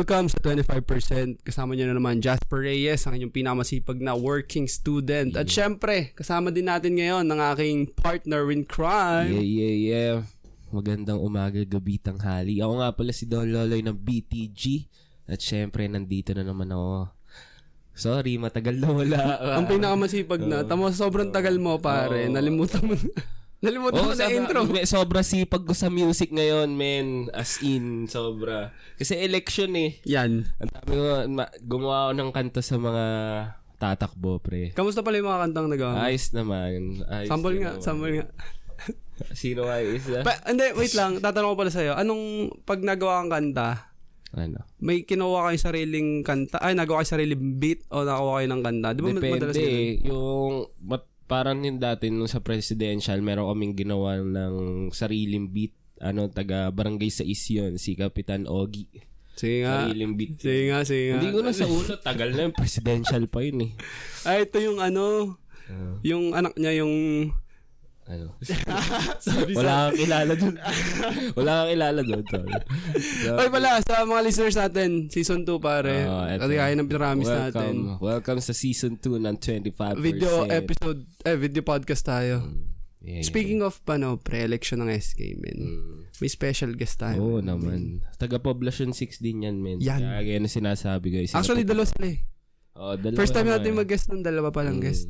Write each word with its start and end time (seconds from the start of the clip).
welcome 0.00 0.32
sa 0.32 0.40
25%. 0.40 1.44
Kasama 1.44 1.76
niyo 1.76 1.84
na 1.84 2.00
naman 2.00 2.24
Jasper 2.24 2.64
Reyes, 2.64 3.04
ang 3.04 3.20
inyong 3.20 3.36
pinakamasipag 3.36 4.00
na 4.00 4.16
working 4.16 4.64
student. 4.64 5.36
At 5.36 5.52
syempre, 5.52 6.16
kasama 6.16 6.48
din 6.48 6.72
natin 6.72 6.96
ngayon 6.96 7.28
ng 7.28 7.36
aking 7.52 7.78
partner 7.92 8.48
in 8.48 8.64
crime. 8.64 9.28
Yeah, 9.28 9.44
yeah, 9.44 9.76
yeah. 9.76 10.16
Magandang 10.72 11.20
umaga, 11.20 11.60
gabi, 11.68 12.00
tanghali. 12.00 12.64
Ako 12.64 12.80
nga 12.80 12.96
pala 12.96 13.12
si 13.12 13.28
Don 13.28 13.44
Loloy 13.44 13.84
ng 13.84 13.92
BTG. 13.92 14.88
At 15.28 15.44
syempre, 15.44 15.84
nandito 15.84 16.32
na 16.32 16.48
naman 16.48 16.72
ako. 16.72 17.12
Sorry, 17.92 18.40
matagal 18.40 18.80
na 18.80 18.88
wala. 18.96 19.20
ang 19.60 19.68
pinakamasipag 19.68 20.40
na. 20.48 20.64
Tamo, 20.68 20.88
sobrang 20.96 21.28
tagal 21.28 21.60
mo, 21.60 21.76
pare. 21.76 22.24
Nalimutan 22.32 22.88
mo 22.88 22.96
na. 22.96 23.39
Nalimutan 23.60 24.00
mo 24.02 24.10
na 24.10 24.16
sabi- 24.18 24.36
intro. 24.36 24.64
may- 24.64 24.88
Sobra 24.88 25.20
sipag 25.20 25.68
ko 25.68 25.76
sa 25.76 25.88
music 25.88 26.32
ngayon, 26.32 26.72
men. 26.72 27.28
As 27.30 27.60
in, 27.60 28.08
sobra. 28.08 28.72
Kasi 28.96 29.20
election 29.20 29.68
eh. 29.76 30.00
Yan. 30.06 30.48
Ang 30.56 30.70
dami 30.70 30.90
ko, 30.90 31.04
ma- 31.28 31.52
gumawa 31.60 32.08
ako 32.08 32.12
ng 32.16 32.30
kanta 32.32 32.60
sa 32.60 32.76
mga 32.76 33.04
tatakbo, 33.76 34.40
pre. 34.40 34.72
Kamusta 34.72 35.04
pala 35.04 35.20
yung 35.20 35.28
mga 35.28 35.42
kantang 35.44 35.68
nagawa? 35.68 35.92
Ayos 36.02 36.32
naman. 36.32 37.04
Ayos 37.06 37.28
Sample 37.28 37.56
nga, 37.58 37.70
naman. 37.70 37.84
sample 37.84 38.12
nga. 38.16 38.26
Sino 39.36 39.68
nga 39.68 39.76
yung 39.78 39.94
isa? 39.94 40.24
Pa, 40.24 40.40
hindi, 40.48 40.64
wait 40.72 40.96
lang. 40.96 41.20
Tatanong 41.20 41.52
ko 41.52 41.58
pala 41.58 41.72
sa'yo. 41.72 41.92
Anong, 41.92 42.24
pag 42.64 42.80
nagawa 42.80 43.20
kang 43.20 43.28
kanta, 43.30 43.92
ano? 44.30 44.62
may 44.78 45.02
kinuha 45.02 45.50
kayo 45.50 45.58
sariling 45.58 46.22
kanta, 46.22 46.62
ay, 46.62 46.72
nagawa 46.72 47.02
kayo 47.02 47.12
sariling 47.12 47.58
beat 47.58 47.84
o 47.90 48.06
nakakuha 48.06 48.36
kayo 48.38 48.48
ng 48.48 48.62
kanta? 48.62 48.88
Di 48.94 49.00
ba 49.02 49.08
Depende 49.10 49.52
eh. 49.58 50.00
Yung, 50.06 50.52
mat, 50.80 51.04
parang 51.30 51.62
yung 51.62 51.78
dati 51.78 52.10
nung 52.10 52.26
sa 52.26 52.42
presidential, 52.42 53.22
meron 53.22 53.46
kaming 53.54 53.78
ginawa 53.78 54.18
ng 54.18 54.90
sariling 54.90 55.46
beat. 55.46 55.78
Ano, 56.02 56.26
taga 56.26 56.72
barangay 56.74 57.12
sa 57.12 57.22
Isyon, 57.22 57.78
si 57.78 57.94
Kapitan 57.94 58.50
Ogie. 58.50 58.90
Sige 59.38 59.62
nga. 59.62 59.86
Sariling 59.86 60.18
beat. 60.18 60.42
Sige 60.42 60.62
nga, 60.74 60.82
sige 60.82 61.14
nga. 61.14 61.22
Hindi 61.22 61.30
ko 61.30 61.38
na 61.46 61.54
sa 61.54 61.70
ulo, 61.70 61.92
tagal 62.02 62.34
na 62.34 62.50
yung 62.50 62.56
presidential 62.56 63.22
pa 63.30 63.46
yun 63.46 63.70
eh. 63.70 63.72
Ay, 64.26 64.50
ito 64.50 64.58
yung 64.58 64.82
ano, 64.82 65.38
Ah, 65.70 65.94
yung 66.02 66.34
anak 66.34 66.58
niya 66.58 66.82
yung... 66.82 66.94
ano. 68.10 68.26
Sorry, 69.24 69.54
Wala 69.54 69.88
kang 69.88 69.98
kilala 70.02 70.32
dun. 70.34 70.54
Wala 71.38 71.52
kang 71.62 71.70
kilala 71.70 72.00
dun. 72.02 72.24
Sorry. 72.26 72.52
So, 73.20 73.36
Ay 73.36 73.48
pala, 73.52 73.78
sa 73.84 74.02
mga 74.02 74.22
listeners 74.24 74.56
natin, 74.58 75.12
season 75.12 75.44
2 75.46 75.60
pare. 75.60 76.08
Oh, 76.08 76.24
eto. 76.26 76.48
Kasi 76.48 76.54
kaya 76.56 76.74
ng 76.74 76.88
welcome. 76.90 77.30
natin. 77.30 77.74
Welcome 78.00 78.40
sa 78.42 78.52
season 78.56 78.96
2 78.98 79.20
ng 79.20 79.36
25%. 79.38 80.00
Video 80.00 80.48
episode, 80.48 81.00
eh, 81.22 81.36
video 81.36 81.62
podcast 81.62 82.02
tayo. 82.02 82.42
Yeah, 83.00 83.24
Speaking 83.24 83.64
of, 83.64 83.80
ano, 83.88 84.20
pre-election 84.20 84.84
ng 84.84 84.92
SK, 84.92 85.40
men. 85.40 85.56
Mm. 85.56 86.00
May 86.20 86.28
special 86.28 86.76
guest 86.76 87.00
tayo. 87.00 87.16
Oo 87.16 87.38
naman. 87.40 88.04
Taga 88.20 88.36
Poblacion 88.36 88.92
6 88.92 89.24
din 89.24 89.48
yan, 89.48 89.56
men. 89.60 89.80
Yan. 89.80 90.04
Kaya 90.04 90.36
na 90.36 90.52
sinasabi 90.52 91.24
sila 91.24 91.40
Actually, 91.40 91.64
dalawa 91.64 91.88
sila 91.88 92.06
eh. 92.12 92.18
Oo, 92.76 92.96
dalawa 93.00 93.16
First 93.16 93.32
time 93.32 93.48
naman. 93.48 93.56
natin 93.64 93.72
mag-guest 93.80 94.06
ng 94.12 94.24
dalawa 94.24 94.48
pa 94.52 94.64
lang 94.64 94.80
guest. 94.80 95.08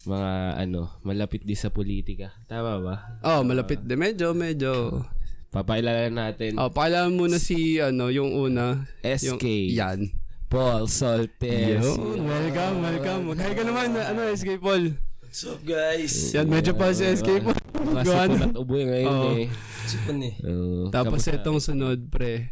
Mga 0.00 0.30
ano, 0.58 0.88
malapit 1.02 1.44
din 1.44 1.54
sa 1.54 1.68
politika. 1.68 2.32
Tama 2.48 2.80
ba? 2.80 2.94
Oh, 3.20 3.44
malapit 3.44 3.84
din. 3.84 4.00
Medyo, 4.00 4.32
medyo. 4.32 5.04
Papakilala 5.50 6.08
natin. 6.08 6.56
Oh, 6.56 6.72
pakilala 6.72 7.10
muna 7.10 7.36
si, 7.36 7.76
ano, 7.76 8.08
yung 8.08 8.32
una. 8.32 8.88
Yung, 9.04 9.36
SK. 9.36 9.44
yan. 9.70 10.08
Paul 10.48 10.88
Soltes. 10.88 11.84
Yun, 11.84 12.24
welcome, 12.24 12.76
welcome. 12.80 13.22
Magkaya 13.28 13.52
ka 13.52 13.62
naman, 13.62 13.92
ano, 13.92 14.20
SK 14.26 14.56
Paul. 14.58 14.96
What's 15.20 15.46
up 15.46 15.62
guys? 15.62 16.34
Yan, 16.34 16.48
medyo 16.48 16.72
pa 16.72 16.90
si 16.90 17.06
SK 17.06 17.44
Paul. 17.44 17.54
Kasi 17.70 18.06
Gawan. 18.08 18.28
po 18.28 18.36
natuboy 18.40 18.82
ngayon 18.82 19.12
Oo. 19.14 19.30
eh. 19.36 19.46
Sipon 19.84 20.18
eh. 20.20 20.34
Oo. 20.42 20.88
Tapos 20.88 21.22
Kamusta? 21.22 21.36
itong 21.36 21.60
sunod, 21.60 22.00
pre. 22.08 22.50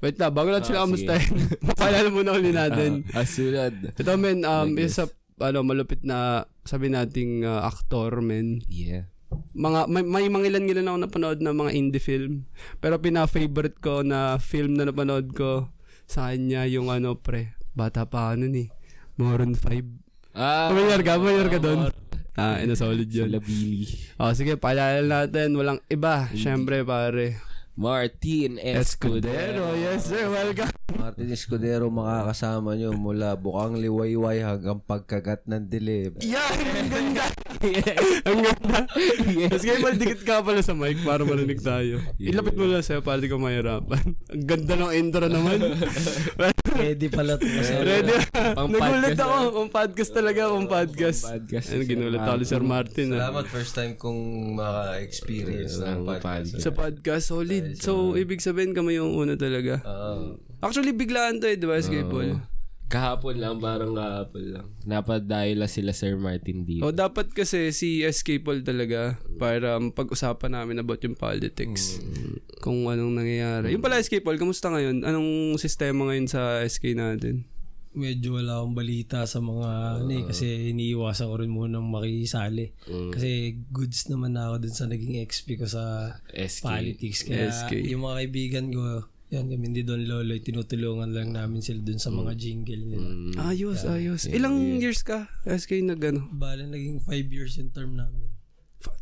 Wait 0.00 0.16
na, 0.16 0.28
bago 0.28 0.48
natin 0.48 0.66
sila 0.66 0.80
Ah, 0.80 0.84
kamustahin. 0.84 1.32
Mapalala 1.68 2.08
muna 2.08 2.30
uli 2.32 2.50
natin. 2.50 3.04
Ah, 3.10 3.22
asulad. 3.22 3.72
Ito, 3.94 4.12
men, 4.16 4.42
um, 4.42 4.68
Like 4.72 4.84
isa, 4.86 5.04
ano, 5.40 5.64
malupit 5.64 6.04
na, 6.04 6.46
sabi 6.64 6.92
nating 6.92 7.44
uh, 7.44 7.64
aktor, 7.64 8.20
men. 8.20 8.62
Yeah. 8.68 9.10
Mga, 9.54 9.90
may, 9.90 10.02
may 10.02 10.26
mga 10.26 10.46
ilan-ilan 10.54 10.90
ako 10.90 10.98
napanood 11.00 11.38
na 11.42 11.56
mga 11.56 11.72
indie 11.74 12.02
film. 12.02 12.46
Pero 12.78 13.00
pina-favorite 13.00 13.78
ko 13.80 14.06
na 14.06 14.36
film 14.38 14.78
na 14.78 14.86
napanood 14.86 15.32
ko 15.34 15.72
sa 16.06 16.30
kanya 16.30 16.66
yung 16.66 16.90
ano, 16.92 17.16
pre. 17.18 17.56
Bata 17.74 18.06
pa 18.06 18.34
ano 18.34 18.46
ni. 18.46 18.68
Maroon 19.20 19.54
5. 19.54 20.34
Ah, 20.34 20.70
Familiar 20.70 21.00
ka? 21.02 21.18
Familiar 21.18 21.48
ka 21.50 21.58
doon? 21.58 21.90
Ah, 22.38 22.56
ina 22.62 22.72
solid 22.78 23.10
yun. 23.10 23.28
Sila 23.28 23.42
Billy. 23.42 23.84
Oh, 24.16 24.32
sige, 24.32 24.56
paalala 24.56 25.26
natin. 25.26 25.52
Walang 25.58 25.82
iba. 25.90 26.30
Syempre, 26.32 26.86
pare. 26.86 27.49
Martin 27.80 28.60
Escudero. 28.60 29.72
Escudero. 29.72 29.72
Yes, 29.72 30.04
sir. 30.04 30.28
Welcome. 30.28 30.68
Martin 31.00 31.32
Escudero 31.32 31.88
makakasama 31.88 32.76
nyo 32.76 32.92
mula 32.92 33.32
bukang 33.40 33.80
liwayway 33.80 34.44
hanggang 34.44 34.84
pagkagat 34.84 35.48
ng 35.48 35.64
dilim. 35.64 36.12
Yan! 36.20 36.60
Ang 36.76 36.90
ganda! 36.92 37.24
Ang 38.28 38.40
ganda! 38.44 38.78
Tapos 39.48 39.64
kayo 39.64 39.96
dikit 39.96 40.20
ka 40.28 40.44
pala 40.44 40.60
sa 40.60 40.76
mic 40.76 41.00
para 41.08 41.24
marinig 41.24 41.64
tayo. 41.64 42.04
Ilapit 42.20 42.52
mo 42.52 42.68
lang 42.68 42.84
sa'yo 42.84 43.00
para 43.00 43.16
di 43.16 43.32
ka 43.32 43.40
mahirapan. 43.40 44.12
Ang 44.28 44.44
ganda 44.44 44.76
ng 44.76 44.92
intro 44.92 45.24
naman. 45.32 45.72
Ready 46.76 47.08
pala 47.08 47.40
ito. 47.40 47.48
Ready? 47.80 48.12
Nagulat 48.60 49.16
ako. 49.16 49.36
Pang 49.56 49.72
podcast 49.72 50.12
talaga. 50.12 50.52
Pang 50.52 50.68
podcast. 50.68 51.32
Podcast. 51.32 51.68
Ano, 51.72 51.82
ginulat 51.88 52.28
ako 52.28 52.36
ni 52.36 52.46
Sir 52.46 52.62
Martin. 52.64 53.06
ah. 53.16 53.28
Salamat 53.28 53.44
first 53.48 53.72
time 53.72 53.96
kong 53.96 54.20
maka-experience 54.60 55.80
ng 55.80 56.04
podcast. 56.04 56.60
Sa 56.60 56.70
podcast, 56.76 57.24
solid. 57.32 57.69
So, 57.78 58.16
ibig 58.18 58.42
sabihin 58.42 58.74
kami 58.74 58.98
yung 58.98 59.14
una 59.14 59.38
talaga. 59.38 59.84
Oo. 59.86 60.40
Actually, 60.60 60.96
biglaan 60.96 61.38
to 61.38 61.48
eh, 61.48 61.56
di 61.56 61.66
ba, 61.68 61.78
SK 61.78 62.10
Paul? 62.10 62.40
Kahapon 62.90 63.38
lang, 63.38 63.62
parang 63.62 63.94
kahapon 63.94 64.44
lang. 64.50 64.66
Napadayo 64.82 65.54
lang 65.54 65.70
sila 65.70 65.94
Sir 65.94 66.18
Martin 66.18 66.66
D. 66.66 66.82
O, 66.82 66.90
dapat 66.90 67.30
kasi 67.30 67.70
si 67.70 68.02
SK 68.02 68.42
Paul 68.42 68.66
talaga 68.66 69.14
para 69.38 69.78
pag-usapan 69.78 70.58
namin 70.58 70.82
about 70.82 70.98
yung 71.06 71.14
politics. 71.14 72.02
Kung 72.58 72.90
anong 72.90 73.14
nangyayari. 73.14 73.70
Yung 73.70 73.80
pala 73.82 74.02
SK 74.02 74.26
Paul, 74.26 74.42
kamusta 74.42 74.74
ngayon? 74.74 75.06
Anong 75.06 75.54
sistema 75.62 76.10
ngayon 76.10 76.26
sa 76.26 76.66
SK 76.66 76.98
natin? 76.98 77.46
Medyo 77.90 78.38
wala 78.38 78.62
akong 78.62 78.76
balita 78.78 79.26
sa 79.26 79.42
mga 79.42 79.98
ano 79.98 80.10
eh, 80.14 80.22
kasi 80.22 80.70
iniiwasan 80.70 81.26
ko 81.26 81.34
rin 81.42 81.50
munang 81.50 81.90
makisali. 81.90 82.70
Kasi 82.86 83.58
goods 83.70 84.06
naman 84.06 84.38
na 84.38 84.50
ako 84.50 84.56
dun 84.62 84.76
sa 84.76 84.86
naging 84.86 85.18
XP 85.26 85.58
ko 85.58 85.66
sa 85.66 86.14
SK. 86.30 86.62
politics. 86.62 87.20
Kaya 87.26 87.50
SK. 87.50 87.72
yung 87.90 88.06
mga 88.06 88.16
kaibigan 88.22 88.66
ko, 88.70 89.10
yan 89.30 89.46
kami 89.46 89.70
hindi 89.70 89.82
Don 89.86 90.02
Loloy, 90.02 90.42
tinutulungan 90.42 91.14
lang 91.14 91.30
namin 91.30 91.62
sila 91.62 91.82
dun 91.82 92.02
sa 92.02 92.10
mga 92.10 92.34
jingle 92.34 92.82
nila. 92.82 93.10
Mm. 93.10 93.34
Ayos, 93.38 93.86
ayos. 93.86 94.26
Ilang 94.26 94.82
years 94.82 95.06
ka 95.06 95.30
SK 95.46 95.86
nag 95.86 96.02
ano? 96.02 96.26
Bale, 96.34 96.66
naging 96.66 96.98
5 97.02 97.10
years 97.30 97.54
yung 97.58 97.70
term 97.70 97.94
namin. 97.94 98.26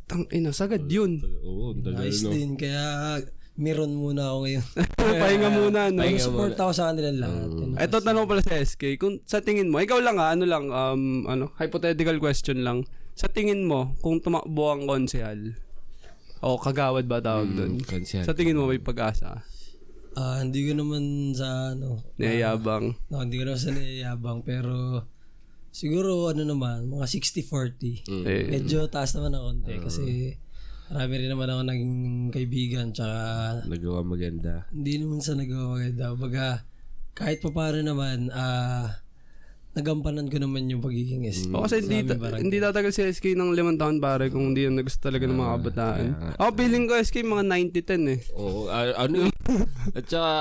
Tang 0.09 0.25
ina, 0.33 0.53
sagad 0.53 0.89
yun. 0.89 1.21
Oo, 1.45 1.77
tagal 1.81 2.09
Nice 2.09 2.25
no. 2.25 2.33
din, 2.33 2.57
kaya 2.57 3.21
meron 3.59 3.91
muna 3.99 4.31
ako 4.31 4.39
ngayon. 4.47 4.65
Pahinga 5.23 5.49
muna, 5.51 5.81
no? 5.91 6.03
Support 6.07 6.55
ako 6.55 6.71
sa 6.71 6.95
kanila 6.95 7.11
lahat. 7.11 7.51
Yun. 7.51 7.75
Ito 7.75 7.97
tanong 7.99 8.31
pala 8.31 8.41
sa 8.47 8.55
SK, 8.55 8.83
kung 9.03 9.19
sa 9.27 9.43
tingin 9.43 9.69
mo, 9.69 9.83
ikaw 9.83 9.99
lang 9.99 10.23
ha, 10.23 10.31
ano 10.33 10.47
lang, 10.47 10.71
um, 10.71 11.27
ano, 11.27 11.51
hypothetical 11.59 12.23
question 12.23 12.63
lang. 12.63 12.87
Sa 13.19 13.27
tingin 13.27 13.67
mo, 13.67 13.99
kung 13.99 14.23
tumakbo 14.23 14.71
ang 14.71 14.87
konsehal, 14.87 15.59
o 16.39 16.55
kagawad 16.55 17.11
ba 17.11 17.19
tawag 17.19 17.51
doon? 17.51 17.83
Konsehal. 17.83 18.23
Sa 18.23 18.31
tingin 18.31 18.55
mo 18.55 18.71
may 18.71 18.79
pag-asa? 18.79 19.43
Ah, 20.15 20.39
hindi 20.39 20.71
ko 20.71 20.79
naman 20.79 21.35
sa 21.35 21.75
ano, 21.75 22.03
Niyayabang. 22.15 22.95
No, 23.11 23.23
hindi 23.27 23.43
ko 23.43 23.51
naman 23.51 23.59
sa 23.59 23.75
niyayabang 23.75 24.47
pero 24.47 25.03
siguro 25.75 26.31
ano 26.31 26.47
naman, 26.47 26.87
mga 26.87 27.07
60-40. 27.11 28.07
Eh, 28.23 28.55
Medyo 28.55 28.87
taas 28.87 29.19
naman 29.19 29.35
ng 29.35 29.43
konti 29.43 29.75
kasi 29.83 30.03
marami 30.89 31.13
rin 31.17 31.31
naman 31.31 31.47
ako 31.47 31.63
naging 31.65 31.95
kaibigan 32.33 32.87
tsaka 32.91 33.19
Nagawa 33.65 34.01
maganda. 34.03 34.65
hindi 34.71 34.97
naman 34.97 35.21
sa 35.21 35.37
nagawa 35.37 35.77
maganda. 35.77 36.05
Baga, 36.15 36.49
kahit 37.13 37.39
pa 37.39 37.51
paano 37.51 37.81
naman, 37.83 38.31
ah, 38.31 38.97
nagampanan 39.75 40.27
ko 40.27 40.41
naman 40.41 40.67
yung 40.67 40.83
pagiging 40.83 41.29
SK. 41.29 41.53
O 41.53 41.63
kasi 41.63 41.85
hindi, 41.85 42.03
ta- 42.03 42.19
hindi 42.35 42.59
tatagal 42.59 42.91
si 42.91 43.03
SK 43.05 43.37
ng 43.37 43.55
limang 43.55 43.79
taon 43.79 44.01
pare 44.01 44.27
kung 44.27 44.51
hindi 44.51 44.65
yan 44.65 44.81
gusto 44.81 44.99
talaga 44.99 45.29
ng 45.29 45.39
mga 45.39 45.53
kabataan. 45.55 46.05
Ako 46.35 46.51
feeling 46.57 46.85
ko 46.89 46.99
SK 46.99 47.23
mga 47.23 47.45
90-10 47.47 48.09
eh. 48.09 48.19
Oo, 48.35 48.67
ah, 48.69 48.91
ano 48.97 49.31
At 49.99 50.05
saka, 50.09 50.33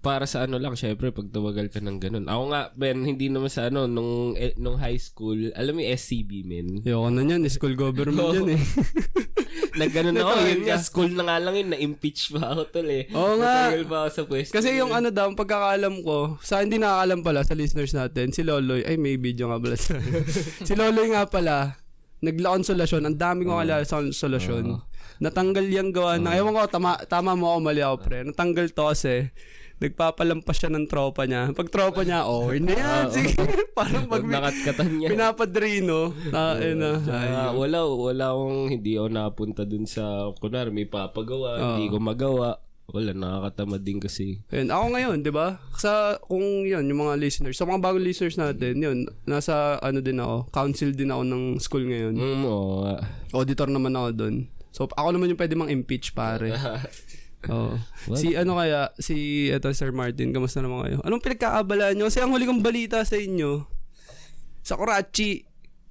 para 0.00 0.24
sa 0.26 0.44
ano 0.44 0.58
lang, 0.58 0.74
syempre, 0.74 1.10
pag 1.10 1.28
tumagal 1.30 1.70
ka 1.70 1.82
ng 1.82 1.98
ganun. 1.98 2.26
Ako 2.26 2.42
nga, 2.52 2.62
Ben, 2.74 3.02
hindi 3.02 3.26
naman 3.30 3.50
sa 3.50 3.70
ano, 3.70 3.86
nung, 3.86 4.34
eh, 4.34 4.54
nung 4.58 4.78
high 4.78 4.98
school, 4.98 5.50
alam 5.54 5.76
mo 5.76 5.80
yung 5.82 5.92
SCB, 5.94 6.30
men. 6.46 6.68
Ayoko 6.82 7.08
na 7.10 7.22
yan, 7.22 7.42
school 7.50 7.74
government 7.74 8.34
yan 8.34 8.50
eh. 8.56 8.62
Nagganon 9.80 10.16
ako, 10.16 10.32
Natagal 10.32 10.48
yun 10.48 10.62
nga, 10.64 10.76
school 10.80 11.10
na 11.12 11.22
nga 11.28 11.36
lang 11.36 11.54
yun, 11.60 11.68
na-impeach 11.72 12.32
pa 12.32 12.56
ako 12.56 12.62
tol 12.72 12.88
eh. 12.88 13.04
Oo 13.12 13.34
nga. 13.36 13.54
Natagal 13.68 13.84
pa 13.84 13.96
ako 14.04 14.08
sa 14.08 14.22
pwesto. 14.24 14.52
Kasi 14.56 14.68
yung 14.80 14.92
ano 14.96 15.08
daw, 15.12 15.28
pagkakaalam 15.36 15.94
ko, 16.00 16.40
sa 16.40 16.64
hindi 16.64 16.80
nakakaalam 16.80 17.20
pala 17.20 17.40
sa 17.44 17.52
listeners 17.52 17.92
natin, 17.92 18.32
si 18.32 18.40
Loloy, 18.40 18.82
ay 18.88 18.96
may 18.96 19.20
video 19.20 19.52
nga 19.52 19.60
pala. 19.60 19.76
si 20.68 20.72
Loloy 20.72 21.12
nga 21.12 21.24
pala, 21.28 21.76
nagla 22.24 22.56
konsolasyon, 22.56 23.02
ang 23.04 23.16
dami 23.20 23.44
ko 23.44 23.60
kalala 23.60 23.84
sa 23.84 24.00
konsolasyon. 24.00 24.80
Natanggal 25.20 25.64
yung 25.72 25.92
gawa 25.96 26.20
na, 26.20 26.36
ewan 26.36 26.56
ko, 26.56 26.68
tama, 26.68 27.00
tama 27.08 27.36
mo 27.36 27.56
ako, 27.56 27.58
mali 27.60 27.80
ako 27.80 27.96
pre. 28.04 28.18
Natanggal 28.24 28.72
to 28.72 28.84
kasi, 28.88 29.32
nagpapalampas 29.76 30.56
siya 30.56 30.72
ng 30.72 30.88
tropa 30.88 31.28
niya. 31.28 31.52
Pag 31.52 31.68
tropa 31.68 32.00
niya, 32.00 32.24
oh, 32.24 32.48
na 32.48 32.72
yan. 32.72 33.04
Sige. 33.12 33.36
Parang 33.78 34.08
pag 34.08 34.24
nakatkatan 34.24 34.90
niya. 34.96 35.08
pinapadrino, 35.12 36.16
na, 36.32 36.56
eh, 36.56 36.72
na, 36.72 36.96
Ah, 37.12 37.50
wala, 37.52 37.84
wala 37.84 38.32
akong, 38.32 38.72
hindi 38.72 38.96
ako 38.96 39.08
napunta 39.12 39.62
dun 39.68 39.84
sa, 39.84 40.32
kunwari 40.40 40.72
may 40.72 40.88
papagawa, 40.88 41.76
hindi 41.76 41.92
ko 41.92 42.00
magawa. 42.00 42.56
Wala, 42.86 43.10
nakakatamad 43.10 43.82
din 43.82 43.98
kasi. 43.98 44.46
Ayun, 44.54 44.70
ako 44.70 44.84
ngayon, 44.94 45.18
'di 45.26 45.34
ba? 45.34 45.58
Sa 45.74 46.22
kung 46.22 46.62
'yun, 46.62 46.86
yung 46.86 47.02
mga 47.02 47.18
listeners, 47.18 47.58
sa 47.58 47.66
mga 47.66 47.82
bagong 47.82 48.06
listeners 48.06 48.38
natin, 48.38 48.78
'yun, 48.78 49.10
nasa 49.26 49.74
ano 49.82 49.98
din 49.98 50.22
ako, 50.22 50.46
council 50.54 50.94
din 50.94 51.10
ako 51.10 51.22
ng 51.26 51.44
school 51.58 51.82
ngayon. 51.82 52.14
Mm, 52.14 52.46
oo. 52.46 52.94
Auditor 53.34 53.74
naman 53.74 53.90
ako 53.98 54.08
doon. 54.14 54.36
So 54.70 54.86
ako 54.86 55.08
naman 55.16 55.32
yung 55.32 55.40
pwede 55.40 55.56
mang 55.56 55.72
impeach 55.72 56.14
pare. 56.14 56.52
Oo. 57.50 57.74
Si 58.14 58.34
ano 58.34 58.58
kaya, 58.58 58.90
si 58.98 59.48
eto 59.50 59.70
Sir 59.70 59.90
Martin, 59.90 60.34
kamusta 60.34 60.62
naman 60.62 60.86
kayo? 60.86 60.98
Anong 61.02 61.22
pinagkakabalaan 61.22 61.94
nyo? 61.94 62.10
Kasi 62.10 62.22
ang 62.22 62.34
huli 62.34 62.46
kong 62.46 62.64
balita 62.64 63.02
sa 63.02 63.18
inyo, 63.18 63.66
sa 64.62 64.74
Karachi, 64.74 65.46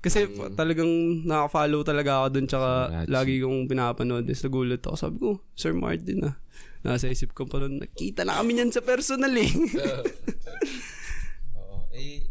kasi 0.05 0.29
talagang 0.53 1.25
nakaka-follow 1.25 1.81
talaga 1.81 2.21
ako 2.21 2.27
doon 2.37 2.45
tsaka 2.45 2.69
Karachi. 2.93 3.09
lagi 3.09 3.35
kong 3.41 3.65
pinapanood. 3.65 4.23
Tapos 4.29 4.43
nagulat 4.45 4.81
ako. 4.85 4.95
Sabi 5.01 5.17
ko, 5.17 5.29
Sir 5.57 5.73
Martin 5.73 6.29
ah. 6.29 6.35
Nasa 6.85 7.09
isip 7.09 7.33
ko 7.33 7.49
pa 7.49 7.57
noon, 7.57 7.81
nakita 7.81 8.21
na 8.21 8.37
kami 8.37 8.53
niyan 8.53 8.69
sa 8.69 8.85
personal 8.85 9.33
eh. 9.33 9.49
Oo. 11.57 11.89
Eh, 11.89 12.29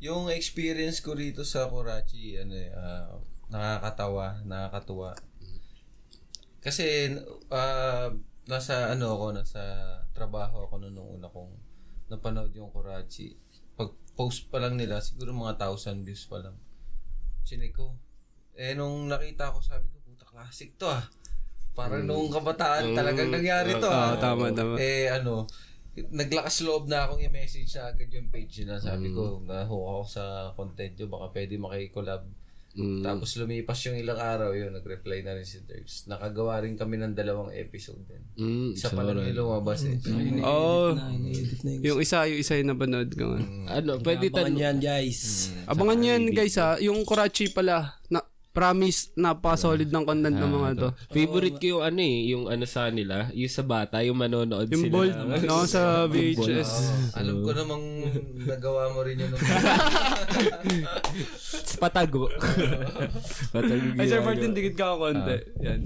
yung 0.00 0.32
experience 0.32 1.04
ko 1.04 1.12
rito 1.12 1.44
sa 1.44 1.68
Kurachi, 1.68 2.40
ano 2.40 2.56
eh, 2.56 2.72
ah, 2.72 3.12
nakakatawa, 3.52 4.40
nakakatuwa. 4.48 5.12
Kasi, 6.64 7.12
ah, 7.52 8.08
nasa, 8.52 8.92
ano 8.92 9.16
ako, 9.16 9.26
nasa 9.32 9.60
trabaho 10.12 10.68
ako 10.68 10.84
noon 10.84 10.94
nung 10.94 11.10
una 11.16 11.32
kong 11.32 11.52
napanood 12.12 12.52
yung 12.52 12.68
Kurachi. 12.68 13.32
Pag 13.72 13.96
post 14.12 14.52
pa 14.52 14.60
lang 14.60 14.76
nila, 14.76 15.00
siguro 15.00 15.32
mga 15.32 15.56
thousand 15.56 16.04
views 16.04 16.28
pa 16.28 16.44
lang. 16.44 16.60
Chinek 17.48 17.72
ko. 17.72 17.96
Eh, 18.52 18.76
nung 18.76 19.08
nakita 19.08 19.48
ko, 19.48 19.64
sabi 19.64 19.88
ko, 19.88 19.96
puta, 20.04 20.28
classic 20.28 20.76
to 20.76 20.92
ah. 20.92 21.08
Parang 21.72 22.04
nung 22.04 22.28
kabataan, 22.28 22.92
talagang 22.92 23.32
nangyari 23.32 23.80
to 23.80 23.88
ah. 23.88 24.12
Oo, 24.12 24.20
tama, 24.20 24.52
tama. 24.52 24.76
Eh, 24.76 25.08
ano, 25.08 25.48
naglakas 25.92 26.64
loob 26.64 26.88
na 26.88 27.08
akong 27.08 27.20
i-message 27.20 27.68
na 27.76 27.92
agad 27.92 28.12
yung 28.12 28.28
page 28.28 28.64
nila. 28.64 28.76
Sabi 28.76 29.12
ko, 29.12 29.40
nahook 29.40 29.84
ako 29.88 30.04
sa 30.04 30.24
content 30.52 30.92
nyo, 30.96 31.06
baka 31.08 31.26
pwede 31.32 31.54
makikolab. 31.56 32.22
Mm. 32.72 33.04
Tapos 33.04 33.36
lumipas 33.36 33.76
yung 33.84 34.00
ilang 34.00 34.16
araw 34.16 34.56
yun, 34.56 34.72
nag-reply 34.72 35.20
na 35.20 35.36
rin 35.36 35.44
si 35.44 35.60
Dirks. 35.60 36.08
Nakagawa 36.08 36.64
rin 36.64 36.72
kami 36.72 36.96
ng 36.96 37.12
dalawang 37.12 37.52
episode 37.52 38.00
din. 38.08 38.22
Mm, 38.34 38.68
Isa 38.72 38.88
pa 38.88 39.04
lang 39.04 39.20
yung 39.20 39.36
lumabas 39.36 39.84
eh. 39.84 40.00
Oo. 40.40 40.96
Na, 40.96 41.12
in-edit 41.12 41.60
na 41.60 41.70
yung... 41.76 41.82
yung 41.84 41.98
isa, 42.00 42.24
yung 42.24 42.40
isa 42.40 42.56
yung 42.56 42.72
napanood 42.72 43.12
ko. 43.12 43.36
nga. 43.36 43.76
Ano, 43.76 44.00
pwede 44.00 44.32
Abangan 44.32 44.48
tan 44.48 44.56
yan, 44.56 44.76
guys. 44.80 45.52
Abangan 45.68 45.96
nyo 46.00 46.08
yan 46.16 46.24
guys 46.32 46.56
ha. 46.56 46.80
Yung 46.80 47.04
Karachi 47.04 47.52
pala, 47.52 48.00
na, 48.08 48.24
promise, 48.52 49.08
napaka-solid 49.16 49.88
ng 49.88 50.04
content 50.04 50.36
ng 50.36 50.52
mga 50.52 50.70
to. 50.76 50.88
Favorite 51.08 51.56
ko 51.56 51.66
yung 51.76 51.82
ano 51.82 52.00
eh, 52.04 52.16
yung 52.28 52.44
ano 52.52 52.64
sa 52.68 52.92
nila, 52.92 53.32
yung 53.32 53.48
sa 53.48 53.64
bata, 53.64 54.04
yung 54.04 54.20
manonood 54.20 54.68
Yung 54.68 54.84
sila. 54.88 54.92
bold, 54.92 55.16
no, 55.48 55.64
sa 55.64 56.04
VHS. 56.04 56.70
Alam 57.16 57.40
ko 57.40 57.50
namang 57.56 57.84
nagawa 58.44 58.92
mo 58.92 59.00
rin 59.08 59.24
yun. 59.24 59.32
nung- 61.64 61.80
Patago. 61.80 62.22
Patago. 63.54 63.86
Ay, 63.96 64.06
Sir 64.06 64.20
Martin, 64.20 64.52
dikit 64.52 64.74
ka 64.74 64.84
ako 64.90 64.96
konti. 65.02 65.36
Yan. 65.60 65.80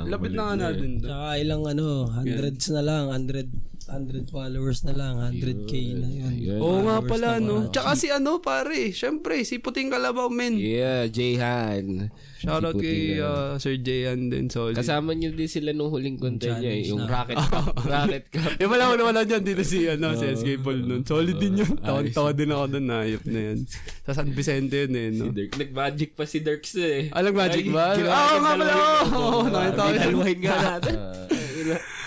Lapit 0.00 0.32
na 0.32 0.42
nga 0.46 0.56
natin. 0.58 0.90
Tsaka 0.98 1.26
ilang 1.36 1.62
ano, 1.64 2.08
hundreds 2.08 2.64
na 2.70 2.80
lang, 2.80 3.04
100 3.10 3.69
100 3.90 4.30
followers 4.30 4.80
na 4.82 4.92
lang, 4.92 5.18
100k 5.18 5.72
na 5.94 6.08
yun. 6.08 6.58
Oo 6.58 6.80
nga 6.80 7.02
pala, 7.02 7.28
no. 7.36 7.66
Tsaka 7.68 7.92
si 7.92 8.06
ano, 8.06 8.38
pare. 8.38 8.90
Syempre, 8.90 9.42
si 9.42 9.58
Puting 9.58 9.90
Kalabaw, 9.90 10.30
men. 10.30 10.54
Yeah, 10.54 11.06
Jayhan. 11.06 12.08
Shoutout 12.38 12.72
Si 12.72 12.80
kay 12.80 12.98
Puting, 13.12 13.20
uh, 13.20 13.52
Sir 13.58 13.74
Jayan 13.76 14.20
din. 14.28 14.46
Solid. 14.46 14.72
Kasama 14.72 15.12
niyo 15.12 15.30
din 15.30 15.44
sila 15.44 15.70
nung 15.70 15.90
huling 15.90 16.16
content 16.16 16.56
niya, 16.56 16.72
eh, 16.72 16.86
yung 16.86 17.04
Rocket 17.04 17.36
Cup. 17.50 17.74
Rocket 17.76 18.24
Cup. 18.30 18.50
Yung 18.56 18.70
wala 18.70 18.84
wala 18.88 19.02
wala 19.04 19.20
dyan 19.22 19.42
dito 19.42 19.60
si 19.60 19.84
ano 19.84 20.14
si 20.14 20.24
SK 20.24 20.60
Paul 20.60 20.80
nun. 20.80 21.02
Solid 21.02 21.36
din 21.36 21.58
yun. 21.58 21.74
Tawan-tawa 21.84 22.30
din 22.30 22.48
ako 22.48 22.64
doon 22.70 22.86
nayop 22.86 23.24
na 23.26 23.40
yun. 23.44 23.58
Sa 24.02 24.14
San 24.14 24.30
Vicente 24.30 24.76
yun 24.78 24.94
eh, 24.94 25.08
no. 25.10 25.24
Si 25.26 25.34
Dirk. 25.34 25.52
Nag-magic 25.52 26.10
pa 26.14 26.24
si 26.24 26.38
Dirks 26.38 26.72
eh. 26.74 27.10
Alam 27.10 27.34
magic 27.34 27.66
Ay, 27.66 27.70
ba? 27.70 27.84
ginawa 27.92 28.14
Oo 28.14 28.30
ng 28.30 28.40
nga 28.40 28.52
pala. 28.54 28.74
Oo, 29.10 29.38
nakita 29.44 29.76
ko 29.76 29.90
yun. 29.90 29.98
Dalawahin 30.00 30.38
nga 30.40 30.56
natin. 30.70 30.96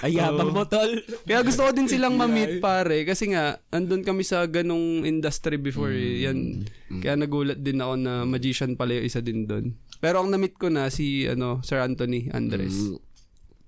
Ay, 0.03 0.19
yabang 0.19 0.51
mo, 0.51 0.63
tol. 0.67 0.91
Kaya 1.23 1.41
gusto 1.43 1.63
ko 1.67 1.71
din 1.71 1.87
silang 1.87 2.17
ma-meet 2.21 2.59
pare 2.59 3.07
kasi 3.07 3.31
nga 3.31 3.61
andun 3.71 4.03
kami 4.03 4.21
sa 4.25 4.43
ganong 4.47 5.07
industry 5.07 5.55
before 5.55 5.93
eh. 5.93 6.27
Yan. 6.27 6.67
Kaya 6.99 7.15
nagulat 7.15 7.59
din 7.61 7.79
ako 7.79 7.93
na 7.97 8.27
magician 8.27 8.75
pala 8.75 8.99
yung 8.99 9.07
isa 9.07 9.21
din 9.23 9.47
doon. 9.47 9.73
Pero 10.03 10.19
ang 10.19 10.29
na-meet 10.29 10.59
ko 10.59 10.67
na 10.67 10.91
si 10.91 11.29
ano 11.29 11.63
Sir 11.63 11.79
Anthony 11.79 12.27
Andres. 12.33 12.75
Mm. 12.75 12.99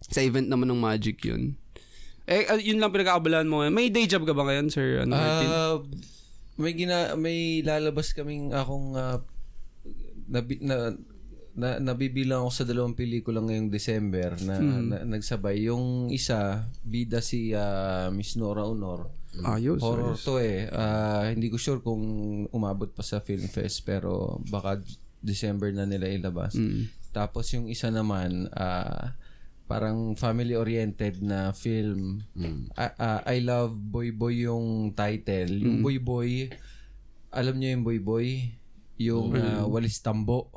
Sa 0.06 0.20
event 0.22 0.48
naman 0.52 0.70
ng 0.70 0.82
Magic 0.82 1.18
yun. 1.24 1.56
Eh, 2.26 2.50
ah, 2.50 2.58
yun 2.58 2.82
lang 2.82 2.90
pinagkakabalaan 2.90 3.46
mo. 3.46 3.62
May 3.70 3.94
day 3.94 4.10
job 4.10 4.26
ka 4.26 4.34
ba 4.34 4.50
ngayon, 4.50 4.74
Sir 4.74 5.06
ano, 5.06 5.14
Martin? 5.14 5.50
Ah, 5.50 5.78
may 6.56 6.74
gina 6.74 7.14
may 7.20 7.62
lalabas 7.62 8.16
kaming 8.16 8.50
akong 8.50 8.98
ah, 8.98 9.22
nabi, 10.26 10.58
na, 10.62 10.96
na 11.56 11.80
nabibilang 11.80 12.44
ako 12.44 12.52
sa 12.52 12.68
dalawang 12.68 12.94
pelikula 12.94 13.40
ngayong 13.40 13.72
December 13.72 14.36
na, 14.44 14.60
na- 14.60 15.04
nagsabay. 15.08 15.72
Yung 15.72 16.12
isa, 16.12 16.68
bida 16.84 17.24
si 17.24 17.56
ah, 17.56 18.12
Miss 18.12 18.36
Nora 18.36 18.68
Honor. 18.68 19.08
Ayos. 19.44 19.80
Horror 19.80 20.16
to 20.16 20.40
eh. 20.40 20.68
Ah, 20.72 21.28
hindi 21.28 21.48
ko 21.48 21.56
sure 21.56 21.80
kung 21.80 22.04
umabot 22.52 22.92
pa 22.92 23.04
sa 23.04 23.20
film 23.20 23.48
fest 23.48 23.84
pero 23.84 24.40
baka 24.48 24.80
December 25.20 25.72
na 25.72 25.88
nila 25.88 26.12
ilabas. 26.12 26.56
Tapos 27.12 27.48
yung 27.52 27.72
isa 27.72 27.88
naman 27.88 28.52
ah, 28.52 29.16
parang 29.66 30.14
family 30.16 30.56
oriented 30.56 31.24
na 31.24 31.56
film. 31.56 32.20
Ah, 32.76 32.92
ah, 32.96 33.22
I 33.28 33.40
love 33.40 33.76
Boy 33.76 34.12
Boy 34.12 34.44
yung 34.44 34.92
title. 34.92 35.52
Yung 35.52 35.80
Boy 35.80 35.98
Boy 36.00 36.52
alam 37.36 37.60
niyo 37.60 37.76
yung 37.76 37.84
Boy 37.84 38.00
Boy 38.00 38.28
yung 38.96 39.36
ah, 39.36 39.68
Walis 39.68 40.00
Tambo 40.00 40.48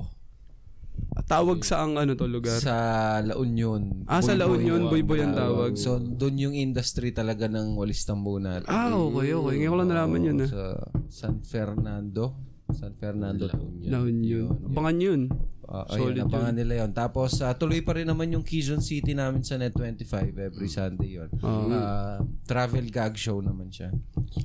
Tawag 1.28 1.60
sa 1.60 1.84
ang 1.84 2.00
ano 2.00 2.16
to 2.16 2.24
lugar? 2.24 2.56
sa 2.56 3.20
La 3.20 3.36
Union. 3.36 4.08
Ah, 4.08 4.24
sa 4.24 4.32
La 4.32 4.48
Union, 4.48 4.88
Boy 4.88 5.04
Boy 5.04 5.20
ang 5.20 5.36
tawag. 5.36 5.76
So 5.76 6.00
doon 6.00 6.40
yung 6.40 6.54
industry 6.56 7.12
talaga 7.12 7.44
ng 7.52 7.76
Walis 7.76 8.08
Tambo 8.08 8.40
natin. 8.40 8.64
Ah, 8.64 8.88
okay, 8.96 9.36
okay. 9.36 9.54
Ngayon 9.60 9.72
ko 9.72 9.76
lang 9.76 9.90
nalaman 9.92 10.20
yun 10.24 10.38
ah. 10.40 10.48
sa 10.48 10.62
San 11.12 11.44
Fernando. 11.44 12.32
San 12.72 12.96
Fernando. 12.96 13.44
La 13.84 14.00
Union. 14.00 14.56
Abangan 14.72 14.96
yun. 14.96 15.20
Uh, 15.68 15.84
ayun, 15.92 16.16
abangan 16.24 16.56
nila 16.56 16.80
yon. 16.80 16.96
Tapos 16.96 17.44
uh, 17.44 17.52
tuloy 17.52 17.84
pa 17.84 17.92
rin 17.92 18.08
naman 18.08 18.32
yung 18.32 18.40
Quezon 18.40 18.80
City 18.80 19.12
namin 19.12 19.44
sa 19.44 19.60
Net25 19.60 20.32
every 20.40 20.64
Sunday 20.64 21.20
yon. 21.20 21.28
Uh, 21.44 22.24
travel 22.48 22.88
gag 22.88 23.12
show 23.20 23.36
naman 23.44 23.68
siya. 23.68 23.92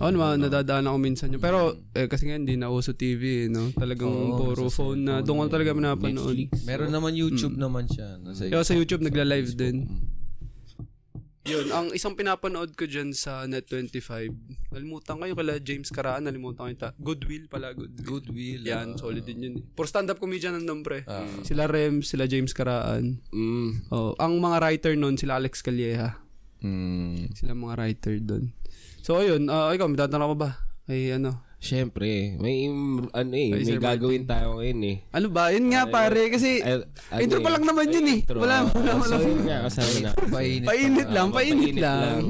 Oo 0.03 0.11
naman, 0.11 0.43
nadadaan 0.43 0.83
ako 0.83 0.97
minsan 0.99 1.31
yun. 1.31 1.39
Pero, 1.39 1.79
eh, 1.95 2.11
kasi 2.11 2.27
nga 2.27 2.35
hindi 2.35 2.59
na 2.59 2.67
uso 2.67 2.91
TV, 2.91 3.47
eh, 3.47 3.51
no? 3.51 3.71
Talagang 3.71 4.11
puro 4.35 4.67
phone 4.67 5.07
na. 5.07 5.13
Doon 5.23 5.47
ko 5.47 5.55
talaga 5.55 5.71
pinapanood. 5.71 6.37
Meron 6.67 6.91
naman 6.91 7.15
YouTube 7.15 7.55
naman 7.55 7.87
siya. 7.87 8.19
Nasa 8.19 8.51
Kaya 8.51 8.67
sa 8.67 8.75
YouTube, 8.75 9.07
nagla-live 9.07 9.55
din. 9.55 9.87
Yun, 11.43 11.67
ang 11.75 11.87
isang 11.91 12.15
pinapanood 12.15 12.71
ko 12.79 12.87
dyan 12.87 13.11
sa 13.11 13.43
Net25, 13.43 14.31
nalimutan 14.71 15.19
ko 15.19 15.23
yung 15.27 15.35
kala 15.35 15.59
James 15.59 15.91
Caraan, 15.91 16.23
nalimutan 16.23 16.63
ko 16.63 16.69
yung 16.71 16.79
ta- 16.79 16.95
Goodwill 16.95 17.51
pala, 17.51 17.75
Goodwill. 17.75 18.07
Goodwill. 18.07 18.61
Yan, 18.63 18.95
solid 18.95 19.27
din 19.27 19.43
yun 19.43 19.53
eh. 19.59 19.63
For 19.75 19.83
stand-up 19.83 20.23
comedian 20.23 20.55
ng 20.55 20.63
nombre. 20.63 21.03
Sila 21.43 21.67
Rems, 21.67 22.15
sila 22.15 22.31
James 22.31 22.55
Caraan. 22.55 23.19
Mm. 23.35 23.91
Oh, 23.91 24.15
ang 24.23 24.39
mga 24.39 24.57
writer 24.63 24.93
nun, 24.95 25.19
sila 25.19 25.35
Alex 25.35 25.59
Calleja. 25.59 26.15
Mm. 26.63 27.35
Sila 27.35 27.51
mga 27.51 27.75
writer 27.75 28.15
doon. 28.23 28.55
So, 29.03 29.19
ayun, 29.19 29.51
ah, 29.51 29.67
ikaw, 29.75 29.91
may 29.91 29.99
tatanong 29.99 30.39
ba? 30.39 30.63
Ay, 30.87 31.11
ano? 31.11 31.43
Siyempre, 31.63 32.35
may 32.37 32.67
ano 33.09 33.33
eh, 33.33 33.55
Ay, 33.55 33.63
may 33.63 33.79
gagawin 33.79 34.27
tayo 34.27 34.59
ngayon 34.59 34.81
eh. 34.83 34.97
Ano 35.09 35.31
ba? 35.31 35.47
Yun 35.47 35.71
nga, 35.71 35.87
pare, 35.87 36.27
kasi 36.27 36.59
Ay, 36.59 36.83
ano 37.07 37.19
intro 37.23 37.39
pa 37.39 37.47
eh, 37.47 37.53
lang 37.55 37.63
naman 37.63 37.85
yun 37.87 38.03
eh. 38.05 38.19
intro. 38.19 38.37
Wala, 38.37 38.67
wala, 38.67 38.91
wala. 38.99 39.15
So, 39.15 39.23
yun 39.23 39.47
nga, 39.47 39.57
kasama 39.63 39.95
na. 39.97 40.11
Painit. 40.35 40.67
Painit 40.67 41.07
lang, 41.07 41.27
painit 41.31 41.71
Painit 41.71 41.79
lang. 41.79 42.23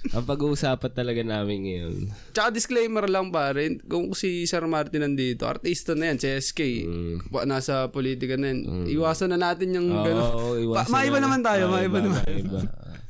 Ang 0.00 0.24
pag-uusapan 0.24 0.92
talaga 0.94 1.20
namin 1.20 1.58
ngayon. 1.60 1.94
Tsaka 2.30 2.48
disclaimer 2.48 3.04
lang 3.04 3.28
pare, 3.28 3.68
kung 3.84 4.14
si 4.14 4.46
Sir 4.46 4.64
Martin 4.64 5.02
nandito, 5.02 5.44
artista 5.44 5.92
na 5.92 6.08
yan, 6.08 6.16
si 6.16 6.30
SK. 6.30 6.60
Pa- 7.28 7.44
Nasa 7.44 7.90
politika 7.90 8.38
na 8.38 8.48
yan. 8.48 8.86
Iwasan 8.86 9.34
na 9.34 9.50
natin 9.50 9.74
yung 9.74 9.90
Oo, 9.90 10.00
gano'n. 10.00 10.30
oo, 10.30 10.48
Pa- 10.72 10.86
iwasan 10.86 10.94
maiba 10.94 11.18
na. 11.18 11.24
naman 11.26 11.40
tayo, 11.42 11.62
maiba 11.68 11.98
naman. 11.98 12.22
Maiba. 12.24 12.60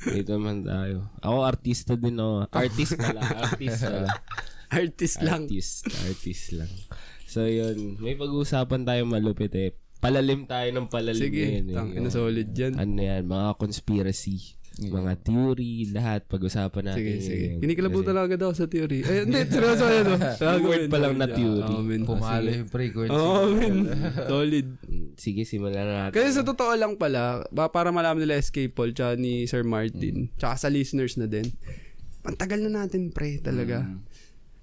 Dito 0.00 0.30
naman 0.32 0.64
tayo. 0.64 1.04
Ako 1.20 1.36
artista 1.44 1.92
din 1.94 2.16
ako. 2.16 2.48
Artist 2.48 2.96
na 2.96 3.08
lang. 3.20 3.28
Artist 3.38 3.80
na 3.84 3.98
lang. 4.00 4.16
Artist 4.70 5.18
lang. 5.20 5.44
Artist. 5.44 5.86
Artist 6.06 6.44
lang. 6.54 6.70
So 7.26 7.46
yun, 7.46 7.98
may 7.98 8.14
pag-uusapan 8.14 8.82
tayo 8.82 9.02
malupit 9.06 9.54
eh. 9.54 9.70
Palalim 10.00 10.48
tayo 10.48 10.64
ng 10.72 10.88
palalim 10.88 11.20
Sige, 11.20 11.44
ngayon 11.44 11.66
eh. 11.68 11.76
tang 11.76 11.90
ina 11.92 12.08
solid 12.08 12.48
yan. 12.50 12.72
Ano 12.74 12.98
yan, 12.98 13.22
mga 13.26 13.54
conspiracy. 13.54 14.56
mga 14.80 15.12
theory, 15.20 15.92
lahat 15.92 16.24
pag-usapan 16.24 16.88
natin. 16.88 17.20
Sige, 17.20 17.20
sige. 17.20 17.44
ngayon. 17.52 17.60
Kinikilabutan 17.60 18.12
lang 18.16 18.24
agad 18.24 18.40
ako 18.40 18.54
sa 18.56 18.64
theory. 18.64 19.04
Ay, 19.04 19.28
hindi, 19.28 19.44
seryoso 19.44 19.84
yan. 19.84 20.04
no? 20.08 20.16
Word 20.72 20.88
pa 20.88 20.98
lang 20.98 21.14
na 21.20 21.28
theory. 21.28 21.74
Oo, 21.76 21.84
men. 21.84 22.02
Pumalo 22.08 22.48
yung 22.48 22.70
frequency. 22.72 23.12
Oo, 23.12 23.44
men. 23.52 23.76
Solid. 24.32 24.68
Mm, 24.80 25.08
Sige, 25.20 25.44
simulan 25.44 25.84
na 25.84 25.94
natin. 26.08 26.16
Kasi 26.16 26.32
sa 26.32 26.48
totoo 26.48 26.72
lang 26.80 26.96
pala, 26.96 27.44
ba, 27.52 27.68
para 27.68 27.92
malaman 27.92 28.24
nila 28.24 28.40
SK 28.40 28.72
Paul 28.72 28.96
tsaka 28.96 29.20
ni 29.20 29.44
Sir 29.44 29.68
Martin, 29.68 30.32
tsaka 30.40 30.56
sa 30.56 30.68
listeners 30.72 31.20
na 31.20 31.28
din, 31.28 31.44
ang 32.24 32.36
tagal 32.40 32.64
na 32.64 32.80
natin 32.80 33.12
pre 33.12 33.36
talaga. 33.36 33.84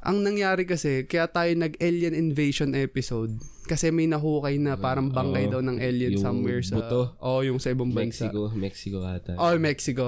Ang 0.05 0.21
nangyari 0.21 0.63
kasi, 0.63 1.09
kaya 1.09 1.25
tayo 1.25 1.49
nag-alien 1.57 2.13
invasion 2.13 2.77
episode, 2.77 3.33
kasi 3.67 3.89
may 3.89 4.05
nahukay 4.07 4.55
na 4.61 4.77
parang 4.77 5.09
bangkay 5.09 5.49
Oo. 5.49 5.59
daw 5.59 5.61
ng 5.65 5.77
alien 5.81 6.15
Yung 6.15 6.23
somewhere 6.23 6.61
sa... 6.63 6.79
buto. 6.79 7.17
Oo, 7.19 7.41
yung 7.43 7.59
sa 7.59 7.73
ibang 7.73 7.91
bansa. 7.91 8.29
Mexico, 8.29 8.41
Mexico 8.53 8.97
ata. 9.03 9.33
Oh, 9.35 9.57
Mexico. 9.57 10.05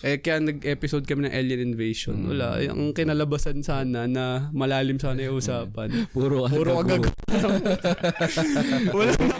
Eh, 0.00 0.16
kaya 0.24 0.40
nag-episode 0.40 1.04
kami 1.04 1.28
ng 1.28 1.34
Alien 1.36 1.76
Invasion. 1.76 2.16
Wala. 2.24 2.56
Eh, 2.56 2.72
Ang 2.72 2.96
kinalabasan 2.96 3.60
sana 3.60 4.08
na 4.08 4.48
malalim 4.48 4.96
sana 4.96 5.20
yung 5.28 5.36
usapan. 5.36 5.92
Puro 6.16 6.48
Puro 6.48 6.80
agag. 6.80 7.04
Wala 8.96 9.12
na. 9.20 9.36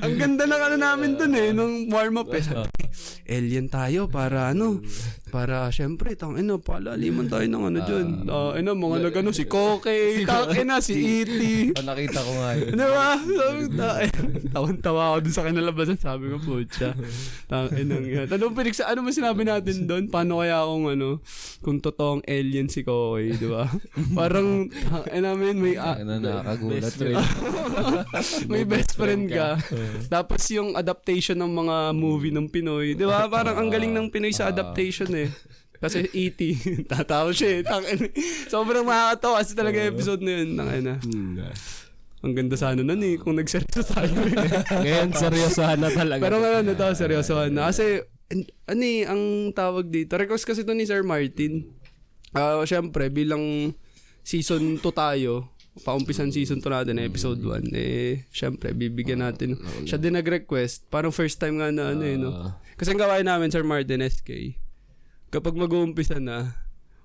Ang 0.00 0.14
ganda 0.16 0.48
ng 0.48 0.62
ano 0.64 0.76
namin 0.80 1.10
dun 1.20 1.36
eh, 1.36 1.52
nung 1.52 1.92
warm-up 1.92 2.32
eh. 2.32 2.40
Sabi, 2.40 2.72
alien 3.28 3.68
tayo 3.68 4.08
para 4.08 4.48
ano, 4.48 4.80
para 5.30 5.70
syempre, 5.70 6.12
tang 6.14 6.34
ino, 6.34 6.58
palaliman 6.58 7.24
tayo 7.24 7.46
ng 7.46 7.62
ano 7.64 7.78
dyan. 7.80 8.06
Uh, 8.26 8.52
ino, 8.58 8.74
mga 8.74 9.08
nagano, 9.08 9.30
si 9.30 9.46
Koke, 9.46 9.90
tang 10.28 10.50
ina, 10.52 10.82
si 10.82 10.94
E.T. 11.22 11.40
Oh, 11.78 11.84
nakita 11.86 12.18
ko 12.18 12.32
nga 12.34 12.50
yun. 12.58 12.70
Di 12.74 12.86
ba? 12.86 13.08
Sabi 13.16 13.58
ko, 13.62 13.68
ta- 13.78 13.98
Tawan-tawa 14.50 15.02
ako 15.06 15.16
dun 15.22 15.34
sa 15.34 15.46
kinalabasan. 15.46 15.98
Sabi 15.98 16.24
ko, 16.28 16.36
putya. 16.36 16.90
Tang 17.46 17.70
inang 17.74 18.02
yan. 18.02 18.26
Ano, 18.26 18.50
piniksa, 18.50 18.90
ano 18.90 19.00
mo 19.00 19.10
sinabi 19.10 19.46
natin 19.46 19.86
doon? 19.86 20.10
Paano 20.10 20.42
kaya 20.42 20.66
kung 20.66 20.90
ano, 20.90 21.22
kung 21.62 21.78
totoong 21.78 22.26
alien 22.26 22.66
si 22.66 22.82
Kokoy, 22.82 23.36
di 23.36 23.46
ba? 23.46 23.70
Parang, 24.12 24.66
tang 24.66 25.06
ina 25.12 25.38
men, 25.38 25.56
may, 25.56 25.76
ah, 25.76 25.94
Ano, 25.96 26.18
nakakagulat 26.18 26.94
rin. 26.98 27.14
may 28.48 28.64
best 28.64 28.96
friend 28.96 29.28
ka. 29.28 29.60
Tapos 30.08 30.40
yung 30.50 30.74
adaptation 30.74 31.36
ng 31.36 31.52
mga 31.52 31.76
movie 31.92 32.32
ng 32.32 32.48
Pinoy, 32.48 32.96
di 32.96 33.04
ba? 33.04 33.28
Parang 33.28 33.60
ang 33.60 33.68
galing 33.68 33.92
ng 33.92 34.08
Pinoy 34.08 34.32
sa 34.32 34.48
adaptation 34.48 35.10
eh. 35.12 35.19
Kasi 35.80 36.04
E.T. 36.12 36.40
Tatawa 36.92 37.32
siya 37.32 37.60
eh. 37.60 37.62
Tangin. 37.64 38.12
Sobrang 38.46 38.84
makakatawa 38.84 39.40
kasi 39.40 39.56
talaga 39.56 39.80
episode 39.80 40.20
na 40.20 40.32
yun. 40.36 40.48
Tangin 40.54 40.84
na. 40.84 40.96
Ang 42.20 42.32
ganda 42.36 42.56
sana 42.60 42.84
nun 42.84 43.00
eh. 43.00 43.16
Kung 43.16 43.40
nagseryoso 43.40 43.88
tayo 43.88 44.12
eh. 44.12 44.36
Ngayon, 44.84 45.08
seryosohan 45.16 45.80
na 45.80 45.88
talaga. 45.88 46.20
Pero 46.20 46.36
ngayon, 46.36 46.68
ito, 46.68 46.84
seryosohan 46.92 47.56
na. 47.56 47.72
Kasi, 47.72 48.04
an- 48.28 48.52
ano 48.68 48.82
eh, 48.84 49.08
ang 49.08 49.22
tawag 49.56 49.88
dito. 49.88 50.20
Request 50.20 50.44
kasi 50.44 50.60
to 50.68 50.76
ni 50.76 50.84
Sir 50.84 51.00
Martin. 51.00 51.72
Ah, 52.36 52.60
syempre, 52.68 53.08
bilang 53.08 53.72
season 54.20 54.76
2 54.76 54.84
tayo, 54.92 55.48
paumpisan 55.80 56.28
season 56.28 56.60
2 56.60 56.68
natin, 56.68 57.00
episode 57.00 57.40
1, 57.40 57.72
eh, 57.72 58.28
syempre, 58.30 58.76
bibigyan 58.76 59.24
natin. 59.24 59.56
Siya 59.82 59.96
din 59.96 60.12
nag-request. 60.14 60.92
Parang 60.92 61.10
first 61.10 61.40
time 61.40 61.56
nga 61.58 61.72
na 61.72 61.90
ano 61.90 62.04
eh, 62.04 62.20
no? 62.20 62.52
Kasi 62.76 62.92
ang 62.92 63.00
gawain 63.00 63.26
namin, 63.26 63.48
Sir 63.48 63.64
Martin, 63.64 64.04
SK, 64.04 64.60
kapag 65.30 65.54
mag-uumpisa 65.54 66.18
na, 66.18 66.52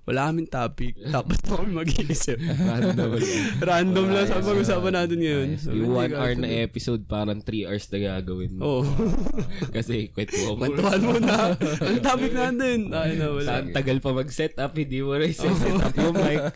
wala 0.06 0.30
kaming 0.30 0.46
topic. 0.46 0.94
Tapos 1.14 1.38
na 1.42 1.58
kami 1.58 1.70
mag-iisip. 1.82 2.38
Random. 2.38 3.10
Random 3.58 4.06
lang 4.06 4.26
sa 4.30 4.38
pag-usapan 4.38 4.92
natin 4.94 5.18
ngayon. 5.18 5.48
Sabi, 5.58 5.82
Yung 5.82 5.90
one 5.90 6.12
hour 6.14 6.32
na 6.38 6.48
episode, 6.62 7.02
parang 7.10 7.42
3 7.42 7.66
hours 7.66 7.86
na 7.90 7.98
gagawin 7.98 8.50
mo. 8.54 8.62
Oo. 8.62 8.82
Kasi 9.74 10.14
kwento 10.14 10.38
mo. 10.46 10.62
Kwentuhan 10.62 11.02
mo 11.02 11.18
na. 11.18 11.58
Ang 11.58 11.98
topic 12.02 12.32
natin. 12.34 12.94
Ay 12.94 13.18
na, 13.18 13.34
wala. 13.34 13.50
Ang 13.62 13.74
tagal 13.74 13.98
pa 13.98 14.10
mag-set 14.14 14.54
up, 14.62 14.78
hindi 14.78 15.02
mo 15.02 15.18
rin 15.18 15.34
set 15.34 15.50
up 15.82 15.94
yung 15.98 16.14
mic. 16.14 16.54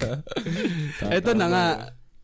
Eto 1.19 1.35
na 1.35 1.47
nga. 1.51 1.67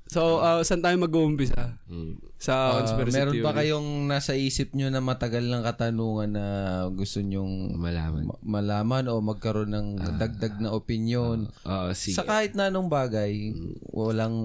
So, 0.06 0.38
uh, 0.38 0.62
saan 0.62 0.86
tayo 0.86 0.94
mag-uumpisa? 1.02 1.82
Mm. 1.90 2.25
Sa 2.36 2.52
Ah, 2.52 2.72
conspiracy 2.78 3.16
meron 3.16 3.32
theory. 3.32 3.42
ba 3.42 3.52
kayong 3.54 3.88
nasa 4.04 4.32
isip 4.32 4.70
nyo 4.70 4.86
na 4.86 5.00
matagal 5.00 5.40
ng 5.42 5.62
katanungan 5.62 6.30
na 6.30 6.46
gusto 6.90 7.18
nyong 7.18 7.74
Malaman. 7.74 8.28
ma- 8.28 8.40
malaman 8.42 9.04
o 9.08 9.20
magkaroon 9.20 9.68
ng 9.68 9.88
dagdag 10.14 10.60
na 10.60 10.70
opinion? 10.70 11.48
Oo, 11.62 11.88
sige. 11.92 12.12
sa 12.12 12.22
kahit 12.22 12.52
na 12.52 12.68
anong 12.68 12.86
bagay, 12.86 13.56
walang 13.88 14.36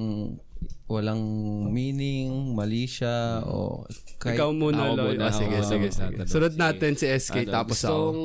walang 0.85 1.23
meaning, 1.67 2.51
mali 2.51 2.83
siya, 2.83 3.39
o 3.41 3.87
kahit, 4.17 4.35
Ikaw 4.35 4.51
muna, 4.51 4.81
Ako 4.85 4.93
Loy. 4.93 5.07
muna, 5.15 5.23
Ah, 5.25 5.33
sige, 5.33 5.55
ako 5.55 5.65
sige, 5.65 5.87
sige. 5.87 6.03
tatanong. 6.11 6.27
Sunod 6.27 6.51
Sige. 6.51 6.61
natin 6.61 6.91
si 6.93 7.05
SK, 7.07 7.37
Ano, 7.41 7.51
tapos 7.53 7.79
ako. 7.79 7.87
gustong 7.87 8.19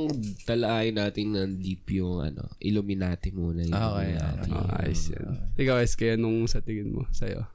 talain 0.44 0.92
natin 0.92 1.26
ng 1.30 1.52
deep 1.56 1.86
yung 1.92 2.20
ano, 2.20 2.50
Illuminati 2.58 3.30
muna. 3.30 3.62
Okay, 3.62 3.70
Illuminati. 4.12 4.50
Ah, 4.52 4.82
ayos 4.82 5.02
yan. 5.08 5.26
Ikaw, 5.54 5.76
SK, 5.80 6.00
anong 6.12 6.38
sa 6.44 6.58
tingin 6.58 6.90
mo 6.90 7.06
sa'yo? 7.08 7.46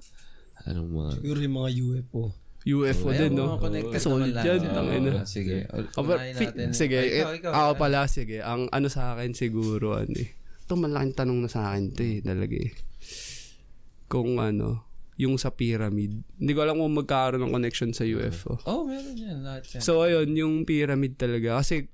Anong 0.65 0.89
mga... 0.89 1.09
Siguro 1.17 1.39
yung 1.39 1.57
mga 1.57 1.69
UFO. 1.77 2.21
UFO 2.61 3.09
Ayaw, 3.09 3.19
din, 3.19 3.31
no? 3.33 3.57
connected 3.57 3.97
Solid 3.97 4.29
naman 4.29 4.45
yan, 4.45 4.59
lahat. 4.61 4.75
tangina. 4.77 5.11
Oo, 5.11 5.25
Sige. 5.25 5.57
Oh, 5.97 6.05
but 6.05 6.21
Unahin 6.21 6.35
fi- 6.37 6.49
natin. 6.53 6.67
sige, 6.77 6.97
Ay, 6.97 7.09
eh, 7.09 7.21
ikaw, 7.21 7.33
ikaw, 7.33 7.51
ako 7.51 7.71
ikaw. 7.73 7.81
pala, 7.81 7.99
sige. 8.05 8.37
Ang 8.39 8.61
ano 8.69 8.87
sa 8.87 9.01
akin 9.13 9.31
siguro, 9.33 9.97
ano 9.97 10.13
eh. 10.13 10.29
Ito 10.61 10.77
malaking 10.77 11.17
tanong 11.17 11.39
na 11.41 11.49
sa 11.49 11.73
akin 11.73 11.83
to 11.91 12.03
eh, 12.05 12.21
talaga 12.21 12.53
eh. 12.53 12.71
Kung 14.05 14.37
ano, 14.37 14.85
yung 15.17 15.37
sa 15.37 15.49
pyramid. 15.49 16.21
Hindi 16.37 16.51
ko 16.51 16.59
alam 16.61 16.77
kung 16.77 16.97
magkakaroon 16.97 17.41
ng 17.41 17.53
connection 17.53 17.91
sa 17.93 18.03
UFO. 18.03 18.57
Oh, 18.65 18.85
meron 18.85 19.13
yan. 19.13 19.41
Lahat 19.41 19.65
yan. 19.65 19.81
So, 19.81 20.01
ayun, 20.01 20.29
yung 20.33 20.53
pyramid 20.61 21.17
talaga. 21.17 21.61
Kasi, 21.61 21.85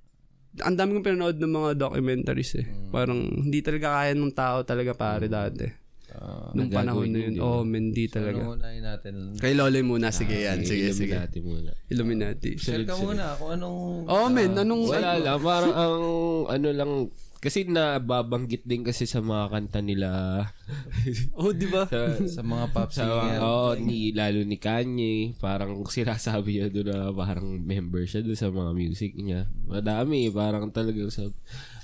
ang 0.60 0.76
dami 0.76 0.96
kong 0.96 1.06
pinanood 1.06 1.38
ng 1.38 1.54
mga 1.54 1.70
documentaries 1.78 2.56
eh. 2.56 2.66
Mm. 2.66 2.90
Parang, 2.90 3.20
hindi 3.24 3.60
talaga 3.60 4.00
kaya 4.00 4.16
ng 4.16 4.32
tao 4.32 4.64
talaga 4.64 4.92
pare 4.96 5.28
dati. 5.28 5.87
Ah, 6.18 6.50
Nung 6.52 6.68
panahon 6.68 7.08
na 7.08 7.20
yun. 7.22 7.34
ba? 7.36 7.44
Oh, 7.44 7.62
men, 7.62 7.90
hindi 7.90 8.06
talaga. 8.08 8.42
ano 8.42 8.54
unahin 8.54 8.82
natin? 8.82 9.14
Kay 9.38 9.54
Lolo 9.54 9.78
muna, 9.82 10.10
sige 10.10 10.34
yan. 10.36 10.62
Sige, 10.62 10.90
sige. 10.90 11.14
Illuminati 11.14 11.40
muna. 11.40 11.72
Illuminati. 11.88 12.50
Share 12.58 12.84
ka 12.84 12.98
muna 12.98 13.38
kung 13.38 13.54
anong... 13.54 13.78
Oh, 14.06 14.28
men, 14.28 14.52
anong... 14.52 14.84
Wala 14.90 15.16
lang. 15.16 15.38
Parang 15.38 15.72
ang 15.72 16.02
ano 16.50 16.68
lang... 16.72 16.92
Kasi 17.38 17.70
nababanggit 17.70 18.66
din 18.66 18.82
kasi 18.82 19.06
sa 19.06 19.22
mga 19.22 19.54
kanta 19.54 19.78
nila 19.78 20.42
Oh, 21.38 21.54
di 21.54 21.70
ba? 21.70 21.86
sa, 21.86 22.18
sa 22.26 22.42
mga 22.42 22.66
pop 22.74 22.90
singer. 22.90 23.38
oh, 23.40 23.78
ni 23.78 24.10
lalo 24.10 24.42
ni 24.42 24.58
Kanye, 24.58 25.38
parang 25.38 25.86
sinasabi 25.88 26.58
niya 26.58 26.74
doon 26.74 26.90
na 26.90 27.14
parang 27.14 27.46
member 27.46 28.04
siya 28.04 28.26
doon 28.26 28.34
sa 28.36 28.50
mga 28.50 28.72
music 28.74 29.14
niya. 29.16 29.46
Madami, 29.70 30.34
parang 30.34 30.74
talagang 30.74 31.14
sa 31.14 31.30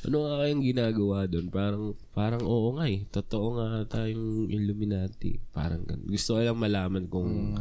ano 0.03 0.17
nga 0.27 0.43
kayang 0.43 0.63
ginagawa 0.63 1.17
doon? 1.25 1.47
Parang 1.47 1.83
parang 2.11 2.43
oo 2.43 2.75
nga 2.75 2.85
eh. 2.91 3.07
Totoo 3.07 3.47
nga 3.55 3.67
tayong 3.87 4.51
Illuminati. 4.51 5.39
Parang 5.55 5.83
ganun. 5.87 6.11
Gusto 6.11 6.35
ko 6.35 6.43
lang 6.43 6.59
malaman 6.59 7.07
kung 7.07 7.55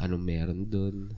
anong 0.00 0.24
meron 0.24 0.60
doon. 0.66 1.12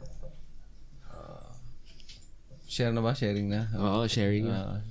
Share 2.66 2.90
na 2.90 2.98
ba? 2.98 3.14
Sharing 3.14 3.46
na? 3.46 3.70
Oo, 3.78 4.02
sharing. 4.10 4.50
Ah. 4.50 4.82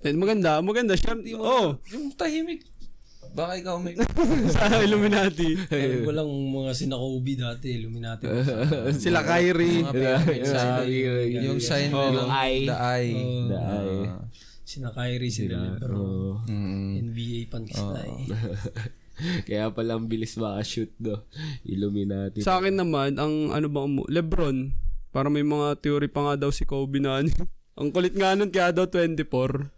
Eh, 0.00 0.16
maganda, 0.16 0.64
maganda. 0.64 0.96
Siya, 0.96 1.12
oh, 1.36 1.76
yung 1.92 2.08
tahimik. 2.16 2.64
Baka 3.32 3.52
ikaw 3.60 3.76
may... 3.80 3.96
sa 4.54 4.80
Illuminati. 4.80 5.56
Pero 5.68 6.08
walang 6.08 6.28
mga 6.28 6.72
sinakobi 6.72 7.32
dati, 7.36 7.80
Illuminati. 7.80 8.24
Sila 9.04 9.24
Kyrie. 9.24 9.84
mga 9.84 9.92
pyramid 9.92 10.40
yung 11.40 11.60
sign 11.60 11.92
Oh, 11.92 12.12
ng 12.12 12.28
eye. 12.28 12.64
the 12.64 12.76
eye. 12.76 13.12
The 13.48 13.60
eye. 13.60 14.04
Ah. 14.08 14.20
Sina 14.72 14.88
Kyrie, 14.88 15.28
sila 15.28 15.76
Lebron. 15.76 16.48
Mm. 16.48 17.12
NBA 17.12 17.52
Pankistay. 17.52 18.32
Kaya 19.46 19.68
pala 19.68 20.00
ang 20.00 20.08
bilis 20.08 20.40
makashoot 20.40 20.96
do. 20.96 21.20
Illuminati. 21.68 22.40
Sa 22.40 22.56
akin 22.56 22.80
naman, 22.80 23.20
ang 23.20 23.52
ano 23.52 23.68
ba, 23.68 23.84
mo- 23.84 24.08
Lebron, 24.08 24.72
para 25.12 25.28
may 25.28 25.44
mga 25.44 25.76
theory 25.76 26.08
pa 26.08 26.24
nga 26.24 26.34
daw 26.40 26.48
si 26.48 26.64
Kobe 26.64 27.04
na 27.04 27.20
ano. 27.20 27.28
Ang 27.72 27.88
kulit 27.88 28.12
nga 28.12 28.36
nun, 28.36 28.52
kaya 28.52 28.68
daw 28.68 28.84
24. 28.84 29.72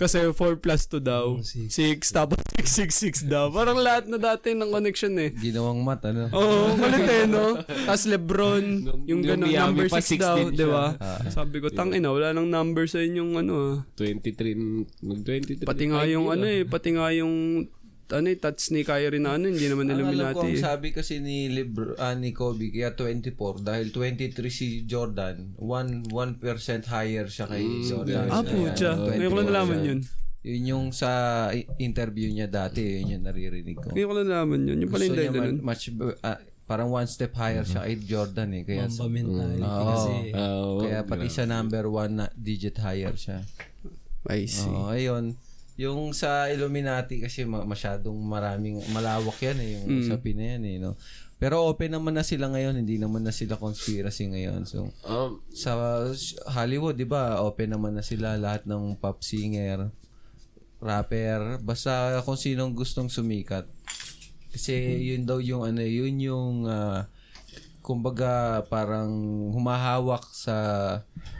Kasi 0.00 0.32
4 0.32 0.64
plus 0.64 0.82
2 0.88 1.02
daw. 1.02 1.36
6, 1.44 1.68
tapos 2.08 2.40
6, 2.56 2.88
6, 2.88 3.28
6 3.28 3.32
daw. 3.32 3.52
Parang 3.52 3.76
lahat 3.76 4.08
na 4.08 4.16
dati 4.16 4.56
ng 4.56 4.72
connection 4.72 5.12
eh. 5.20 5.36
Ginawang 5.36 5.84
mat, 5.84 6.00
ano? 6.08 6.32
Oo, 6.32 6.72
oh, 6.72 6.80
kulit 6.80 7.04
eh, 7.04 7.28
no? 7.28 7.60
Tapos 7.84 8.08
Lebron, 8.08 8.64
yung 9.04 9.20
ganun, 9.20 9.50
Miami 9.50 9.84
number 9.84 9.86
pa, 9.92 10.00
6 10.00 10.08
six 10.08 10.20
daw, 10.24 10.36
din 10.40 10.56
di 10.56 10.64
siya. 10.64 10.72
ba? 10.72 10.86
Sabi 11.28 11.60
ko, 11.60 11.68
tang 11.68 11.92
ina, 11.92 12.08
wala 12.08 12.32
nang 12.32 12.48
number 12.48 12.88
sa 12.88 13.04
inyong 13.04 13.44
ano 13.44 13.54
ah. 13.60 13.76
23, 14.00 15.04
mag-23. 15.04 15.68
Pati 15.68 15.84
nga 15.92 16.08
yung 16.08 16.32
ano 16.32 16.48
eh, 16.48 16.64
pati 16.64 16.96
nga 16.96 17.12
yung 17.12 17.66
ano 18.08 18.26
eh, 18.26 18.36
touch 18.36 18.72
ni 18.72 18.80
Kyrie 18.82 19.20
na 19.20 19.36
ano, 19.36 19.46
hindi 19.46 19.68
naman 19.68 19.84
Ang 19.84 19.92
alam 19.92 20.00
ko, 20.00 20.08
Illuminati. 20.08 20.40
ang 20.40 20.54
eh. 20.54 20.60
sabi 20.60 20.88
kasi 20.90 21.20
ni, 21.20 21.48
Lebr- 21.48 21.96
ah, 21.96 22.12
ni 22.12 22.32
Kobe, 22.32 22.72
kaya 22.72 22.96
24, 22.96 23.60
dahil 23.60 23.92
23 23.92 24.48
si 24.48 24.66
Jordan, 24.82 25.52
1, 25.60 26.08
1% 26.08 26.40
higher 26.86 27.28
siya 27.28 27.44
kay 27.46 27.64
Jordan. 27.84 28.26
Ah. 28.26 28.40
24 28.40 29.12
Ngayon 29.12 29.28
ko 29.28 29.36
lang 29.36 29.48
nalaman 29.48 29.80
yun. 29.84 30.00
Yun 30.40 30.62
yung 30.64 30.86
sa 30.90 31.10
i- 31.50 31.68
interview 31.78 32.30
niya 32.30 32.48
dati, 32.48 32.80
yun 32.80 33.18
yung 33.18 33.24
naririnig 33.26 33.76
ko. 33.76 33.92
Ngayon 33.92 34.08
ko 34.08 34.14
lang 34.14 34.26
nalaman 34.26 34.60
yun. 34.64 34.76
Yung 34.80 34.90
pala 34.90 35.02
Gusto 35.02 35.04
yung 35.04 35.14
niya 35.14 35.28
dahilan 35.28 35.52
nun. 35.52 35.60
much, 35.60 35.82
ah, 36.22 36.38
parang 36.64 36.88
one 36.88 37.08
step 37.08 37.32
higher 37.34 37.62
siya 37.62 37.84
kay 37.84 37.96
Jordan 37.98 38.48
eh. 38.52 38.62
Kaya, 38.62 38.88
Mamba 38.88 39.04
mentality 39.10 39.64
Oo. 39.64 39.84
kasi. 39.84 40.12
Kaya 40.80 40.98
pati 41.02 41.26
siya 41.28 41.44
number 41.44 41.84
one 41.86 42.12
na 42.14 42.26
digit 42.32 42.76
higher 42.78 43.12
siya. 43.12 43.44
I 44.24 44.44
see. 44.44 44.64
Oo, 44.66 44.88
ayun. 44.88 45.36
Yung 45.78 46.10
sa 46.10 46.50
Illuminati 46.50 47.22
kasi 47.22 47.46
ma- 47.46 47.62
masyadong 47.62 48.18
maraming 48.18 48.82
malawak 48.90 49.38
yan 49.38 49.58
eh 49.62 49.68
yung 49.78 49.84
usapin 50.02 50.34
na 50.34 50.58
yan 50.58 50.62
eh 50.66 50.76
no. 50.82 50.98
Pero 51.38 51.62
open 51.70 51.94
naman 51.94 52.18
na 52.18 52.26
sila 52.26 52.50
ngayon, 52.50 52.82
hindi 52.82 52.98
naman 52.98 53.22
na 53.22 53.30
sila 53.30 53.54
conspiracy 53.54 54.26
ngayon. 54.26 54.66
So 54.66 54.90
Um, 55.06 55.38
sa 55.54 56.02
Hollywood, 56.50 56.98
'di 56.98 57.06
ba? 57.06 57.38
Open 57.46 57.70
naman 57.70 57.94
na 57.94 58.02
sila 58.02 58.34
lahat 58.34 58.66
ng 58.66 58.98
pop 58.98 59.22
singer, 59.22 59.94
rapper, 60.82 61.62
basta 61.62 62.18
kung 62.26 62.34
sinong 62.34 62.74
gustong 62.74 63.06
sumikat. 63.06 63.70
Kasi 64.50 64.74
yun 65.14 65.22
daw 65.30 65.38
yung 65.38 65.62
ano, 65.62 65.78
yun 65.78 66.18
yung 66.18 66.66
ah, 66.66 67.06
kumbaga 67.82 68.66
parang 68.66 69.10
humahawak 69.54 70.26
sa 70.34 70.56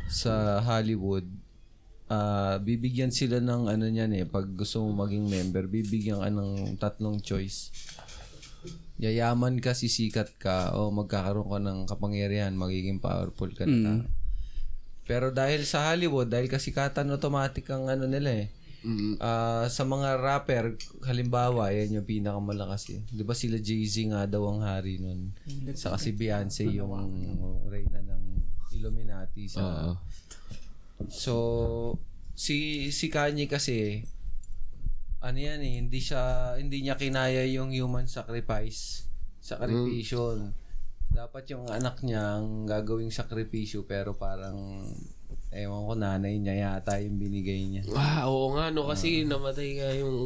sa 0.06 0.62
Hollywood. 0.62 1.26
Ah, 2.08 2.56
bibigyan 2.56 3.12
sila 3.12 3.36
ng 3.36 3.68
ano 3.68 3.84
niyan 3.84 4.16
eh 4.16 4.24
pag 4.24 4.48
gusto 4.48 4.80
mo 4.80 5.04
maging 5.04 5.28
member, 5.28 5.68
bibigyan 5.68 6.24
ka 6.24 6.32
ng 6.32 6.80
tatlong 6.80 7.20
choice. 7.20 7.68
Yayaman 8.98 9.60
ka, 9.60 9.76
sisikat 9.76 10.34
ka, 10.40 10.72
o 10.74 10.88
magkakaroon 10.90 11.52
ka 11.52 11.60
ng 11.60 11.78
kapangyarihan, 11.86 12.56
magiging 12.56 12.98
powerful 12.98 13.52
ka 13.52 13.68
na 13.68 13.76
tao. 13.84 14.00
Pero 15.04 15.30
dahil 15.30 15.62
sa 15.68 15.92
Hollywood, 15.92 16.28
dahil 16.28 16.48
kasikatan 16.48 17.12
automatic 17.12 17.68
ang 17.70 17.86
ano 17.86 18.08
nila 18.08 18.44
eh. 18.44 18.48
Ah, 19.20 19.68
sa 19.68 19.84
mga 19.84 20.16
rapper, 20.16 20.80
halimbawa, 21.04 21.70
yan 21.76 22.00
yung 22.00 22.08
pinakamalakas 22.08 22.88
eh. 22.94 23.00
'Di 23.04 23.22
ba 23.22 23.34
sila 23.36 23.58
Jay-Z 23.58 24.14
nga 24.14 24.24
daw 24.24 24.48
ang 24.48 24.64
hari 24.64 24.96
nun. 24.96 25.34
Sa 25.76 25.98
si 26.00 26.16
Beyonce 26.16 26.64
yung 26.72 26.94
reyna 27.68 28.00
ng 28.00 28.22
Illuminati 28.72 29.44
sa 29.48 29.60
oo. 29.60 29.92
So 31.06 31.34
si 32.34 32.90
si 32.90 33.06
Kanye 33.06 33.46
kasi 33.46 34.02
ano 35.22 35.38
yan 35.38 35.62
eh, 35.62 35.78
hindi 35.78 36.02
siya 36.02 36.54
hindi 36.58 36.82
niya 36.82 36.98
kinaya 36.98 37.46
yung 37.46 37.70
human 37.70 38.10
sacrifice 38.10 39.06
sacrifice. 39.38 40.14
Dapat 41.08 41.44
yung 41.56 41.64
anak 41.70 42.04
niya 42.04 42.36
ang 42.36 42.68
gagawing 42.68 43.08
sakripisyo 43.08 43.88
pero 43.88 44.12
parang 44.12 44.84
ewan 45.48 45.88
ko 45.88 45.94
nanay 45.96 46.36
niya 46.36 46.54
yata 46.76 47.00
yung 47.00 47.16
binigay 47.16 47.64
niya. 47.64 47.82
Ah, 47.96 48.28
oo 48.28 48.52
nga, 48.52 48.68
no, 48.68 48.84
kasi 48.84 49.24
namatay 49.24 49.80
nga 49.80 49.90
yung... 49.96 50.16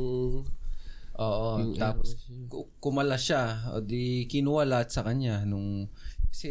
Oo, 1.13 1.51
tapos 1.79 2.19
ku- 2.51 2.73
kumala 2.83 3.15
siya 3.21 3.71
o 3.71 3.85
di 3.85 4.27
kinuha 4.27 4.65
lahat 4.67 4.89
sa 4.91 5.05
kanya 5.07 5.45
nung 5.45 5.87
kasi 6.33 6.49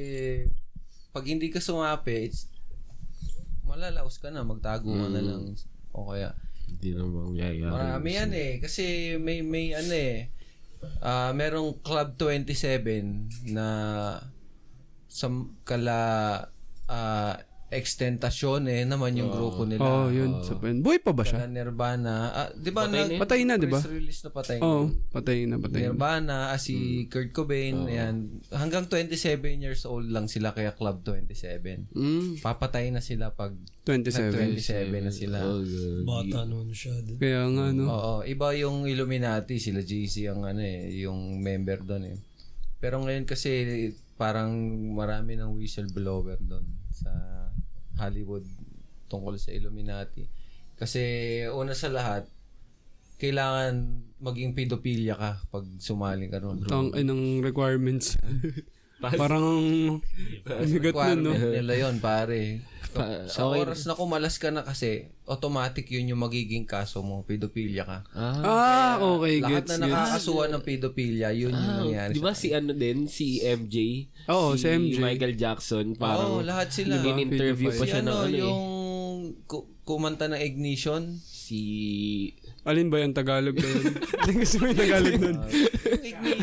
pag 1.11 1.25
hindi 1.25 1.49
ka 1.49 1.57
sumapi, 1.59 2.29
it's, 2.29 2.47
malalaos 3.71 4.19
ka 4.19 4.27
na, 4.27 4.43
magtago 4.43 4.91
ka 4.91 5.07
na 5.07 5.23
lang 5.23 5.55
o 5.95 6.11
kaya 6.11 6.35
Hindi 6.67 6.95
naman 6.95 7.35
yayari. 7.35 7.67
Marami 7.67 8.09
yan 8.15 8.31
eh. 8.31 8.51
Kasi 8.63 9.15
may, 9.19 9.43
may 9.43 9.75
ano 9.75 9.91
eh. 9.91 10.31
ah 11.03 11.29
merong 11.35 11.77
Club 11.83 12.17
27 12.17 13.53
na 13.53 13.67
sa 15.11 15.27
kala 15.67 15.99
ah 16.87 17.35
extentasyon 17.71 18.67
eh 18.67 18.83
naman 18.83 19.15
yung 19.15 19.31
grupo 19.31 19.63
nila. 19.63 19.79
Oh, 19.79 20.11
yun. 20.11 20.43
Sa 20.43 20.59
pen. 20.59 20.83
Boy 20.83 20.99
pa 20.99 21.15
ba 21.15 21.23
siya? 21.23 21.47
Kala 21.47 21.55
Nirvana. 21.55 22.15
Ah, 22.35 22.49
di 22.51 22.67
ba 22.67 22.83
Patay 22.83 23.07
na. 23.07 23.15
Patay 23.15 23.41
na, 23.47 23.53
di 23.55 23.67
ba? 23.71 23.79
press 23.79 23.87
release 23.87 24.21
na 24.27 24.29
patay 24.35 24.57
na. 24.59 24.63
Oo, 24.67 24.83
patay 25.15 25.37
na, 25.47 25.55
patay 25.55 25.79
na. 25.79 25.85
Nirvana, 25.95 26.37
ah, 26.51 26.59
si 26.59 27.07
Kurt 27.07 27.31
Cobain, 27.31 27.87
ayan. 27.87 28.27
Hanggang 28.51 28.91
27 28.91 29.63
years 29.63 29.87
old 29.87 30.11
lang 30.11 30.27
sila 30.27 30.51
kaya 30.51 30.75
Club 30.75 30.99
27. 31.07 31.95
Mm. 31.95 32.43
Papatay 32.43 32.91
na 32.91 32.99
sila 32.99 33.31
pag 33.31 33.55
27. 33.87 34.59
27 34.59 34.91
na 34.99 35.13
sila. 35.15 35.37
Oh, 35.47 35.63
God. 35.63 36.03
Bata 36.03 36.43
naman 36.43 36.75
siya. 36.75 36.99
din. 36.99 37.15
Kaya 37.15 37.47
nga, 37.47 37.65
no. 37.71 37.83
Oo, 37.87 38.13
iba 38.27 38.51
yung 38.51 38.83
Illuminati, 38.83 39.63
sila 39.63 39.79
JC 39.79 40.27
ang 40.27 40.43
ano 40.43 40.59
eh, 40.59 40.91
yung 41.07 41.39
member 41.39 41.87
doon 41.87 42.03
eh. 42.11 42.17
Pero 42.83 42.99
ngayon 42.99 43.23
kasi 43.23 43.89
parang 44.19 44.53
marami 44.93 45.33
ng 45.33 45.57
whistleblower 45.57 46.37
doon 46.41 46.65
sa 46.93 47.09
Hollywood 48.01 48.45
tungkol 49.05 49.37
sa 49.37 49.53
Illuminati. 49.53 50.25
Kasi 50.79 51.03
una 51.53 51.77
sa 51.77 51.93
lahat, 51.93 52.25
kailangan 53.21 54.01
maging 54.17 54.57
pedophilia 54.57 55.13
ka 55.13 55.37
pag 55.53 55.65
sumali 55.77 56.25
ka 56.25 56.41
ron. 56.41 56.65
Tang 56.65 56.89
ng 56.89 57.45
requirements. 57.45 58.17
Parang 59.01 59.97
bigat 60.45 60.93
nun, 60.93 61.19
no? 61.25 61.33
Nila 61.33 61.73
yun, 61.73 61.97
pare. 61.97 62.61
Pa- 62.91 63.23
Sa 63.25 63.45
okay. 63.45 63.59
oras 63.61 63.83
na 63.83 63.93
kumalas 63.93 64.35
ka 64.35 64.49
na 64.49 64.61
kasi, 64.61 65.07
automatic 65.23 65.87
yun 65.87 66.07
yung 66.07 66.19
magiging 66.19 66.63
kaso 66.63 66.99
mo, 66.99 67.23
pedophilia 67.23 67.83
ka. 67.83 67.97
Ah, 68.11 68.43
Ah, 68.43 68.93
okay, 68.99 69.39
Lahat 69.39 69.63
gets, 69.63 69.71
na 69.73 69.87
nakakasuhan 69.87 70.49
ng 70.51 70.61
pedophilia, 70.61 71.29
yun 71.31 71.51
yung 71.51 71.77
nangyari. 71.81 72.11
di 72.11 72.19
ba 72.19 72.33
si 72.33 72.51
ano 72.51 72.71
din, 72.71 73.07
si 73.07 73.39
MJ? 73.39 74.07
Oo, 74.27 74.53
si 74.53 74.67
MJ. 74.67 74.99
Michael 74.99 75.35
Jackson, 75.35 75.95
parang 75.95 76.35
Oo, 76.35 76.41
lahat 76.41 76.67
sila. 76.69 76.99
in-interview 76.99 77.71
pa 77.71 77.79
Si 77.79 77.89
siya 77.89 78.01
ng 78.01 78.07
ano, 78.07 78.19
ano 78.21 78.27
eh. 78.27 78.41
yung 78.41 78.61
ku- 79.45 79.71
kumanta 79.81 80.27
ng 80.27 80.37
Ignition. 80.37 81.15
Si... 81.51 81.59
Alin 82.63 82.87
ba 82.87 83.03
yung 83.03 83.11
Tagalog 83.11 83.59
ba 83.59 83.67
yun? 83.67 83.91
Hindi 84.23 84.33
kasi 84.39 84.55
may 84.63 84.71
Tagalog 84.71 85.19
nun. 85.19 85.37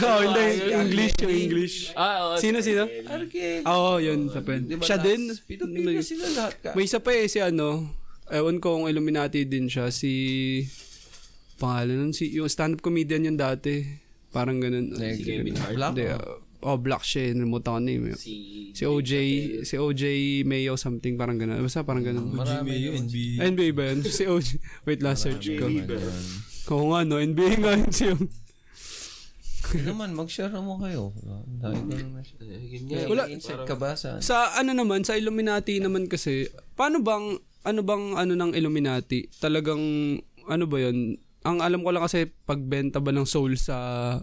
Oo, 0.05 0.21
hindi. 0.21 0.45
English 0.69 1.15
yung 1.25 1.33
English. 1.33 1.77
Ah, 1.97 2.17
oo. 2.29 2.35
Sino, 2.37 2.61
sino? 2.61 2.85
Arke. 3.09 3.63
Oo, 3.65 4.03
yun. 4.03 4.29
Sa 4.29 4.45
pen. 4.45 4.69
Siya 4.69 5.01
lahat- 5.01 5.07
din. 5.07 5.21
Pedophilia 5.49 6.03
sila 6.05 6.27
lahat 6.37 6.55
ka. 6.61 6.71
May 6.77 6.85
isa 6.85 7.01
pa 7.01 7.15
eh, 7.17 7.31
si 7.31 7.41
ano, 7.41 7.89
ewan 8.29 8.61
ko 8.61 8.77
kung 8.77 8.91
Illuminati 8.91 9.49
din 9.49 9.71
siya, 9.71 9.89
si, 9.95 10.13
pangalan 11.57 12.11
nun, 12.11 12.13
si, 12.13 12.29
yung 12.35 12.51
stand-up 12.51 12.85
comedian 12.85 13.25
yun 13.25 13.39
dati. 13.39 13.87
Parang 14.29 14.61
ganun. 14.61 14.93
Si 14.93 15.25
Kevin 15.25 15.57
Hart. 15.57 15.75
Black. 15.79 15.93
Hindi, 15.97 16.05
oh, 16.63 16.79
black 16.79 17.03
siya, 17.07 17.35
nalimutan 17.35 17.73
ko 17.75 17.79
na 17.79 17.87
name. 17.87 18.15
Si... 18.19 18.35
Si 18.75 18.87
OJ, 18.87 19.13
si 19.67 19.75
OJ 19.75 20.03
Mayo 20.47 20.79
something, 20.79 21.19
parang 21.19 21.39
ganun. 21.39 21.59
Basta 21.63 21.83
parang 21.83 22.07
ganun. 22.07 22.31
Marami 22.31 22.71
May 22.71 22.79
yun. 22.87 23.07
NBA. 23.07 23.35
NBA 23.55 23.69
ba 23.75 23.83
yun? 23.91 24.01
Si 24.07 24.23
OJ. 24.27 24.49
Wait, 24.87 25.03
last 25.03 25.27
search 25.27 25.51
ko. 25.59 25.67
Kung 26.67 26.95
nga, 26.95 27.03
no? 27.03 27.19
NBA 27.19 27.59
nga 27.59 27.73
yun 27.75 27.91
siya. 27.91 28.15
Hindi 29.69 29.85
naman, 29.85 30.17
mag-share 30.17 30.55
mo 30.65 30.81
kayo. 30.81 31.13
Wala. 33.11 33.29
Insight 33.29 33.69
ka 33.69 33.77
ba 33.77 33.93
sa... 33.99 34.17
Sa 34.25 34.57
ano 34.57 34.73
naman, 34.73 35.05
sa 35.05 35.19
Illuminati 35.19 35.77
naman 35.77 36.09
kasi, 36.09 36.49
paano 36.73 37.05
bang, 37.05 37.37
ano 37.69 37.81
bang 37.85 38.17
ano 38.17 38.33
ng 38.33 38.57
Illuminati? 38.57 39.29
Talagang, 39.43 39.83
ano 40.49 40.65
ba 40.65 40.79
yun? 40.81 41.21
Ang 41.49 41.65
alam 41.65 41.81
ko 41.81 41.89
lang 41.97 42.05
kasi, 42.05 42.29
pagbenta 42.29 43.01
ba 43.01 43.09
ng 43.09 43.25
soul 43.25 43.57
sa, 43.57 43.77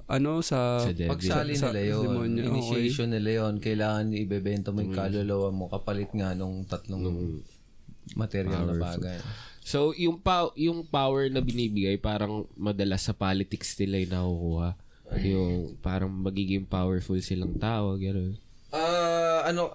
ano, 0.05 0.45
sa, 0.45 0.77
Sa 0.77 0.93
devil. 0.93 1.09
Pagsali 1.09 1.57
Sa- 1.57 1.73
nila 1.73 1.97
yun, 1.97 2.05
demonyo, 2.05 2.41
okay. 2.45 2.49
initiation 2.53 3.09
nila 3.09 3.29
yun, 3.41 3.53
kailangan 3.57 4.13
ibebenta 4.13 4.69
mo 4.69 4.85
yung 4.85 4.93
kaluluwa 4.93 5.49
mo 5.49 5.65
kapalit 5.65 6.13
nga 6.13 6.37
nung 6.37 6.61
tatlong 6.69 7.41
material 8.13 8.69
na 8.69 8.77
bagay. 8.77 9.17
So, 9.65 9.97
yung, 9.97 10.21
pa- 10.21 10.53
yung 10.53 10.85
power 10.85 11.25
na 11.33 11.41
binibigay, 11.41 11.97
parang 11.97 12.45
madalas 12.53 13.09
sa 13.09 13.17
politics 13.17 13.73
nila 13.81 14.05
yung 14.05 14.13
nakukuha. 14.13 14.69
Yung 15.25 15.53
parang 15.81 16.13
magiging 16.13 16.69
powerful 16.69 17.17
silang 17.17 17.57
tao, 17.57 17.97
gano'n. 17.97 18.37
Ah, 18.69 19.49
ano, 19.49 19.73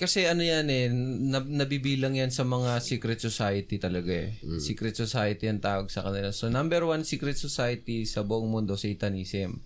kasi 0.00 0.24
ano 0.24 0.40
yan 0.40 0.64
eh, 0.66 0.88
nab- 1.28 1.46
nabibilang 1.46 2.16
yan 2.16 2.32
sa 2.32 2.42
mga 2.42 2.80
secret 2.80 3.20
society 3.20 3.76
talaga 3.76 4.08
eh. 4.08 4.40
Secret 4.56 4.96
society 4.96 5.44
ang 5.44 5.60
tawag 5.60 5.92
sa 5.92 6.00
kanila. 6.00 6.32
So, 6.32 6.48
number 6.48 6.80
one 6.82 7.04
secret 7.04 7.36
society 7.36 8.08
sa 8.08 8.24
buong 8.24 8.48
mundo, 8.48 8.74
Satanism. 8.74 9.60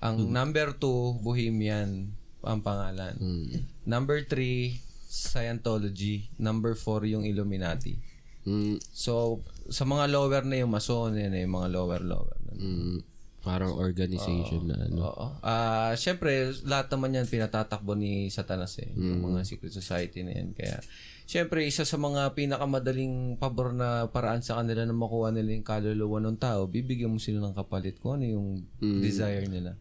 Ang 0.00 0.32
number 0.32 0.72
two, 0.74 1.20
Bohemian 1.20 2.10
ang 2.42 2.60
pangalan. 2.60 3.14
Number 3.84 4.24
three, 4.24 4.80
Scientology. 5.06 6.32
Number 6.40 6.72
four, 6.72 7.04
yung 7.04 7.22
Illuminati. 7.22 7.94
Mm, 8.42 8.80
So, 8.90 9.44
sa 9.68 9.84
mga 9.84 10.10
lower 10.10 10.42
na 10.42 10.58
yung 10.58 10.72
Mason, 10.72 11.14
yan 11.14 11.30
eh, 11.30 11.46
mga 11.46 11.68
lower-lower. 11.70 12.40
mm, 12.56 13.11
parang 13.42 13.74
organization 13.74 14.70
na 14.70 14.78
ano. 14.86 15.02
Oo. 15.02 15.26
Ah, 15.42 15.92
syempre, 15.98 16.54
lahat 16.62 16.88
naman 16.94 17.18
yan 17.18 17.26
pinatatakbo 17.26 17.98
ni 17.98 18.30
Satanas 18.30 18.78
eh, 18.78 18.88
yung 18.94 19.18
mga 19.18 19.42
secret 19.42 19.74
society 19.74 20.22
na 20.22 20.32
yan. 20.38 20.54
Kaya, 20.54 20.78
syempre, 21.26 21.66
isa 21.66 21.82
sa 21.82 21.98
mga 21.98 22.38
pinakamadaling 22.38 23.36
pabor 23.42 23.74
na 23.74 24.06
paraan 24.08 24.46
sa 24.46 24.62
kanila 24.62 24.86
na 24.86 24.94
makuha 24.94 25.34
nila 25.34 25.58
yung 25.58 25.66
kaluluwa 25.66 26.22
ng 26.22 26.38
tao, 26.38 26.70
bibigyan 26.70 27.10
mo 27.10 27.18
sila 27.18 27.42
ng 27.42 27.58
kapalit 27.58 27.98
kung 27.98 28.22
ano 28.22 28.26
yung 28.30 28.48
desire 28.78 29.50
nila. 29.50 29.74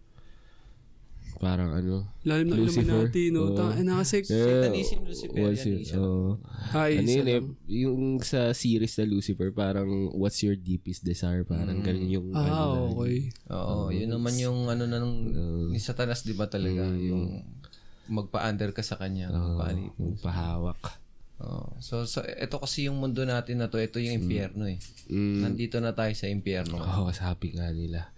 Parang 1.38 1.72
ano, 1.72 2.10
Lalim 2.22 2.50
ng 2.50 2.60
Lucifer. 2.60 2.84
Illuminati, 2.84 3.24
no? 3.30 3.42
Oo. 3.46 3.56
Tang, 3.56 3.74
ina 3.74 3.98
kasi, 3.98 4.22
Satanism, 4.22 5.00
Luciferianism. 5.04 5.98
Oh, 5.98 6.38
ay, 6.72 7.00
ano 7.00 7.10
yun 7.10 7.28
eh, 7.28 7.42
yung 7.80 8.02
sa 8.20 8.52
series 8.52 8.94
na 8.96 9.06
Lucifer, 9.06 9.50
parang 9.50 9.88
what's 10.14 10.40
your 10.40 10.54
deepest 10.54 11.02
desire? 11.02 11.42
Parang 11.42 11.80
ganun 11.80 12.08
yung 12.08 12.28
ano 12.32 12.44
Ah, 12.44 12.68
na- 12.68 12.84
okay. 12.94 13.18
Oo, 13.48 13.90
yun 13.90 14.10
naman 14.10 14.34
yung 14.36 14.68
ano 14.68 14.84
na 14.84 14.98
nung 14.98 15.16
ni 15.68 15.78
Satanas 15.78 16.22
'di 16.22 16.34
ba 16.34 16.46
talaga 16.46 16.86
yung 16.92 17.42
magpa-under 18.06 18.72
ka 18.72 18.82
sa 18.82 18.96
kanya, 18.96 19.32
magpa-alip. 19.32 19.92
yung 19.96 20.20
pahawak. 20.20 20.78
So, 21.82 22.06
so 22.06 22.22
ito 22.22 22.62
kasi 22.62 22.86
yung 22.86 23.02
mundo 23.02 23.26
natin 23.26 23.58
na 23.58 23.68
to, 23.68 23.82
ito 23.82 23.98
yung 23.98 24.26
impyerno 24.26 24.70
eh. 24.70 24.78
Mm. 25.10 25.42
Nandito 25.44 25.82
na 25.82 25.92
tayo 25.92 26.14
sa 26.14 26.30
impyerno. 26.30 26.78
Oo, 26.78 27.10
oh, 27.10 27.12
sabi 27.12 27.58
nga 27.58 27.74
nila. 27.74 28.14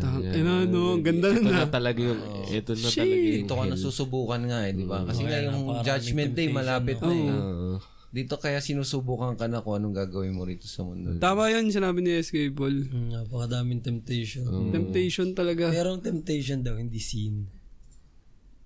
Tang, 0.00 0.20
ina, 0.20 0.68
no? 0.68 1.00
Ang 1.00 1.04
ganda 1.04 1.32
Ito 1.32 1.40
na. 1.40 1.64
na 1.64 1.68
talaga 1.68 2.00
yung, 2.04 2.20
ito 2.52 2.72
na 2.76 2.88
talaga 2.92 3.24
yung 3.24 3.44
Ito 3.48 3.54
ka 3.56 3.64
nasusubukan 3.64 4.42
nga 4.46 4.58
eh, 4.68 4.72
di 4.76 4.84
ba? 4.84 5.02
Kasi 5.08 5.24
nga 5.24 5.38
yung 5.40 5.82
judgment 5.82 6.32
day 6.36 6.48
malapit 6.52 7.00
na 7.00 7.12
eh. 7.12 7.30
Oo. 7.32 7.72
Dito 8.12 8.36
kaya 8.36 8.60
sinusubukan 8.60 9.40
ka 9.40 9.48
na 9.48 9.64
kung 9.64 9.80
anong 9.80 10.04
gagawin 10.04 10.36
mo 10.36 10.44
rito 10.44 10.68
sa 10.68 10.84
mundo. 10.84 11.16
Tama 11.16 11.48
yun, 11.48 11.72
sinabi 11.72 12.04
ni 12.04 12.12
SK 12.20 12.52
Paul. 12.52 12.84
Mm, 12.84 13.08
Napakadaming 13.16 13.80
temptation. 13.80 14.44
Temptation 14.68 15.32
talaga. 15.32 15.72
Pero 15.72 15.96
ang 15.96 16.04
temptation 16.04 16.60
daw, 16.60 16.76
hindi 16.76 17.00
sin. 17.00 17.61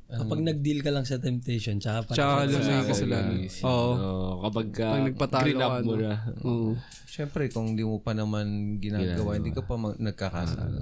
Kapag 0.06 0.38
nag-deal 0.38 0.86
ka 0.86 0.94
lang 0.94 1.02
sa 1.02 1.18
temptation, 1.18 1.82
tsaka 1.82 2.06
pa 2.06 2.12
Tsaka 2.14 2.46
mo 2.46 2.54
yung 2.54 2.86
kasalanan. 2.86 3.38
Oo. 3.66 3.90
Oo, 3.90 4.30
kapag 4.46 4.66
ka, 4.70 4.86
Pag 4.88 5.06
nagpatalo 5.10 5.42
green 5.42 5.58
up 5.58 5.66
ka, 5.68 5.82
mo 5.82 5.92
ano. 5.92 6.00
na. 6.00 6.14
Oo. 6.46 6.68
Siyempre, 7.10 7.50
kung 7.50 7.74
di 7.74 7.82
mo 7.82 7.98
pa 7.98 8.14
naman 8.14 8.78
ginagawa, 8.78 9.34
hindi 9.34 9.50
ka 9.50 9.66
pa 9.66 9.74
mag- 9.74 9.98
nagkakasala. 9.98 10.78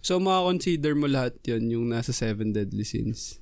So, 0.00 0.16
makakonsider 0.16 0.96
mo 0.96 1.04
lahat 1.04 1.36
yun, 1.44 1.68
yung 1.68 1.86
nasa 1.92 2.16
seven 2.16 2.56
deadly 2.56 2.88
sins. 2.88 3.36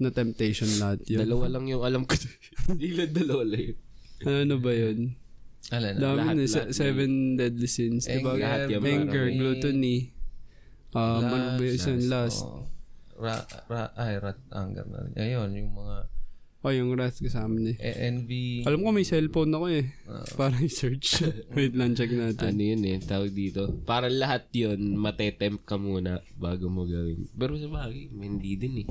Na 0.00 0.10
temptation 0.10 0.66
lahat 0.82 1.06
yun. 1.06 1.22
Dalawa 1.22 1.46
lang 1.46 1.70
yung 1.70 1.86
alam 1.86 2.02
ko. 2.02 2.18
Hindi 2.66 2.90
lang 2.90 3.12
dalawa 3.12 3.44
lang 3.44 3.62
yun. 3.70 3.78
Ano 4.24 4.56
ba 4.58 4.72
yun? 4.72 4.98
Alam 5.70 5.90
na. 5.94 6.00
Dami 6.00 6.16
lahat- 6.16 6.34
na, 6.34 6.42
lahat 6.42 6.68
seven 6.74 7.10
deadly 7.38 7.70
sins. 7.70 8.10
Diba? 8.10 8.34
Anger, 8.34 8.40
lahat 8.40 8.60
yan, 8.66 8.82
Anger, 8.82 9.24
parang- 9.28 9.38
gluttony. 9.38 9.96
Um, 10.90 11.22
ano 11.22 11.48
ba 11.54 11.62
yun? 11.62 11.76
Isang 11.76 12.02
last. 12.10 12.42
Ra, 13.18 13.44
ra, 13.68 13.92
ay, 13.96 14.18
rat, 14.18 14.40
anger 14.50 14.86
na 14.88 14.98
rin. 15.04 15.14
Ayun, 15.16 15.50
yung 15.56 15.72
mga 15.76 15.96
Oh, 16.62 16.70
yung 16.70 16.94
wrath 16.94 17.18
kasama 17.18 17.58
niya. 17.58 17.74
eh, 17.82 18.06
envy. 18.06 18.62
Alam 18.62 18.86
ko 18.86 18.94
may 18.94 19.02
cellphone 19.02 19.50
ako 19.50 19.66
eh. 19.66 19.90
Ah. 20.06 20.22
Para 20.38 20.54
i-search. 20.62 21.26
Wait 21.58 21.74
lang, 21.74 21.98
check 21.98 22.14
natin. 22.14 22.54
Ano 22.54 22.62
yun 22.62 22.86
eh, 22.86 23.02
tawag 23.02 23.34
dito. 23.34 23.82
Para 23.82 24.06
lahat 24.06 24.46
yun, 24.54 24.94
matetempt 24.94 25.66
ka 25.66 25.74
muna 25.74 26.22
bago 26.38 26.70
mo 26.70 26.86
gawin. 26.86 27.26
Pero 27.34 27.58
sa 27.58 27.66
bagay, 27.66 28.14
hindi 28.14 28.54
din 28.54 28.86
eh. 28.86 28.88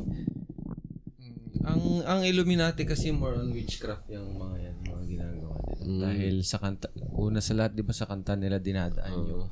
Ang 1.63 2.03
ang 2.03 2.21
Illuminati 2.27 2.83
kasi 2.83 3.13
more 3.15 3.39
on 3.39 3.55
witchcraft 3.55 4.09
yung 4.11 4.35
mga 4.35 4.55
yan, 4.67 4.75
mga 4.81 5.03
ginagawa 5.07 5.55
nila. 5.61 5.83
Mm. 5.87 5.99
Dahil 6.03 6.35
sa 6.43 6.57
kanta, 6.59 6.91
una 7.15 7.39
sa 7.39 7.53
lahat, 7.55 7.71
di 7.71 7.85
ba 7.87 7.95
sa 7.95 8.03
kanta 8.03 8.35
nila 8.35 8.59
dinadaan 8.59 9.13
yung, 9.15 9.47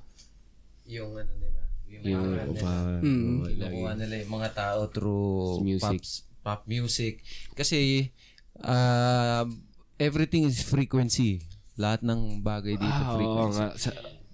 yung 0.89 1.11
ano 1.15 1.31
nila, 1.39 1.58
yung, 1.91 2.25
nila. 2.29 2.53
pa, 2.55 2.71
Mm. 2.99 3.25
oo. 3.35 3.45
Kinukuha 3.45 3.91
nila 3.95 4.13
yung 4.17 4.33
mga 4.33 4.49
tao 4.51 4.79
through 4.87 5.59
Music. 5.61 5.99
Pops, 5.99 6.11
pop 6.39 6.61
music. 6.65 7.13
Kasi, 7.51 8.09
uh, 8.59 9.43
everything 9.97 10.45
is 10.45 10.61
frequency. 10.61 11.43
Lahat 11.75 12.01
ng 12.01 12.39
bagay 12.39 12.75
dito 12.75 12.91
Ah, 12.93 13.11
oo 13.11 13.17
frequency. 13.17 13.55
nga. 13.55 13.67
Sa, 13.75 13.89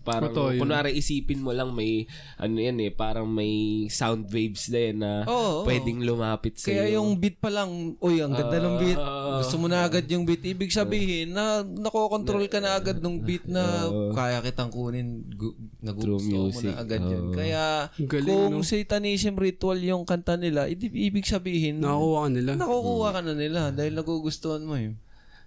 parang, 0.06 0.30
Totoo 0.30 0.54
yun. 0.54 0.62
kunwari 0.62 0.94
isipin 0.94 1.42
mo 1.42 1.50
lang 1.50 1.74
may, 1.74 2.06
ano 2.38 2.56
yan 2.56 2.78
eh, 2.80 2.94
parang 2.94 3.26
may 3.26 3.50
sound 3.90 4.30
waves 4.30 4.70
na 4.70 4.80
yan 4.80 4.98
na 5.02 5.12
Oo, 5.26 5.34
oo. 5.34 5.62
pwedeng 5.66 6.00
lumapit 6.00 6.56
sa 6.56 6.70
Kaya 6.70 6.94
yung 6.94 7.18
beat 7.18 7.42
pa 7.42 7.50
lang, 7.50 7.98
uy, 7.98 8.22
ang 8.22 8.32
ganda 8.32 8.62
ng 8.62 8.78
beat. 8.78 9.02
Gusto 9.42 9.56
mo 9.58 9.66
na 9.66 9.82
agad 9.82 10.06
yung 10.06 10.24
beat. 10.24 10.46
Ibig 10.46 10.70
sabihin 10.70 11.34
na 11.34 11.66
nakokontrol 11.66 12.46
ka 12.46 12.62
na 12.62 12.78
agad 12.78 13.02
ng 13.02 13.18
beat 13.20 13.50
na 13.50 13.90
kaya 14.14 14.40
kitang 14.40 14.70
kunin. 14.70 15.26
Gu- 15.28 15.58
nagugusto 15.82 16.30
mo 16.30 16.48
music. 16.48 16.70
na 16.70 16.80
agad 16.80 17.02
yun. 17.02 17.34
Kaya 17.34 17.64
galing, 17.98 18.30
kung 18.30 18.62
no? 18.62 18.64
satanism 18.64 19.34
ritual 19.36 19.82
yung 19.82 20.06
kanta 20.06 20.38
nila, 20.38 20.70
ibig 20.70 21.26
sabihin, 21.26 21.82
Nakakuha 21.82 22.20
ka 22.22 22.30
nila. 22.30 22.52
nakukuha 22.54 23.10
ka 23.10 23.22
na 23.22 23.34
nila 23.34 23.62
dahil 23.74 23.94
nagugustuhan 23.96 24.62
mo 24.62 24.78
eh. 24.78 24.94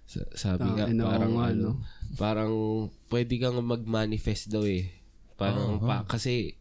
Sa- 0.03 0.25
sabi 0.33 0.65
nga, 0.65 0.89
Tangina, 0.89 1.05
oo 1.05 1.11
parang 1.13 1.33
nga, 1.37 1.45
ano, 1.53 1.61
no? 1.61 1.71
Parang 2.17 2.87
pwede 3.11 3.35
kang 3.37 3.59
mag-manifest 3.61 4.49
daw 4.49 4.63
eh. 4.65 4.89
Parang 5.35 5.79
pa, 5.79 6.03
kasi 6.07 6.55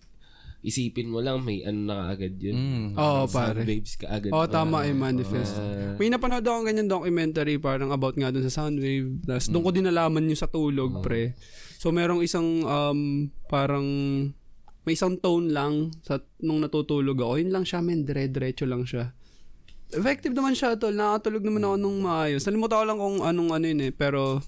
isipin 0.58 1.06
mo 1.06 1.22
lang 1.22 1.38
may 1.46 1.62
ano 1.62 1.86
na 1.86 2.10
kaagad 2.10 2.34
yun. 2.42 2.56
Mm. 2.58 2.88
Oo, 2.98 3.30
Sound 3.30 3.34
pare. 3.34 3.60
waves 3.62 3.94
ka 3.94 4.06
agad. 4.10 4.30
Oo, 4.34 4.46
tama 4.50 4.82
eh, 4.84 4.94
manifest. 4.94 5.54
May 6.02 6.10
napanood 6.10 6.42
ako 6.42 6.66
ganyan 6.66 6.90
documentary 6.90 7.62
parang 7.62 7.94
about 7.94 8.18
nga 8.18 8.34
dun 8.34 8.42
sa 8.42 8.66
Soundwave. 8.66 9.22
Tapos 9.22 9.46
doon 9.48 9.62
ko 9.62 9.70
din 9.70 9.86
nalaman 9.86 10.26
yung 10.26 10.38
sa 10.38 10.50
tulog, 10.50 10.98
pre. 11.00 11.38
So 11.78 11.94
merong 11.94 12.26
isang 12.26 12.66
um, 12.66 13.30
parang 13.46 13.86
may 14.82 14.96
isang 14.96 15.20
tone 15.20 15.52
lang 15.52 15.92
sa 16.00 16.18
nung 16.40 16.64
natutulog 16.64 17.20
ako. 17.20 17.38
Yun 17.38 17.52
lang 17.52 17.64
siya, 17.68 17.84
men, 17.84 18.08
dire-diretso 18.08 18.64
lang 18.64 18.88
siya. 18.88 19.12
Effective 19.92 20.32
naman 20.32 20.56
siya, 20.56 20.80
tol. 20.80 20.96
Nakatulog 20.96 21.44
naman 21.44 21.64
ako 21.68 21.74
nung 21.76 21.98
maayos. 22.00 22.44
Nalimutan 22.48 22.80
ko 22.80 22.84
lang 22.88 22.98
kung 23.00 23.16
anong 23.20 23.50
ano 23.52 23.64
yun 23.68 23.80
eh. 23.84 23.92
Pero, 23.92 24.40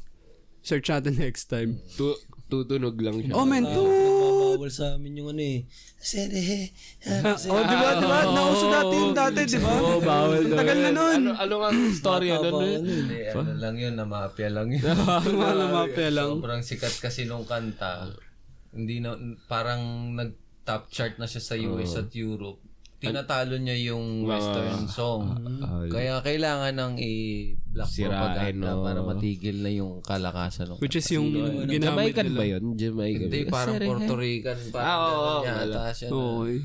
search 0.60 0.88
natin 0.88 1.16
next 1.16 1.46
time. 1.46 1.80
Tu- 1.94 2.18
tutunog 2.46 2.98
lang 2.98 3.22
siya. 3.22 3.32
Oh, 3.32 3.46
men, 3.46 3.62
Ah, 3.62 3.72
to. 3.72 3.82
Nagbabawal 3.86 4.70
sa 4.70 4.98
amin 4.98 5.22
yung 5.22 5.30
ano 5.30 5.38
eh. 5.38 5.62
Sere, 5.96 6.74
Oh, 7.54 7.62
di 7.62 7.76
ba, 7.76 7.88
di 7.94 8.06
ba? 8.06 8.18
Nauso 8.26 8.66
dati 8.66 8.94
yung 8.96 9.14
dati, 9.14 9.40
di 9.46 9.58
ba? 9.58 9.70
Oo, 9.70 10.02
bawal 10.02 10.42
Ang 10.42 10.58
tagal 10.58 10.78
na 10.80 10.90
nun. 10.90 11.20
Ano, 11.22 11.30
ano 11.38 11.54
nga 11.56 11.68
ang 11.70 11.80
story 11.92 12.28
ano? 12.28 12.48
Nun? 12.50 12.58
ano 12.58 12.66
eh. 12.66 12.78
Hindi, 12.82 13.18
ano 13.30 13.52
lang 13.54 13.74
yun, 13.78 13.94
na 13.94 14.04
mafia 14.04 14.48
lang 14.50 14.68
yun. 14.68 14.82
Mga 15.38 15.66
mapya 15.70 16.08
lang. 16.10 16.30
Sobrang 16.36 16.62
sikat 16.66 16.94
kasi 16.98 17.24
nung 17.24 17.46
kanta. 17.46 18.10
Hindi 18.74 18.98
na, 18.98 19.14
parang 19.46 20.10
nag-top 20.14 20.90
chart 20.90 21.14
na 21.16 21.30
siya 21.30 21.40
sa 21.40 21.54
US 21.54 21.94
at 21.94 22.10
Europe. 22.12 22.58
Tinatalo 23.00 23.56
niya 23.56 23.76
yung 23.86 24.22
western 24.22 24.84
song. 24.86 25.32
Ah, 25.64 25.88
Kaya 25.88 26.20
kailangan 26.20 26.68
ng 26.70 26.92
i-black 27.00 27.88
propaganda 27.88 28.70
no. 28.70 28.84
para 28.84 29.00
matigil 29.00 29.56
na 29.56 29.70
yung 29.70 30.04
kalakasan. 30.04 30.68
Ng 30.68 30.78
Which 30.78 30.94
is 30.94 31.08
yung 31.08 31.32
ginamit 31.64 31.80
Jamaican 32.12 32.26
nila. 32.28 32.36
ba 32.36 32.44
yun? 32.46 32.64
Jamaican. 32.76 33.22
Hindi, 33.26 33.40
parang 33.48 33.74
Puerto 33.80 34.14
Rican. 34.14 34.58
Parang 34.68 34.84
Ah, 34.86 34.98
oo, 35.00 35.16
ganun 35.40 35.56
oo, 35.56 35.72
yata 35.72 35.82
siya. 35.90 36.06
na- 36.06 36.16
Okay. 36.20 36.56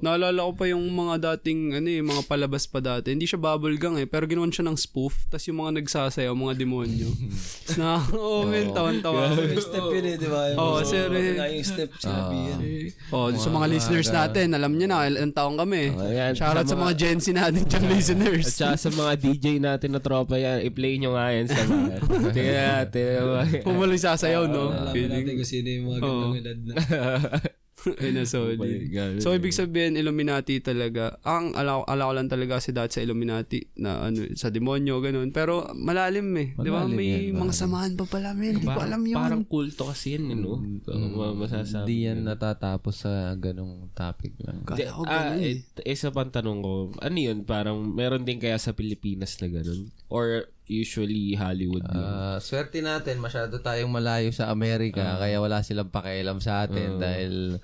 Naalala 0.00 0.46
ko 0.46 0.52
pa 0.54 0.64
yung 0.70 0.86
mga 0.86 1.34
dating, 1.34 1.82
ano 1.82 1.88
eh, 1.90 2.00
mga 2.00 2.22
palabas 2.30 2.70
pa 2.70 2.78
dati. 2.78 3.10
Hindi 3.10 3.26
siya 3.26 3.42
bubblegum 3.42 3.98
eh, 3.98 4.06
pero 4.06 4.30
ginawan 4.30 4.54
siya 4.54 4.70
ng 4.70 4.78
spoof. 4.78 5.26
Tapos 5.26 5.44
yung 5.50 5.58
mga 5.66 5.82
nagsasayaw, 5.82 6.32
mga 6.36 6.54
demonyo. 6.54 7.10
Tapos 7.66 7.76
na, 7.82 7.98
oh, 8.14 8.46
men, 8.46 8.70
tawan-tawa. 8.70 9.34
Yung 9.34 9.58
step 9.58 9.86
yun 9.90 10.04
eh, 10.06 10.14
di 10.14 10.28
ba? 10.30 10.40
Yung, 10.54 10.58
Oo, 10.62 10.78
sir, 10.86 11.10
eh. 11.10 11.34
Yung 11.34 11.66
step 11.66 11.90
sinabi 11.98 12.36
yan. 12.46 12.58
Oh, 13.10 13.34
sa 13.34 13.48
mga 13.50 13.66
listeners 13.66 14.08
natin, 14.14 14.54
alam 14.54 14.72
niyo 14.78 14.86
na, 14.86 15.10
ilang 15.10 15.34
taong 15.34 15.58
kami. 15.58 15.90
Ayan, 15.98 16.32
Shoutout 16.38 16.68
sa 16.68 16.76
sa 16.76 16.84
mga 16.84 16.94
Gen 17.00 17.18
Z 17.24 17.26
natin 17.32 17.64
dyan, 17.64 17.84
listeners. 17.88 18.44
At 18.44 18.52
saka 18.52 18.76
sa 18.76 18.90
mga 18.92 19.12
DJ 19.16 19.46
natin 19.64 19.96
na 19.96 20.00
tropa 20.04 20.36
yan, 20.36 20.60
i-play 20.60 21.00
nyo 21.00 21.16
nga 21.16 21.32
yan 21.32 21.48
sa 21.48 21.64
mga. 21.64 21.94
Tingnan 22.36 22.64
natin. 22.68 23.08
Kung 23.64 23.80
walang 23.80 23.96
sasayaw, 23.96 24.44
no? 24.44 24.76
Alam 24.76 24.92
natin 24.92 25.32
kung 25.40 25.48
sino 25.48 25.66
yung 25.72 25.84
mga 25.88 25.98
gandang 26.04 26.36
edad 26.44 26.58
na. 26.60 26.74
Ay, 28.02 28.10
na 28.16 28.26
solid. 28.26 28.58
God. 28.58 29.22
So, 29.22 29.32
ibig 29.32 29.54
sabihin, 29.54 29.94
Illuminati 29.94 30.58
talaga. 30.58 31.18
Ang 31.22 31.54
ala, 31.54 31.82
ala 31.86 32.10
ko 32.10 32.12
lang 32.14 32.28
talaga 32.30 32.58
kasi 32.58 32.74
dati 32.74 32.98
sa 32.98 33.04
Illuminati 33.04 33.62
na 33.78 34.10
ano, 34.10 34.26
sa 34.34 34.50
demonyo, 34.50 34.98
ganun. 34.98 35.30
Pero 35.30 35.70
malalim 35.74 36.26
eh. 36.38 36.48
Di 36.58 36.70
ba? 36.70 36.84
Malalim 36.84 36.96
May 36.96 37.08
yan, 37.30 37.38
mga 37.38 37.54
samahan 37.54 37.92
pa 37.94 38.04
pala, 38.08 38.34
men. 38.34 38.58
Hindi 38.58 38.66
ko 38.66 38.80
alam 38.80 39.02
yun. 39.06 39.16
Parang 39.18 39.42
kulto 39.46 39.88
kasi 39.90 40.18
yan, 40.18 40.34
no? 40.38 40.58
Mm, 40.58 41.38
masasabi. 41.38 41.86
Hindi 41.86 41.96
yan 42.10 42.18
natatapos 42.26 42.94
sa 43.06 43.32
ganong 43.38 43.92
topic 43.94 44.34
lang. 44.42 44.66
Kala 44.66 44.90
ko 44.90 45.02
ah, 45.06 45.34
ganun 45.34 45.42
eh, 45.42 45.62
eh. 45.62 45.92
isa 45.92 46.10
pang 46.10 46.30
tanong 46.32 46.60
ko, 46.62 46.72
ano 46.98 47.16
yun? 47.16 47.46
Parang 47.46 47.78
meron 47.84 48.26
din 48.26 48.42
kaya 48.42 48.58
sa 48.58 48.74
Pilipinas 48.74 49.38
na 49.38 49.48
ganun? 49.52 49.92
Or 50.10 50.50
usually 50.66 51.34
Hollywood 51.34 51.82
yun? 51.84 52.02
Ah, 52.02 52.38
swerte 52.38 52.78
natin, 52.78 53.18
masyado 53.18 53.58
tayong 53.58 53.90
malayo 53.90 54.30
sa 54.30 54.50
Amerika, 54.50 55.16
kaya 55.16 55.38
wala 55.38 55.62
silang 55.62 55.88
pakialam 55.88 56.38
sa 56.38 56.66
atin 56.66 56.98
dahil 56.98 57.62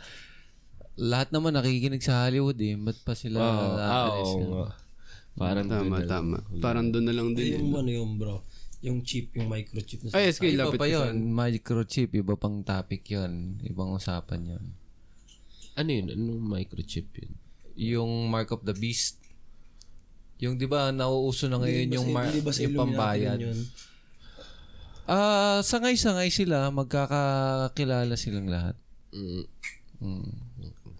lahat 0.94 1.32
naman 1.32 1.56
nakikinig 1.56 2.00
sa 2.00 2.24
Hollywood 2.24 2.58
eh. 2.58 2.76
Ba't 2.76 2.98
pa 3.02 3.14
sila 3.14 3.38
Oo, 3.38 3.66
ah, 3.74 3.90
aalis 4.06 4.28
oo 4.28 4.38
yun? 4.38 4.50
nga. 4.52 4.68
Parang 5.32 5.64
Tama, 5.64 5.80
dun 5.80 5.88
na 5.88 5.96
lang. 5.96 6.10
tama. 6.10 6.36
Parang 6.60 6.86
doon 6.92 7.06
na 7.08 7.14
lang 7.16 7.28
din. 7.32 7.56
Yung 7.56 7.72
ano 7.72 7.88
yung 7.88 8.12
bro, 8.20 8.44
yung 8.84 9.00
chip, 9.00 9.32
yung 9.32 9.48
microchip 9.48 10.04
na 10.04 10.12
Ay, 10.12 10.28
SK, 10.28 10.52
Iba 10.52 10.68
lapit 10.68 10.78
pa 10.78 10.90
yun, 10.90 11.14
microchip, 11.32 12.10
iba 12.12 12.34
pang 12.36 12.60
topic 12.60 13.06
yun. 13.08 13.56
Ibang 13.64 13.96
usapan 13.96 14.58
yun. 14.58 14.64
Ano 15.72 15.88
yun? 15.88 16.06
Anong 16.12 16.42
microchip 16.44 17.08
yun? 17.16 17.32
Yung 17.72 18.28
Mark 18.28 18.52
of 18.52 18.60
the 18.68 18.76
Beast. 18.76 19.21
Yung 20.42 20.58
di 20.58 20.66
ba 20.66 20.90
nauuso 20.90 21.46
na 21.46 21.56
ngayon 21.56 21.86
yung, 21.88 22.08
mar- 22.10 22.26
Hindi 22.26 22.42
ba 22.42 22.50
sa 22.50 22.60
yung 22.60 22.74
pambayad. 22.74 23.38
Ah, 25.04 25.58
sangay-sangay 25.60 26.30
sila, 26.30 26.70
magkakakilala 26.70 28.14
silang 28.14 28.46
lahat. 28.46 28.74
Mm. 29.10 29.44
Mm. 29.98 30.30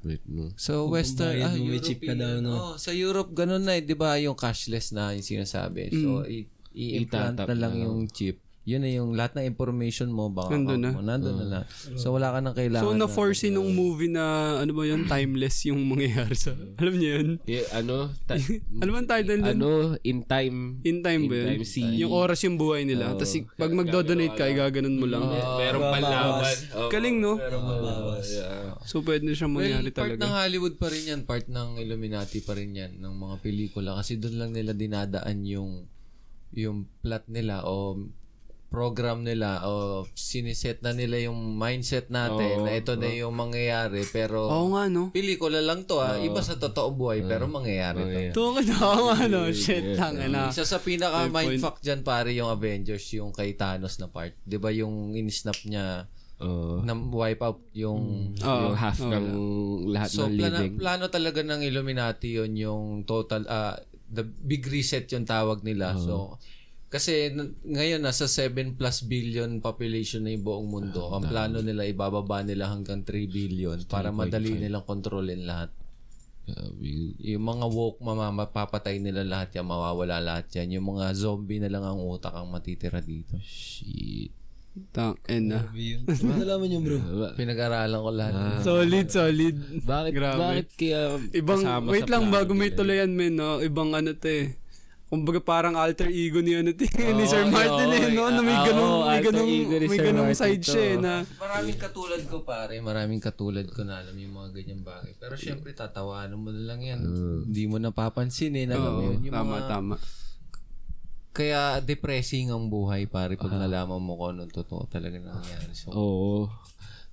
Wait, 0.03 0.23
no. 0.27 0.51
So, 0.57 0.87
Western, 0.87 1.39
ah, 1.41 1.55
may 1.55 1.79
chip 1.79 1.99
ka 2.01 2.11
daw, 2.13 2.27
European. 2.35 2.43
no? 2.43 2.55
Oh, 2.55 2.75
sa 2.77 2.91
Europe, 2.91 3.31
ganun 3.33 3.63
na 3.63 3.79
eh, 3.79 3.83
di 3.83 3.95
ba, 3.95 4.19
yung 4.19 4.35
cashless 4.35 4.91
na 4.91 5.15
yung 5.15 5.23
sinasabi. 5.23 5.91
So, 5.93 6.27
i- 6.27 6.51
i-implant 6.75 7.39
na 7.39 7.55
lang 7.55 7.75
na. 7.77 7.83
yung 7.85 8.07
chip. 8.09 8.43
Yun 8.63 8.79
na 8.79 8.89
yung 8.89 9.11
lahat 9.13 9.35
ng 9.35 9.47
information 9.49 10.07
mo, 10.07 10.31
baka 10.31 10.55
Nandun 10.55 10.79
na. 10.79 10.91
Mo, 10.95 11.03
nandun 11.03 11.35
na 11.35 11.47
lang. 11.51 11.65
So, 11.99 12.15
wala 12.15 12.31
ka 12.31 12.39
nang 12.39 12.55
kailangan. 12.55 12.87
So, 12.87 12.95
na- 12.95 13.05
na-foresee 13.05 13.51
nung 13.51 13.75
movie 13.75 14.07
na, 14.07 14.23
ano 14.59 14.71
ba 14.71 14.87
yun, 14.87 15.03
timeless 15.05 15.67
yung 15.67 15.83
mangyayari 15.83 16.31
sa, 16.33 16.55
alam 16.81 16.95
niyo 16.95 17.11
yun? 17.19 17.29
Eh, 17.43 17.67
ano? 17.75 18.15
Ta- 18.23 18.39
Ano 18.83 18.95
ang 18.95 19.11
title 19.11 19.43
dun? 19.43 19.59
ano? 19.59 19.69
In 20.01 20.23
time. 20.23 20.79
In 20.83 21.03
time 21.03 21.27
ba 21.27 21.35
yun? 21.35 21.49
time, 21.53 21.67
see. 21.67 21.91
Yung 21.99 22.15
oras 22.15 22.39
yung 22.41 22.55
buhay 22.55 22.87
nila. 22.87 23.19
Tapos 23.19 23.35
pag 23.59 23.75
magdo-donate 23.75 24.39
ka, 24.39 24.47
igaganon 24.47 24.95
mo 24.95 25.11
lang. 25.11 25.27
Meron 25.59 25.83
panlaban. 25.83 26.55
Oh. 26.73 26.87
Galing, 26.87 27.19
no? 27.19 27.43
Yeah. 28.23 28.79
So, 28.85 29.03
pwede 29.03 29.27
na 29.27 29.35
siyang 29.35 29.51
mangyari 29.51 29.91
Well, 29.91 29.97
part 29.97 30.11
talaga. 30.15 30.23
ng 30.23 30.35
Hollywood 30.39 30.75
pa 30.79 30.87
rin 30.87 31.03
yan, 31.05 31.21
part 31.25 31.47
ng 31.47 31.69
Illuminati 31.77 32.39
pa 32.39 32.55
rin 32.55 32.71
yan, 32.73 32.95
ng 32.95 33.11
mga 33.13 33.35
pelikula. 33.43 33.99
Kasi 33.99 34.17
doon 34.17 34.39
lang 34.39 34.51
nila 34.55 34.71
dinadaan 34.73 35.43
yung 35.43 35.91
yung 36.53 36.85
plot 37.01 37.27
nila 37.27 37.65
o 37.65 37.97
program 38.73 39.21
nila 39.21 39.63
o 39.63 39.73
siniset 40.11 40.81
na 40.81 40.91
nila 40.91 41.21
yung 41.21 41.37
mindset 41.55 42.09
natin 42.09 42.65
na 42.65 42.73
ito 42.73 42.97
na 42.97 43.07
yung 43.07 43.31
mangyayari 43.31 44.03
pero 44.09 44.49
Oo 44.49 44.73
nga, 44.73 44.89
no? 44.89 45.13
pelikula 45.13 45.61
lang 45.61 45.85
to 45.85 46.01
ah 46.01 46.17
iba 46.17 46.41
sa 46.41 46.57
totoo 46.57 46.91
buhay 46.91 47.21
pero 47.23 47.45
mangyayari 47.47 48.33
to 48.33 48.33
Ito 48.33 48.43
ka 48.51 48.61
na, 48.65 48.75
oo 48.81 49.03
nga, 49.07 49.19
no? 49.27 49.41
Shit, 49.53 49.95
lang, 49.95 50.17
na. 50.27 50.49
isa 50.49 50.65
sa 50.65 50.81
pinaka 50.81 51.29
mindfuck 51.29 51.79
dyan 51.79 52.01
pare 52.01 52.33
yung 52.33 52.49
Avengers 52.49 53.05
yung 53.13 53.31
kay 53.31 53.53
Thanos 53.53 53.97
na 53.97 54.09
part 54.09 54.33
'di 54.41 54.57
ba 54.57 54.73
yung 54.73 55.13
in-snap 55.13 55.61
niya 55.63 56.09
Oh. 56.39 56.83
na 56.83 56.91
wipe 56.91 57.39
out 57.39 57.63
yung 57.71 58.35
yung 58.35 58.75
half 58.75 58.99
ng 58.99 59.27
lahat 59.89 60.11
So, 60.11 60.27
ng 60.27 60.35
plano, 60.35 60.59
living. 60.59 60.75
plano 60.75 61.05
talaga 61.07 61.39
ng 61.39 61.63
Illuminati 61.63 62.35
yon 62.35 62.59
yung 62.59 62.83
total, 63.05 63.47
ah 63.47 63.79
the 64.11 64.27
big 64.27 64.67
reset 64.67 65.07
yung 65.09 65.23
tawag 65.23 65.63
nila. 65.63 65.95
So, 65.95 66.43
kasi 66.93 67.33
ngayon 67.65 68.05
nasa 68.05 68.29
7 68.29 68.77
plus 68.77 69.09
billion 69.09 69.65
population 69.65 70.29
na 70.29 70.37
yung 70.37 70.45
buong 70.45 70.69
mundo. 70.69 71.09
Ang 71.09 71.25
plano 71.25 71.65
nila 71.65 71.89
ibababa 71.89 72.45
nila 72.45 72.69
hanggang 72.69 73.01
3 73.01 73.33
billion 73.33 73.81
para 73.89 74.13
madali 74.13 74.53
nilang 74.61 74.85
kontrolin 74.85 75.49
lahat. 75.49 75.73
Yung 77.23 77.45
mga 77.49 77.67
woke 77.71 78.05
mamapapatay 78.05 79.01
nila 79.01 79.25
lahat 79.25 79.57
yan, 79.57 79.65
mawawala 79.65 80.21
lahat 80.21 80.53
yan. 80.61 80.77
Yung 80.77 80.93
mga 80.93 81.17
zombie 81.17 81.65
na 81.65 81.73
lang 81.73 81.81
ang 81.81 82.03
utak 82.03 82.37
ang 82.37 82.53
matitira 82.53 83.01
dito. 83.01 83.41
Shit. 83.41 84.37
Tang, 84.89 85.21
and 85.29 85.53
na. 85.53 85.69
Ano 85.69 86.33
nalaman 86.33 86.73
yun, 86.73 86.81
bro? 86.81 86.97
Pinag-aralan 87.37 87.99
ko 88.01 88.09
lahat. 88.09 88.65
Solid, 88.65 89.07
solid. 89.13 89.57
Bakit, 89.85 90.13
Grabe. 90.17 90.41
bakit 90.41 90.69
kaya 90.81 91.21
Ibang, 91.29 91.61
wait 91.93 92.09
lang, 92.09 92.33
bago 92.33 92.57
may 92.57 92.73
nila? 92.73 92.81
tulayan, 92.81 93.13
men, 93.13 93.37
no? 93.37 93.61
Ibang 93.61 93.93
ano, 93.93 94.17
te. 94.17 94.57
Kumbaga 95.13 95.45
parang 95.45 95.77
alter 95.77 96.09
ego 96.09 96.41
ni 96.41 96.57
ano, 96.57 96.73
te, 96.73 96.89
ni 97.21 97.29
Sir 97.29 97.45
Martin, 97.53 97.85
oo, 97.85 98.01
eh, 98.01 98.17
no? 98.17 98.33
Na 98.33 98.41
may 98.41 98.57
oo, 98.57 98.65
ganong, 98.65 98.93
may 99.05 99.21
ni 99.21 99.85
may 99.85 100.01
Martin 100.09 100.33
side 100.33 100.65
to. 100.65 100.73
siya, 100.73 100.85
eh, 100.89 100.97
na, 100.97 101.21
Maraming 101.37 101.77
katulad 101.77 102.23
ko 102.25 102.41
pare, 102.49 102.81
maraming 102.81 103.21
katulad 103.21 103.69
ko 103.69 103.85
na 103.85 104.01
alam 104.01 104.17
yung 104.17 104.33
mga 104.33 104.57
ganyang 104.57 104.81
bagay. 104.81 105.13
Pero 105.21 105.37
syempre 105.37 105.77
tatawanan 105.77 106.41
mo 106.41 106.49
na 106.49 106.65
lang 106.65 106.81
yan. 106.81 107.05
Hindi 107.45 107.63
mo 107.69 107.77
napapansin 107.77 108.57
eh, 108.57 108.65
alam 108.65 108.81
mo 108.81 108.89
oo, 108.89 109.07
yun. 109.13 109.29
Yung 109.29 109.37
tama, 109.37 109.53
mga, 109.53 109.69
tama. 109.69 109.95
Kaya 111.37 111.61
depressing 111.85 112.49
ang 112.49 112.73
buhay 112.73 113.05
pare 113.05 113.37
pag 113.37 113.53
nalaman 113.53 114.01
mo 114.01 114.17
kung 114.17 114.41
anong 114.41 114.49
totoo 114.49 114.89
talaga 114.89 115.21
nangyayari. 115.21 115.77
So, 115.77 115.93
Oo. 115.93 116.49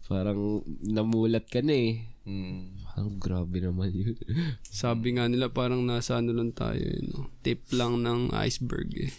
Parang 0.08 0.64
namulat 0.88 1.46
ka 1.52 1.60
na 1.62 1.76
eh. 1.76 2.08
mm, 2.26 2.79
Parang 3.00 3.16
grabe 3.16 3.64
naman 3.64 3.96
yun. 3.96 4.12
Sabi 4.68 5.16
nga 5.16 5.32
nila, 5.32 5.48
parang 5.48 5.88
nasa 5.88 6.20
ano 6.20 6.36
lang 6.36 6.52
tayo, 6.52 6.84
eh, 6.84 7.00
no? 7.00 7.32
Tip 7.40 7.72
lang 7.72 8.04
ng 8.04 8.36
iceberg, 8.44 8.92
eh. 9.00 9.12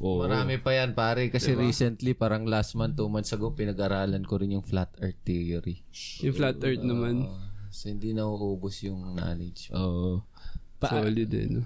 Oo. 0.00 0.24
marami 0.24 0.56
pa 0.60 0.72
yan 0.76 0.92
pare 0.92 1.28
kasi 1.28 1.52
recently 1.56 2.12
parang 2.16 2.48
last 2.48 2.76
month, 2.76 2.96
two 3.00 3.08
months 3.08 3.32
ago 3.32 3.52
pinag-aralan 3.52 4.24
ko 4.24 4.36
rin 4.36 4.56
yung 4.56 4.64
flat 4.64 4.88
earth 5.04 5.20
theory. 5.24 5.84
Yung 6.24 6.32
flat 6.32 6.56
earth 6.64 6.80
naman, 6.80 7.28
Uh, 7.28 7.68
so 7.68 7.92
hindi 7.92 8.16
na 8.16 8.24
uubos 8.24 8.80
yung 8.84 9.16
knowledge. 9.16 9.68
Oo. 9.76 10.24
Pa- 10.80 10.96
solid, 10.96 11.28
eh, 11.28 11.44
no? 11.48 11.64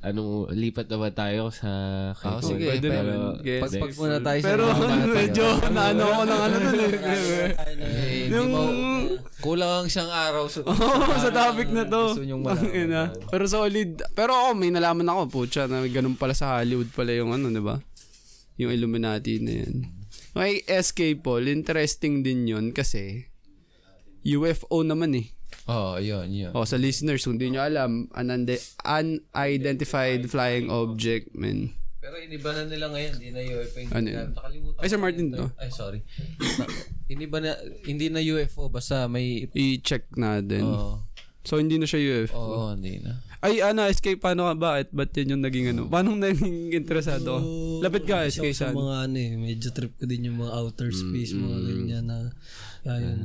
Anong, 0.00 0.48
lipat 0.50 0.88
na 0.88 0.96
ba 0.96 1.08
tayo 1.10 1.52
sa... 1.52 1.68
kay 2.14 2.28
Oh, 2.28 2.40
Paul? 2.40 2.50
sige, 2.50 2.64
Pwede 2.66 2.86
pero 2.88 3.10
naman. 3.36 3.60
Pagpag 3.60 3.92
muna 3.94 4.16
tayo 4.18 4.38
sa 4.40 4.46
Pero 4.48 4.64
medyo 5.06 5.44
naano 5.68 6.02
ako 6.06 6.22
ng 6.24 6.40
ano 6.40 6.56
dun, 6.58 6.78
eh. 6.80 8.38
Mo, 8.40 8.60
kulang 9.40 9.72
ang 9.74 9.86
isang 9.86 10.08
araw 10.08 10.48
sa, 10.48 10.64
Oo, 10.68 11.14
sa 11.16 11.30
topic 11.30 11.68
na 11.68 11.84
to. 11.84 12.02
Gusto 12.12 12.24
niyong 12.24 12.44
ina. 12.72 13.12
Pero 13.28 13.44
solid. 13.44 14.00
Pero 14.12 14.32
ako, 14.32 14.48
may 14.54 14.72
nalaman 14.72 15.04
ako, 15.06 15.20
putya, 15.28 15.64
na 15.64 15.84
ganun 15.84 16.16
pala 16.16 16.32
sa 16.32 16.58
Hollywood 16.58 16.88
pala 16.90 17.12
yung 17.12 17.32
ano, 17.32 17.48
di 17.48 17.60
ba? 17.60 17.76
Yung 18.56 18.72
Illuminati 18.72 19.40
na 19.40 19.64
yan. 19.64 19.74
Okay, 20.30 20.62
SK 20.64 21.20
Paul, 21.20 21.44
interesting 21.44 22.22
din 22.22 22.46
yun 22.46 22.70
kasi 22.70 23.26
UFO 24.22 24.84
naman 24.84 25.16
eh. 25.16 25.26
Oo, 25.70 25.94
oh, 25.94 25.96
yun, 25.96 26.26
yun. 26.28 26.50
O, 26.50 26.66
sa 26.66 26.74
listeners, 26.74 27.22
kung 27.22 27.38
di 27.38 27.46
nyo 27.46 27.62
alam, 27.62 28.10
unande- 28.10 28.58
unidentified 28.82 30.26
flying 30.26 30.66
object, 30.66 31.30
man. 31.32 31.70
Pero 32.00 32.16
iniba 32.18 32.50
na 32.50 32.66
nila 32.66 32.90
ngayon, 32.90 33.12
hindi 33.20 33.30
na 33.30 33.40
UFO. 33.44 33.76
Hindi 33.78 33.92
Ano 33.92 34.06
na, 34.08 34.10
yun? 34.10 34.28
nakalimutan 34.34 34.80
Ay, 34.82 34.88
Sir 34.88 34.98
Martin 34.98 35.26
to. 35.30 35.46
Ay, 35.54 35.70
sorry. 35.70 36.00
iniba 37.12 37.38
na, 37.38 37.54
hindi 37.84 38.10
na 38.10 38.18
UFO, 38.18 38.66
basta 38.66 39.06
may... 39.06 39.46
I-check 39.52 40.10
natin. 40.18 40.66
Oo, 40.66 41.06
So, 41.40 41.56
hindi 41.56 41.80
na 41.80 41.88
siya 41.88 42.26
UFO. 42.26 42.36
oo, 42.36 42.68
hindi 42.74 43.00
na. 43.00 43.16
Ay, 43.40 43.64
ano, 43.64 43.88
SK, 43.88 44.20
paano 44.20 44.44
ka? 44.44 44.52
Bakit? 44.52 44.86
Ba't 44.92 45.16
yan 45.16 45.32
yung 45.32 45.44
naging 45.44 45.72
ano? 45.72 45.88
Paano 45.88 46.12
naging 46.12 46.76
interesado 46.76 47.40
ka? 47.40 47.42
Lapit 47.80 48.04
ka, 48.04 48.28
SK, 48.28 48.44
ako 48.44 48.52
sa 48.52 48.60
saan? 48.68 48.74
mga 48.76 48.96
ano 49.08 49.16
eh, 49.16 49.32
medyo 49.40 49.68
trip 49.72 49.92
ko 49.96 50.04
din 50.04 50.28
yung 50.28 50.44
mga 50.44 50.52
outer 50.52 50.92
space, 50.92 51.32
mga 51.32 51.58
ganyan 51.64 52.04
na, 52.04 52.28
kaya 52.84 53.16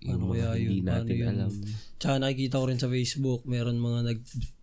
yun, 0.00 0.16
ano 0.16 0.32
kaya 0.32 0.56
yun, 0.56 0.80
hindi 0.80 0.80
natin 0.80 1.12
yun. 1.16 1.28
alam. 1.28 1.52
Tsaka 2.00 2.14
nakikita 2.16 2.56
ko 2.56 2.64
rin 2.72 2.80
sa 2.80 2.88
Facebook, 2.88 3.44
meron 3.44 3.76
mga 3.76 4.00
nag, 4.08 4.20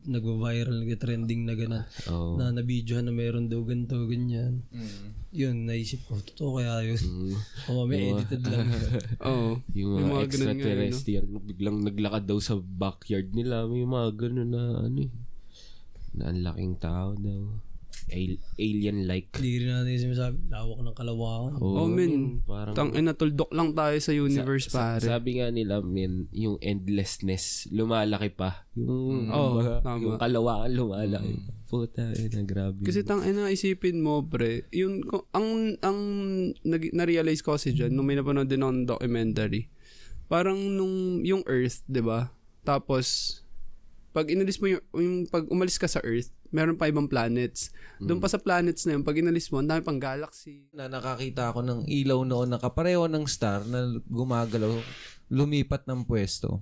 nagva-viral, 0.10 0.76
nag-trending 0.82 1.41
na 1.45 1.54
gano'n, 1.54 1.86
Oo. 2.10 2.41
na 2.41 2.50
nabidyohan 2.50 3.06
na 3.06 3.13
meron 3.13 3.45
daw 3.45 3.62
ganito, 3.62 4.02
ganyan. 4.10 4.65
Mm. 4.73 5.08
Yun, 5.38 5.56
naisip 5.69 6.02
ko, 6.10 6.17
totoo 6.17 6.58
kaya 6.58 6.82
yun. 6.82 6.97
Mm. 6.97 7.38
O 7.69 7.86
may 7.86 8.10
edited 8.10 8.41
lang. 8.50 8.65
Oo. 9.30 9.62
Yung 9.78 9.91
May 9.93 10.02
mga, 10.02 10.10
mga 10.10 10.26
extraterrestrial, 10.26 11.26
biglang 11.45 11.78
naglakad 11.86 12.23
daw 12.26 12.41
sa 12.41 12.58
backyard 12.58 13.30
nila. 13.38 13.69
May 13.69 13.86
mga 13.86 14.08
ganun 14.17 14.50
na 14.50 14.63
ano 14.89 15.00
eh. 15.06 15.13
Na 16.17 16.34
ang 16.34 16.41
laking 16.41 16.82
tao 16.82 17.13
daw. 17.13 17.66
Al- 18.08 18.39
alien-like. 18.56 19.36
Hindi 19.36 19.52
rin 19.60 19.70
natin 19.70 20.00
sinasabi, 20.02 20.48
lawak 20.48 20.80
ng 20.80 20.96
kalawakan. 20.96 21.52
Oo, 21.58 21.76
Oh, 21.78 21.88
men. 21.88 22.39
Parang, 22.41 22.72
Tang 22.72 22.91
ina, 22.91 23.12
tuldok 23.12 23.52
lang 23.52 23.72
tayo 23.72 23.98
sa 23.98 24.12
universe, 24.12 24.67
sa- 24.67 24.96
pare. 24.96 25.04
sabi 25.04 25.38
nga 25.38 25.48
nila, 25.50 25.80
men, 25.80 26.32
yung 26.32 26.56
endlessness, 26.58 27.67
lumalaki 27.70 28.32
pa. 28.32 28.63
Yung, 28.74 29.28
Oo, 29.28 29.60
mga- 29.60 29.84
tama. 29.84 30.00
yung 30.00 30.15
kalawakan 30.15 30.72
lumalaki. 30.72 31.36
Puta, 31.67 32.08
eh, 32.10 32.32
na 32.32 32.41
grabe. 32.41 32.80
Kasi 32.80 33.04
tang 33.04 33.20
ina, 33.22 33.48
isipin 33.48 34.00
mo, 34.00 34.24
pre, 34.24 34.63
yun, 34.72 35.04
ang, 35.30 35.76
ang, 35.78 36.00
nag, 36.58 36.84
na-realize 36.93 37.41
ko 37.41 37.60
kasi 37.60 37.72
dyan, 37.72 37.91
nung 37.91 38.08
may 38.08 38.15
napanood 38.15 38.48
din 38.48 38.63
akong 38.63 38.88
documentary, 38.88 39.67
parang 40.26 40.56
nung, 40.56 41.20
yung 41.22 41.43
Earth, 41.43 41.84
di 41.84 42.00
ba? 42.00 42.32
Tapos, 42.63 43.39
pag 44.10 44.28
inalis 44.28 44.58
mo 44.58 44.67
yung, 44.70 44.84
yung, 44.93 45.17
pag 45.26 45.43
umalis 45.46 45.76
ka 45.76 45.86
sa 45.86 46.00
Earth, 46.02 46.32
meron 46.52 46.78
pa 46.80 46.90
ibang 46.92 47.10
planets. 47.10 47.72
Doon 47.98 48.22
pa 48.22 48.30
sa 48.30 48.38
planets 48.38 48.86
na 48.86 48.96
yun, 48.98 49.04
pag 49.04 49.18
inalis 49.18 49.50
mo, 49.50 49.60
ang 49.60 49.70
dami 49.70 49.82
pang 49.82 50.00
galaxy. 50.00 50.70
Na 50.76 50.88
nakakita 50.92 51.52
ako 51.52 51.66
ng 51.66 51.80
ilaw 51.88 52.22
noon 52.24 52.54
na 52.54 52.60
kapareho 52.62 53.10
ng 53.10 53.26
star 53.26 53.66
na 53.66 53.98
gumagalaw, 54.06 54.78
lumipat 55.32 55.88
ng 55.88 56.06
pwesto. 56.06 56.62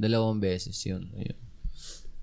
Dalawang 0.00 0.42
beses 0.42 0.78
yun. 0.86 1.10
Ayun. 1.14 1.38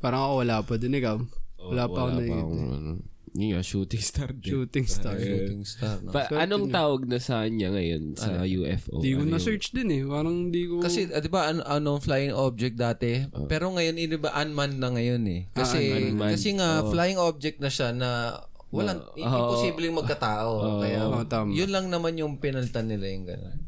Parang 0.02 0.28
ako 0.28 0.34
wala 0.42 0.56
pa 0.66 0.74
din, 0.82 0.98
ikaw. 0.98 1.18
Wala 1.62 1.86
pa 1.86 1.98
ako 2.04 2.10
na 2.18 2.22
akong, 2.26 2.68
ano, 2.74 2.92
yun 3.32 3.56
nga, 3.56 3.64
shooting 3.64 4.04
star 4.04 4.30
din. 4.30 4.52
shooting 4.52 4.84
star. 4.84 5.16
Shooting 5.16 5.64
star. 5.64 6.04
No? 6.04 6.12
Pa- 6.12 6.28
anong 6.38 6.68
tawag 6.68 7.08
na 7.08 7.16
sa 7.16 7.42
kanya 7.42 7.72
ngayon 7.72 8.14
sa 8.14 8.44
UFO? 8.44 9.00
Di 9.00 9.16
ko 9.16 9.24
Ano 9.24 9.24
yung- 9.24 9.32
na-search 9.32 9.72
din 9.72 9.88
eh. 9.90 10.02
Parang 10.04 10.52
di 10.52 10.68
ko... 10.68 10.84
Kasi, 10.84 11.08
ah, 11.08 11.18
di 11.18 11.32
ba, 11.32 11.48
ano, 11.48 11.64
anong 11.64 12.04
flying 12.04 12.36
object 12.36 12.76
dati? 12.76 13.24
Pero 13.48 13.72
ngayon, 13.72 13.96
iniba, 13.96 14.36
unmanned 14.36 14.78
na 14.78 14.92
ngayon 14.92 15.24
eh. 15.32 15.42
Kasi, 15.52 16.12
unmanned. 16.12 16.36
kasi 16.36 16.60
nga, 16.60 16.84
flying 16.84 17.16
object 17.18 17.58
na 17.58 17.72
siya 17.72 17.96
na 17.96 18.36
walang, 18.68 19.00
imposibleng 19.16 19.96
magkatao. 19.96 20.80
Kaya, 20.80 21.00
Oo, 21.06 21.24
tama. 21.24 21.52
yun 21.52 21.72
lang 21.72 21.88
naman 21.88 22.16
yung 22.16 22.36
penaltan 22.36 22.88
nila 22.88 23.08
yung 23.08 23.24
gano'n. 23.26 23.60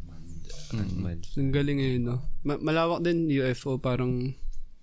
Man. 0.74 1.22
Ang 1.38 1.54
galing 1.54 1.78
ngayon, 1.78 2.04
no? 2.04 2.18
Ma- 2.42 2.58
malawak 2.58 3.00
din 3.00 3.30
UFO, 3.30 3.78
parang 3.78 4.34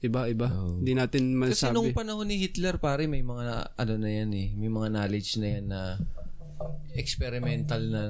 iba-iba. 0.01 0.49
Hindi 0.49 0.93
natin 0.97 1.37
Kasi 1.37 1.69
masabi. 1.69 1.75
nung 1.77 1.93
panahon 1.93 2.27
ni 2.29 2.41
Hitler, 2.41 2.81
pare, 2.81 3.05
may 3.05 3.21
mga, 3.21 3.77
ano 3.77 3.95
na 4.01 4.11
yan 4.11 4.31
eh, 4.33 4.49
may 4.57 4.73
mga 4.73 4.89
knowledge 4.93 5.31
na 5.37 5.49
yan 5.49 5.67
na 5.69 5.81
experimental 6.97 7.83
na 7.89 8.03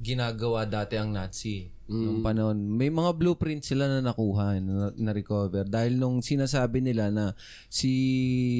ginagawa 0.00 0.66
dati 0.66 0.98
ang 0.98 1.14
Nazi. 1.14 1.70
Nung 1.84 2.24
panahon, 2.24 2.56
may 2.56 2.88
mga 2.88 3.12
blueprint 3.12 3.60
sila 3.60 3.84
na 3.84 4.00
nakuha, 4.00 4.56
na, 4.56 4.88
na-recover. 4.96 5.68
Dahil 5.68 6.00
nung 6.00 6.24
sinasabi 6.24 6.80
nila 6.80 7.12
na 7.12 7.36
si 7.68 7.92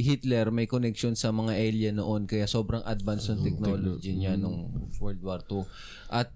Hitler 0.04 0.52
may 0.52 0.68
connection 0.68 1.16
sa 1.16 1.32
mga 1.32 1.56
alien 1.56 1.96
noon, 2.04 2.28
kaya 2.28 2.44
sobrang 2.44 2.84
advanced 2.84 3.32
ng 3.32 3.40
technology 3.40 4.12
niya 4.12 4.36
nung 4.36 4.68
World 5.00 5.24
War 5.24 5.40
II. 5.40 5.64
At 6.14 6.30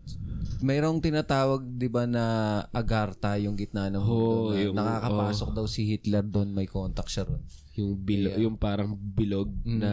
mayroong 0.59 0.99
tinatawag, 0.99 1.63
di 1.79 1.87
ba, 1.87 2.03
na 2.03 2.25
Agartha, 2.75 3.39
yung 3.39 3.55
gitna 3.55 3.87
ng 3.87 4.03
mundo. 4.03 4.51
na 4.51 4.59
yung- 4.59 4.75
nakakapasok 4.75 5.55
daw 5.55 5.71
si 5.71 5.87
Hitler 5.87 6.27
doon, 6.27 6.51
may 6.51 6.67
contact 6.67 7.07
siya 7.09 7.25
ron. 7.25 7.39
Yung 7.79 7.95
bilo, 7.95 8.35
yung 8.35 8.59
parang 8.59 8.91
bilog 8.91 9.47
na 9.63 9.91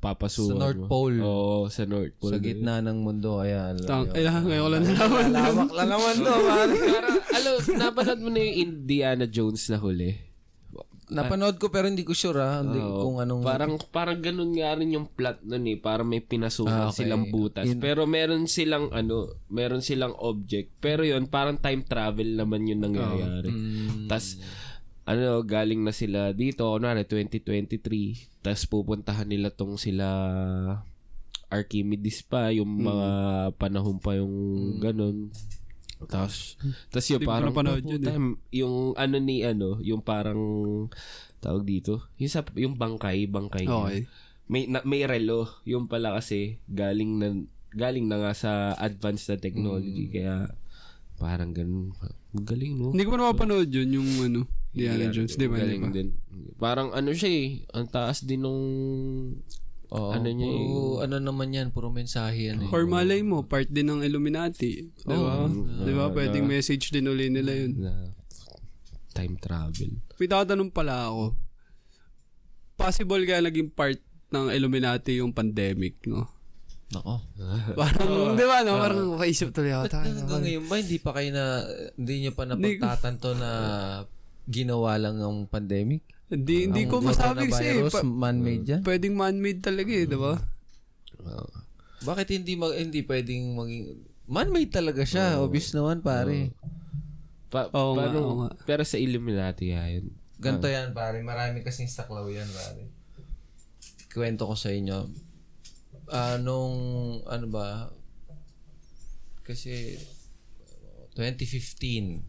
papasukan 0.00 0.48
Sa 0.48 0.62
North 0.64 0.80
mo. 0.80 0.88
Pole. 0.88 1.20
Oo, 1.20 1.68
sa 1.68 1.84
North 1.84 2.16
Pole. 2.16 2.32
Sa 2.32 2.40
gitna 2.40 2.80
ng 2.80 3.04
mundo, 3.04 3.36
kaya... 3.36 3.76
Tang, 3.84 4.08
eh, 4.16 4.24
ngayon 4.24 4.64
ko 4.64 4.68
lang 4.72 4.84
nalaman. 4.88 5.26
Lawak 5.28 5.70
lang 5.76 5.88
naman 5.92 6.14
to, 6.16 6.32
pare. 6.48 6.74
Alam, 7.28 7.52
napanood 7.76 8.20
mo 8.24 8.28
na 8.32 8.40
yung 8.40 8.56
Indiana 8.64 9.28
Jones 9.28 9.68
na 9.68 9.76
huli? 9.76 10.16
Napanood 11.08 11.56
ko 11.56 11.68
pero 11.68 11.88
hindi 11.88 12.04
ko 12.04 12.12
sure 12.12 12.36
ah, 12.38 12.60
hindi, 12.60 12.76
Oo. 12.76 13.00
kung 13.00 13.16
anong... 13.18 13.40
Parang 13.40 13.72
parang 13.88 14.20
ganun 14.20 14.52
nga 14.52 14.76
rin 14.76 14.92
yung 14.92 15.08
plot 15.08 15.40
nun 15.42 15.64
eh. 15.64 15.76
Parang 15.76 16.04
may 16.04 16.20
pinasukan 16.20 16.68
Ah, 16.68 16.88
okay. 16.92 17.04
silang 17.04 17.32
butas. 17.32 17.64
In- 17.64 17.80
pero 17.80 18.04
meron 18.04 18.44
silang 18.44 18.92
ano, 18.92 19.40
meron 19.48 19.80
silang 19.80 20.12
object. 20.14 20.76
Pero 20.78 21.02
yun, 21.02 21.24
parang 21.26 21.56
time 21.56 21.80
travel 21.82 22.36
naman 22.36 22.68
yung 22.68 22.84
nangyayari. 22.84 23.48
Mm. 23.48 24.06
Tas 24.06 24.36
ano, 25.04 25.40
galing 25.40 25.80
na 25.80 25.90
sila 25.90 26.36
dito, 26.36 26.68
kunwari 26.68 27.08
2023. 27.08 28.44
Tas 28.44 28.68
pupuntahan 28.68 29.24
nila 29.24 29.48
tong 29.48 29.80
sila 29.80 30.04
Archimedes 31.48 32.20
pa, 32.20 32.52
yung 32.52 32.68
Mm. 32.68 32.84
mga 32.84 33.08
panahon 33.56 33.96
pa 33.96 34.12
yung 34.12 34.34
ganun. 34.76 35.32
Tapos, 36.06 36.54
tas 36.94 37.06
yung 37.10 37.18
Di 37.18 37.26
ko 37.26 37.32
parang, 37.34 37.50
napanood 37.50 37.82
yun 37.82 37.98
puta, 37.98 38.12
yung 38.54 38.76
ano 38.94 39.16
ni 39.18 39.42
ano, 39.42 39.82
yung 39.82 39.98
parang, 40.04 40.38
tawag 41.42 41.66
dito, 41.66 42.06
yung, 42.22 42.30
sa, 42.30 42.46
yung 42.54 42.78
bangkay, 42.78 43.26
bangkay. 43.26 43.66
Okay. 43.66 44.06
May, 44.46 44.70
na, 44.70 44.84
may 44.86 45.02
relo, 45.02 45.50
yung 45.66 45.90
pala 45.90 46.14
kasi, 46.14 46.62
galing 46.70 47.18
na, 47.18 47.28
galing 47.74 48.06
na 48.06 48.22
nga 48.22 48.32
sa 48.32 48.52
advanced 48.78 49.26
na 49.28 49.42
technology, 49.42 50.06
kaya, 50.12 50.46
parang 51.18 51.50
ganun. 51.50 51.90
Galing, 52.30 52.78
no? 52.78 52.94
Hindi 52.94 53.02
ko 53.02 53.16
pa 53.16 53.18
napapanood 53.18 53.68
yun, 53.72 53.98
yung 53.98 54.10
ano, 54.22 54.40
Diana 54.70 55.10
Jones. 55.10 55.34
Di 55.34 55.50
ba? 55.50 55.58
Galing 55.58 55.82
ba? 55.82 55.90
din. 55.90 56.08
Parang 56.60 56.94
ano 56.94 57.10
siya 57.10 57.30
eh, 57.32 57.66
ang 57.74 57.90
taas 57.90 58.22
din 58.22 58.46
nung, 58.46 58.62
Oo, 59.88 60.12
ano 60.12 60.28
niya 60.28 60.48
eh. 60.52 60.58
puro, 60.68 61.00
ano 61.00 61.16
naman 61.16 61.48
yan, 61.48 61.68
puro 61.72 61.88
mensahe 61.88 62.52
yan 62.52 62.68
eh. 62.68 62.70
Or 62.70 62.84
malay 62.84 63.24
mo, 63.24 63.48
part 63.48 63.64
din 63.72 63.88
ng 63.88 64.04
Illuminati. 64.04 64.84
Di 64.84 65.16
ba? 65.16 65.48
Di 65.84 65.92
ba? 65.96 66.12
Pwedeng 66.12 66.44
message 66.44 66.92
din 66.92 67.08
uli 67.08 67.32
nila 67.32 67.52
yun. 67.56 67.72
na 67.80 67.92
time 69.18 69.34
travel. 69.40 69.90
May 70.20 70.28
tatanong 70.30 70.70
pala 70.70 71.10
ako. 71.10 71.34
Possible 72.78 73.24
kaya 73.26 73.42
naging 73.42 73.74
part 73.74 73.98
ng 74.30 74.52
Illuminati 74.54 75.18
yung 75.18 75.34
pandemic, 75.34 76.04
no? 76.06 76.28
Nako. 76.92 77.20
Parang, 77.80 78.36
di 78.38 78.44
ba, 78.46 78.62
no? 78.62 78.78
Parang 78.78 79.18
makaisip 79.18 79.50
tuloy 79.50 79.74
ako. 79.74 79.90
Hanggang 79.98 80.44
ngayon 80.44 80.64
ba, 80.68 80.76
hindi 80.78 80.98
pa 81.00 81.10
kayo 81.16 81.28
na, 81.32 81.44
hindi 81.96 82.14
nyo 82.22 82.32
pa 82.36 82.44
napagtatanto 82.46 83.28
na 83.34 83.50
ginawa 84.48 84.96
lang 84.96 85.18
ang 85.18 85.48
pandemic? 85.50 86.04
Hindi, 86.28 86.68
hindi 86.68 86.84
ko 86.84 87.00
masabi 87.00 87.48
kasi. 87.48 87.80
coronavirus, 87.80 87.92
Pa- 87.92 88.04
man-made 88.04 88.64
yan? 88.68 88.80
pwedeng 88.84 89.16
man-made 89.16 89.60
talaga 89.64 89.90
eh, 89.92 90.04
di 90.04 90.18
ba? 90.18 90.36
Bakit 92.04 92.28
hindi 92.36 92.52
mag, 92.54 92.76
hindi 92.76 93.00
pwedeng 93.02 93.56
maging, 93.56 93.84
man-made 94.28 94.72
talaga 94.72 95.02
siya. 95.08 95.40
Obvious 95.40 95.72
naman, 95.72 96.04
pare. 96.04 96.52
Pa, 97.48 97.72
Oo 97.72 97.96
nga, 97.96 98.12
oo 98.12 98.44
nga. 98.44 98.50
Pero 98.68 98.84
sa 98.84 99.00
Illuminati 99.00 99.72
nga 99.72 99.88
yun. 99.88 100.12
Ganto 100.36 100.68
yan, 100.68 100.92
pare. 100.92 101.24
Marami 101.24 101.64
kasing 101.64 101.88
saklaw 101.88 102.28
yan, 102.28 102.46
pare. 102.52 102.92
Kwento 104.12 104.44
ko 104.44 104.54
sa 104.54 104.68
inyo. 104.68 105.08
Ah, 106.12 106.36
nung, 106.36 106.76
ano 107.24 107.46
ba, 107.48 107.88
kasi, 109.48 109.96
2015, 111.16 112.20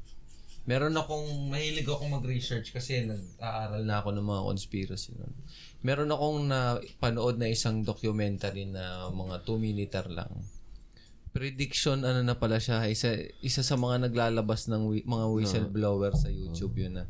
meron 0.69 0.93
akong, 0.93 1.49
mahilig 1.49 1.89
akong 1.89 2.13
mag-research 2.13 2.69
kasi 2.69 3.01
nag-aaral 3.09 3.81
na 3.81 4.05
ako 4.05 4.13
ng 4.13 4.21
mga 4.23 4.41
conspiracy 4.45 5.17
nun. 5.17 5.33
Meron 5.81 6.13
akong 6.13 6.45
na 6.45 6.59
panood 7.01 7.41
na 7.41 7.49
isang 7.49 7.81
documentary 7.81 8.69
na 8.69 9.09
mga 9.09 9.41
2 9.41 9.57
minuter 9.57 10.05
lang. 10.05 10.29
Prediction, 11.29 12.05
ano 12.05 12.21
na 12.21 12.37
pala 12.37 12.61
siya, 12.61 12.85
isa, 12.85 13.17
isa 13.41 13.65
sa 13.65 13.77
mga 13.77 14.09
naglalabas 14.09 14.69
ng 14.69 14.83
wi- 14.85 15.05
mga 15.05 15.25
whistleblower 15.33 16.13
sa 16.13 16.29
YouTube 16.29 16.77
yun 16.77 17.01
na 17.01 17.05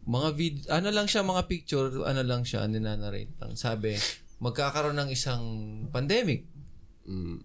mga 0.00 0.28
vid 0.32 0.56
ano 0.72 0.88
lang 0.90 1.06
siya 1.06 1.22
mga 1.22 1.44
picture 1.46 2.02
ano 2.02 2.22
lang 2.24 2.42
siya 2.42 2.64
ninanarrate 2.66 3.30
lang 3.36 3.52
sabi 3.54 3.94
magkakaroon 4.40 4.96
ng 4.96 5.10
isang 5.12 5.44
pandemic 5.92 6.48
Mm. 7.00 7.42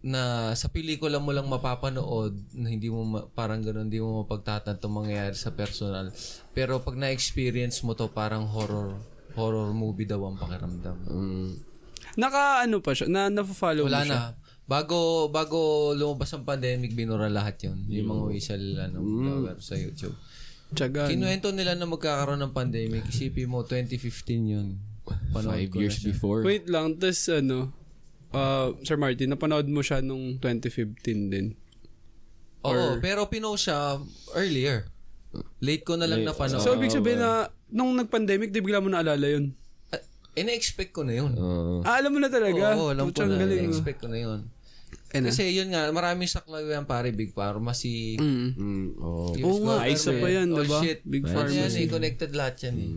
Na 0.00 0.52
sa 0.54 0.72
pelikula 0.72 1.20
mo 1.20 1.28
lang 1.28 1.44
mapapanood 1.44 2.32
na 2.56 2.72
hindi 2.72 2.88
mo 2.88 3.04
ma- 3.04 3.28
parang 3.28 3.60
ganoon 3.60 3.86
hindi 3.86 4.00
mo 4.00 4.24
mapagtatanto 4.24 4.88
mangyayari 4.88 5.36
sa 5.36 5.52
personal 5.52 6.08
pero 6.50 6.80
pag 6.80 6.96
na-experience 6.96 7.84
mo 7.84 7.92
to 7.92 8.08
parang 8.08 8.48
horror 8.48 8.96
horror 9.36 9.70
movie 9.70 10.08
daw 10.08 10.24
ang 10.24 10.36
pakiramdam 10.36 10.96
Mm. 11.04 11.50
Naka 12.16 12.64
ano 12.64 12.82
pa 12.82 12.90
siya, 12.90 13.06
na 13.06 13.30
nafollow 13.30 13.86
wala 13.86 14.02
mo 14.02 14.08
siya. 14.08 14.10
na 14.10 14.20
bago 14.64 14.98
bago 15.28 15.58
lumabas 15.92 16.32
ang 16.32 16.42
pandemic 16.42 16.90
binura 16.90 17.28
lahat 17.28 17.60
yon 17.62 17.84
yung 17.86 18.08
mga 18.08 18.22
whistle 18.26 18.66
ano 18.80 18.98
blower 18.98 19.58
sa 19.60 19.76
YouTube 19.76 20.16
Tiyaga. 20.70 21.10
Kinuwento 21.10 21.50
nila 21.50 21.74
na 21.74 21.82
magkakaroon 21.82 22.38
ng 22.38 22.54
pandemic. 22.54 23.02
Isipin 23.10 23.50
mo, 23.50 23.66
2015 23.66 24.54
yun. 24.54 24.78
Panood 25.34 25.66
Five 25.66 25.74
years 25.74 25.98
before. 25.98 26.46
Wait 26.46 26.70
lang, 26.70 26.94
tas 26.94 27.26
ano, 27.26 27.74
uh, 28.32 28.74
Sir 28.82 28.96
Martin, 28.96 29.30
napanood 29.30 29.66
mo 29.66 29.80
siya 29.80 30.00
nung 30.00 30.38
2015 30.38 30.96
din. 31.28 31.46
Oo, 32.60 33.00
pero 33.00 33.24
pinost 33.26 33.66
siya 33.66 33.96
earlier. 34.34 34.84
Late 35.62 35.84
ko 35.84 35.94
na 35.94 36.04
lang 36.04 36.26
napanood. 36.26 36.60
So, 36.60 36.74
ibig 36.74 36.92
sabihin 36.92 37.22
na, 37.22 37.48
nung 37.68 37.94
nag-pandemic, 37.94 38.50
di 38.50 38.60
bigla 38.60 38.82
mo 38.82 38.90
naalala 38.90 39.24
yun? 39.24 39.54
Ah, 39.88 40.02
ine-expect 40.36 40.92
ko 40.92 41.06
na 41.06 41.14
yun. 41.16 41.32
Oo. 41.38 41.80
Ah, 41.82 41.96
alam 41.96 42.12
mo 42.12 42.18
na 42.18 42.28
talaga? 42.28 42.76
Oo, 42.76 42.92
alam 42.92 43.08
ko 43.08 43.24
na. 43.24 43.38
galing. 43.38 43.64
no? 43.64 43.64
Ine-expect 43.70 43.98
ko 44.02 44.08
na 44.10 44.18
yun. 44.18 44.40
Eh 45.10 45.18
na. 45.18 45.30
Kasi 45.30 45.50
yun 45.50 45.70
nga, 45.70 45.86
maraming 45.90 46.26
saklaw 46.26 46.60
yan 46.60 46.86
pare, 46.86 47.10
Big 47.10 47.30
Pharmacy. 47.30 48.18
Mm. 48.18 48.50
Mm, 48.54 48.86
oo. 48.98 49.34
Fuse 49.34 49.42
Oo 49.42 49.58
nga, 49.64 49.86
isa 49.86 50.10
pa 50.12 50.28
yan, 50.28 50.46
Oh, 50.50 50.62
diba? 50.62 50.78
shit. 50.82 51.00
Big 51.02 51.24
Ano 51.24 51.34
Pharmacy. 51.34 51.58
yan 51.58 51.72
eh, 51.72 51.86
connected 51.88 52.30
lahat 52.34 52.54
yan 52.66 52.76
eh. 52.76 52.90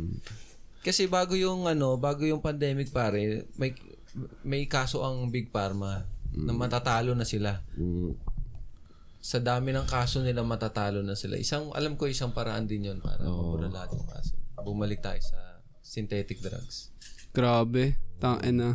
Kasi 0.83 1.07
bago 1.07 1.33
yung 1.33 1.63
ano, 1.63 1.95
bago 1.95 2.21
yung 2.21 2.43
pandemic 2.43 2.91
pare, 2.91 3.47
may 3.55 3.71
may 4.45 4.69
kaso 4.69 5.01
ang 5.01 5.29
Big 5.33 5.49
Pharma 5.49 6.05
na 6.33 6.51
matatalo 6.53 7.13
na 7.13 7.25
sila. 7.25 7.61
Mm. 7.77 8.17
sa 9.23 9.39
dami 9.39 9.71
ng 9.71 9.87
kaso 9.87 10.19
nila 10.19 10.43
matatalo 10.43 10.99
na 10.99 11.15
sila. 11.15 11.39
Isang 11.39 11.71
alam 11.71 11.95
ko 11.95 12.11
isang 12.11 12.35
paraan 12.35 12.67
din 12.67 12.91
'yon 12.91 12.99
para 12.99 13.23
mabura 13.23 13.71
lahat 13.71 13.95
yung 13.95 14.03
kaso. 14.03 14.35
Bumalik 14.59 14.99
tayo 14.99 15.15
sa 15.23 15.63
synthetic 15.79 16.43
drugs. 16.43 16.91
Grabe. 17.31 17.95
Tangin 18.19 18.59
na. 18.59 18.71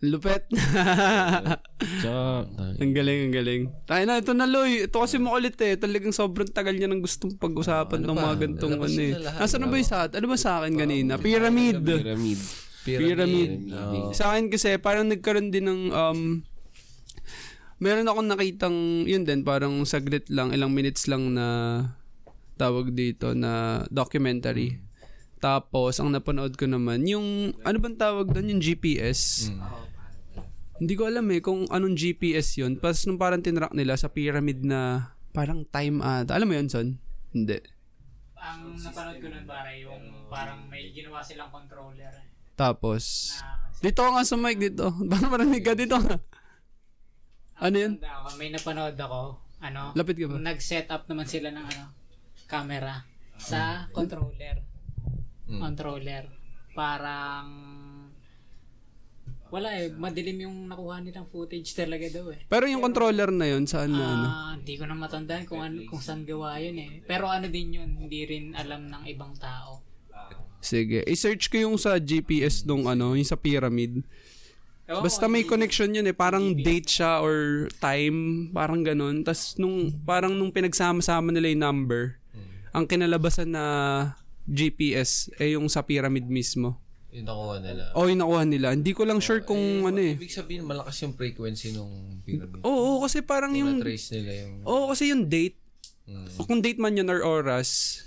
Lupet. 0.00 0.48
Tsaka, 2.00 2.48
ang 2.80 2.92
galing, 2.96 3.28
ang 3.28 3.34
galing. 3.36 3.62
Tayo 3.84 4.02
na, 4.08 4.16
ito 4.16 4.32
na, 4.32 4.48
Loy. 4.48 4.88
Ito 4.88 5.04
kasi 5.04 5.20
makulit 5.20 5.60
eh. 5.60 5.76
Talagang 5.76 6.16
sobrang 6.16 6.48
tagal 6.48 6.72
niya 6.72 6.88
nang 6.88 7.04
gustong 7.04 7.36
pag-usapan 7.36 8.00
ng 8.00 8.16
mga 8.16 8.34
gantong 8.40 8.80
ano 8.80 8.88
eh. 8.88 9.12
na 9.12 9.28
lahat. 9.28 9.40
Nasaan 9.44 9.60
na 9.60 9.68
ba 9.68 9.76
yung 9.76 9.90
sa 9.92 10.08
Ano 10.08 10.26
ba 10.28 10.38
sa 10.40 10.50
akin 10.64 10.72
kanina? 10.72 11.12
Pyramid. 11.20 11.84
pyramid. 11.84 12.40
Pyramid. 12.84 13.68
Oo. 13.70 14.10
Sa 14.16 14.32
akin 14.32 14.48
kasi, 14.48 14.76
parang 14.80 15.08
nagkaroon 15.08 15.52
din 15.52 15.68
ng, 15.68 15.82
um, 15.92 16.20
meron 17.80 18.08
akong 18.08 18.28
nakitang, 18.28 18.76
yun 19.04 19.24
din, 19.24 19.44
parang 19.44 19.84
saglit 19.84 20.28
lang, 20.32 20.52
ilang 20.52 20.72
minutes 20.72 21.08
lang 21.08 21.32
na 21.32 21.46
tawag 22.60 22.92
dito 22.92 23.32
na 23.32 23.84
documentary. 23.88 24.80
Tapos, 25.40 25.96
ang 25.96 26.12
napanood 26.12 26.56
ko 26.56 26.68
naman, 26.68 27.08
yung, 27.08 27.56
ano 27.64 27.76
bang 27.80 27.96
tawag 27.96 28.28
doon? 28.32 28.56
Yung 28.56 28.62
GPS. 28.62 29.48
Hindi 30.80 30.96
ko 30.96 31.04
alam 31.04 31.28
eh 31.28 31.44
kung 31.44 31.68
anong 31.68 31.92
GPS 31.92 32.56
yun. 32.56 32.80
Tapos 32.80 33.04
nung 33.04 33.20
parang 33.20 33.44
tinrack 33.44 33.76
nila 33.76 34.00
sa 34.00 34.08
pyramid 34.08 34.64
na 34.64 35.12
parang 35.36 35.68
time 35.68 36.00
ata. 36.00 36.32
Alam 36.32 36.48
mo 36.48 36.54
yun, 36.56 36.72
Son? 36.72 36.96
Hindi. 37.36 37.60
Ang 38.40 38.80
napanood 38.80 39.20
ko 39.20 39.28
nun 39.28 39.44
pare, 39.44 39.76
yung 39.84 40.32
parang 40.32 40.64
may 40.72 40.88
ginawa 40.96 41.20
silang 41.20 41.52
controller. 41.52 42.29
Tapos, 42.60 43.32
Na, 43.40 43.56
dito 43.80 44.04
ka 44.04 44.10
nga 44.12 44.24
sa 44.28 44.36
mic 44.36 44.60
dito. 44.60 44.92
Baka 45.10 45.24
marinig 45.32 45.64
ka 45.64 45.72
dito 45.72 45.96
nga. 45.96 46.20
Ano 47.56 47.76
yun? 47.76 47.96
May 48.36 48.52
napanood 48.52 48.96
ako, 49.00 49.40
ano, 49.64 49.96
Lapit 49.96 50.16
ka 50.20 50.28
ba? 50.28 50.36
nag-set 50.36 50.88
up 50.92 51.08
naman 51.08 51.24
sila 51.24 51.48
ng 51.52 51.64
ano, 51.64 51.84
camera 52.44 53.04
sa 53.40 53.88
controller. 53.96 54.60
Hmm. 55.48 55.60
Controller. 55.60 56.24
Parang 56.76 57.48
Wala 59.50 59.82
eh, 59.82 59.90
madilim 59.90 60.46
yung 60.46 60.70
nakuha 60.70 61.02
nilang 61.02 61.26
footage 61.26 61.74
talaga 61.74 62.06
daw 62.06 62.30
eh. 62.30 62.46
Pero 62.46 62.70
yung 62.70 62.86
controller 62.86 63.34
na 63.34 63.50
yun, 63.50 63.66
saan 63.66 63.90
na 63.90 64.06
ano? 64.06 64.26
Ah, 64.30 64.52
hindi 64.54 64.78
ko 64.78 64.86
na 64.86 64.94
matandaan 64.94 65.42
kung 65.42 65.58
ano, 65.58 65.82
kung 65.90 65.98
saan 65.98 66.22
gawa 66.22 66.54
yun 66.62 66.78
eh. 66.78 67.02
Pero 67.02 67.26
ano 67.26 67.50
din 67.50 67.82
yun, 67.82 67.90
hindi 67.98 68.30
rin 68.30 68.54
alam 68.54 68.86
ng 68.86 69.10
ibang 69.10 69.34
tao. 69.42 69.82
Sige. 70.60 71.02
I-search 71.08 71.48
ko 71.48 71.56
yung 71.56 71.76
sa 71.80 71.96
GPS 71.96 72.68
nung 72.68 72.84
ano, 72.86 73.16
yung 73.16 73.26
sa 73.26 73.36
pyramid. 73.36 74.04
Basta 74.90 75.30
may 75.30 75.46
connection 75.46 75.94
yun 75.94 76.06
eh. 76.10 76.16
Parang 76.16 76.50
date 76.52 77.00
siya 77.00 77.22
or 77.22 77.66
time. 77.78 78.50
Parang 78.50 78.82
ganun. 78.82 79.22
Tapos 79.22 79.54
nung, 79.56 79.94
parang 80.02 80.34
nung 80.34 80.50
pinagsama-sama 80.50 81.30
nila 81.30 81.50
yung 81.54 81.62
number, 81.62 82.18
ang 82.74 82.86
kinalabasan 82.86 83.54
na 83.54 83.64
GPS 84.50 85.30
eh 85.38 85.54
yung 85.54 85.70
sa 85.70 85.86
pyramid 85.86 86.26
mismo. 86.26 86.78
Yung 87.10 87.26
nakuha 87.26 87.58
nila. 87.58 87.82
O 87.94 88.06
yung 88.06 88.20
nakuha 88.22 88.42
nila. 88.46 88.68
Hindi 88.74 88.92
ko 88.94 89.02
lang 89.02 89.18
sure 89.18 89.42
kung 89.42 89.86
ano 89.86 89.98
eh. 89.98 90.14
Ibig 90.14 90.30
sabihin, 90.30 90.62
malakas 90.66 90.94
yung 91.02 91.14
frequency 91.14 91.74
nung 91.74 92.22
pyramid. 92.22 92.62
Oo, 92.62 93.02
kasi 93.02 93.22
parang 93.22 93.54
yung... 93.54 93.82
Na-trace 93.82 94.14
nila 94.14 94.46
yung... 94.46 94.52
Oo, 94.62 94.90
kasi 94.90 95.10
yung 95.10 95.26
date. 95.26 95.58
Mm. 96.06 96.26
O 96.38 96.46
kung 96.46 96.62
date 96.62 96.78
man 96.78 96.94
yun 96.98 97.10
or 97.10 97.22
oras, 97.22 98.02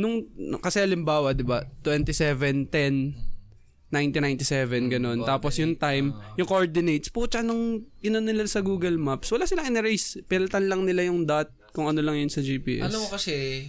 nung, 0.00 0.24
nung- 0.32 0.62
kasi 0.64 0.80
halimbawa, 0.80 1.36
di 1.36 1.44
ba, 1.44 1.60
2710, 1.84 3.12
1997, 3.92 4.88
ganun. 4.88 5.18
Tapos 5.26 5.58
yung 5.58 5.74
time, 5.74 6.14
yung 6.38 6.48
coordinates, 6.48 7.10
pucha, 7.10 7.42
nung 7.42 7.84
ino 8.00 8.18
nila 8.22 8.46
sa 8.46 8.62
Google 8.62 8.96
Maps, 8.96 9.28
wala 9.28 9.44
silang 9.44 9.68
in-erase. 9.68 10.22
Piltan 10.24 10.70
lang 10.70 10.86
nila 10.86 11.04
yung 11.04 11.26
dot 11.26 11.50
kung 11.74 11.90
ano 11.90 12.00
lang 12.00 12.16
yun 12.16 12.30
sa 12.30 12.40
GPS. 12.40 12.86
Alam 12.86 13.02
mo 13.02 13.08
kasi, 13.10 13.66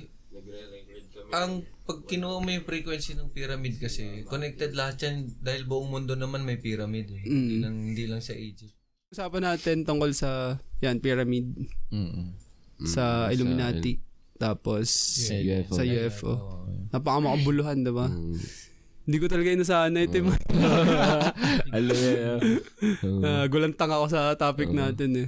ang 1.34 1.66
pag 1.82 2.06
kinuha 2.06 2.38
mo 2.38 2.50
yung 2.54 2.64
frequency 2.64 3.18
ng 3.18 3.34
pyramid 3.34 3.82
kasi, 3.82 4.22
connected 4.30 4.78
lahat 4.78 5.02
yan 5.02 5.16
dahil 5.42 5.66
buong 5.66 5.90
mundo 5.90 6.14
naman 6.14 6.46
may 6.46 6.62
pyramid 6.62 7.10
eh. 7.12 7.26
Hindi 7.26 7.58
lang, 7.60 7.76
hindi 7.92 8.06
lang 8.06 8.22
sa 8.22 8.38
Egypt. 8.38 8.78
Usapan 9.12 9.44
natin 9.44 9.84
tungkol 9.84 10.14
sa, 10.14 10.62
yan, 10.80 11.02
pyramid, 11.02 11.50
Mm-mm. 11.92 12.38
sa 12.86 13.28
Illuminati. 13.28 14.11
Tapos, 14.42 14.90
UFO. 15.38 15.74
sa 15.78 15.86
UFO. 15.86 16.34
Napakamakabuluhan, 16.90 17.86
diba? 17.86 18.10
Hindi 19.06 19.18
ko 19.22 19.26
talaga 19.30 19.54
inasahan 19.54 19.98
ito. 20.02 20.18
Mm. 20.22 20.34
Alam 21.78 21.94
mo 21.94 22.10
yan. 22.10 22.40
Uh, 23.06 23.46
gulantang 23.50 23.94
ako 23.94 24.06
sa 24.10 24.34
topic 24.34 24.74
natin 24.74 25.10
eh. 25.26 25.28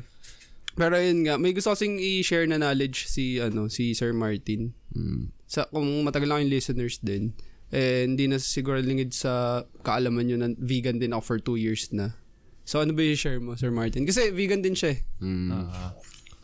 Pero 0.74 0.98
yun 0.98 1.26
nga, 1.26 1.38
may 1.38 1.54
gusto 1.54 1.74
kasing 1.74 2.02
i-share 2.02 2.50
na 2.50 2.58
knowledge 2.58 3.06
si 3.06 3.38
ano 3.38 3.70
si 3.70 3.94
Sir 3.94 4.14
Martin. 4.14 4.74
Mm. 4.94 5.30
Sa 5.46 5.70
kung 5.70 5.86
matagal 6.02 6.26
lang 6.30 6.40
yung 6.46 6.54
listeners 6.54 6.98
din, 7.02 7.38
eh 7.70 8.06
hindi 8.06 8.26
na 8.26 8.42
siguro 8.42 8.82
lingid 8.82 9.14
sa 9.14 9.66
kaalaman 9.86 10.26
nyo 10.26 10.38
na 10.42 10.50
vegan 10.58 10.98
din 10.98 11.14
ako 11.14 11.22
for 11.22 11.38
two 11.42 11.58
years 11.62 11.90
na. 11.94 12.18
So 12.66 12.82
ano 12.82 12.94
ba 12.98 13.06
i-share 13.06 13.42
mo, 13.42 13.54
Sir 13.54 13.70
Martin? 13.70 14.06
Kasi 14.06 14.34
vegan 14.34 14.66
din 14.66 14.74
siya 14.74 14.98
eh. 14.98 15.00
Mm. 15.22 15.70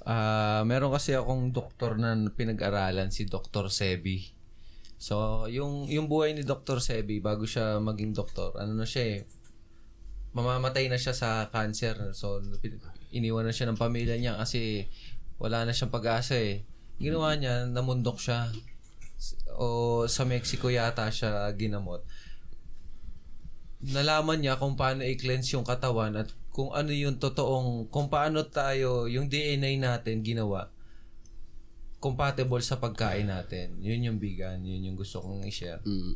Ah, 0.07 0.63
meron 0.63 0.95
kasi 0.95 1.15
akong 1.15 1.51
doktor 1.51 1.99
na 1.99 2.15
pinag-aralan 2.31 3.11
si 3.11 3.27
Dr. 3.27 3.67
Sebi. 3.67 4.31
So, 4.99 5.47
yung 5.47 5.87
yung 5.87 6.11
buhay 6.11 6.35
ni 6.35 6.43
Dr. 6.43 6.83
Sebi 6.83 7.23
bago 7.23 7.47
siya 7.47 7.79
maging 7.79 8.11
doktor, 8.11 8.55
ano 8.59 8.75
na 8.75 8.83
siya 8.83 9.03
eh, 9.15 9.19
mamamatay 10.35 10.91
na 10.91 10.99
siya 10.99 11.15
sa 11.15 11.29
cancer. 11.51 12.11
So, 12.11 12.43
iniwan 13.15 13.47
na 13.47 13.55
siya 13.55 13.71
ng 13.71 13.79
pamilya 13.79 14.15
niya 14.19 14.35
kasi 14.39 14.85
wala 15.39 15.63
na 15.63 15.71
siyang 15.71 15.91
pag-asa 15.91 16.35
eh. 16.35 16.67
Ginawa 16.99 17.35
niya, 17.39 17.63
namundok 17.71 18.19
siya. 18.19 18.51
O 19.55 20.03
sa 20.07 20.23
Mexico 20.23 20.67
yata 20.71 21.07
siya 21.11 21.47
ginamot. 21.55 22.03
Nalaman 23.79 24.43
niya 24.43 24.59
kung 24.59 24.75
paano 24.75 25.07
i-cleanse 25.07 25.55
yung 25.55 25.63
katawan 25.63 26.19
at 26.19 26.31
kung 26.49 26.73
ano 26.73 26.89
yung 26.89 27.21
totoong, 27.21 27.87
kung 27.93 28.09
paano 28.09 28.45
tayo, 28.49 29.05
yung 29.05 29.29
DNA 29.29 29.77
natin 29.77 30.25
ginawa 30.25 30.69
compatible 31.99 32.63
sa 32.63 32.79
pagkain 32.79 33.27
natin. 33.27 33.75
Yun 33.83 34.07
yung 34.07 34.17
vegan, 34.17 34.63
yun 34.63 34.87
yung 34.91 34.97
gusto 34.97 35.19
kong 35.19 35.43
i-share. 35.43 35.83
Mm. 35.83 36.15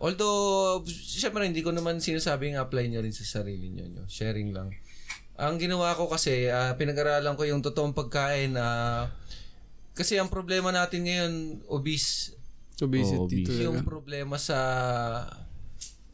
Although, 0.00 0.82
syempre 0.88 1.44
hindi 1.44 1.60
ko 1.60 1.76
naman 1.76 2.00
sinasabing 2.00 2.56
apply 2.56 2.88
nyo 2.88 3.04
rin 3.04 3.12
sa 3.12 3.44
sarili 3.44 3.68
nyo. 3.68 3.84
nyo. 3.84 4.04
Sharing 4.08 4.56
lang. 4.56 4.72
Ang 5.38 5.60
ginawa 5.60 5.94
ko 5.94 6.08
kasi, 6.08 6.48
ah, 6.50 6.72
pinag-aralan 6.74 7.36
ko 7.36 7.44
yung 7.44 7.60
totoong 7.60 7.92
pagkain. 7.94 8.56
ah, 8.56 9.12
kasi 9.92 10.16
ang 10.16 10.32
problema 10.32 10.72
natin 10.72 11.04
ngayon, 11.04 11.32
obese. 11.68 12.34
Obesity 12.78 13.18
Oh, 13.18 13.26
obese. 13.26 13.60
Yung 13.66 13.82
problema 13.82 14.38
sa 14.38 14.56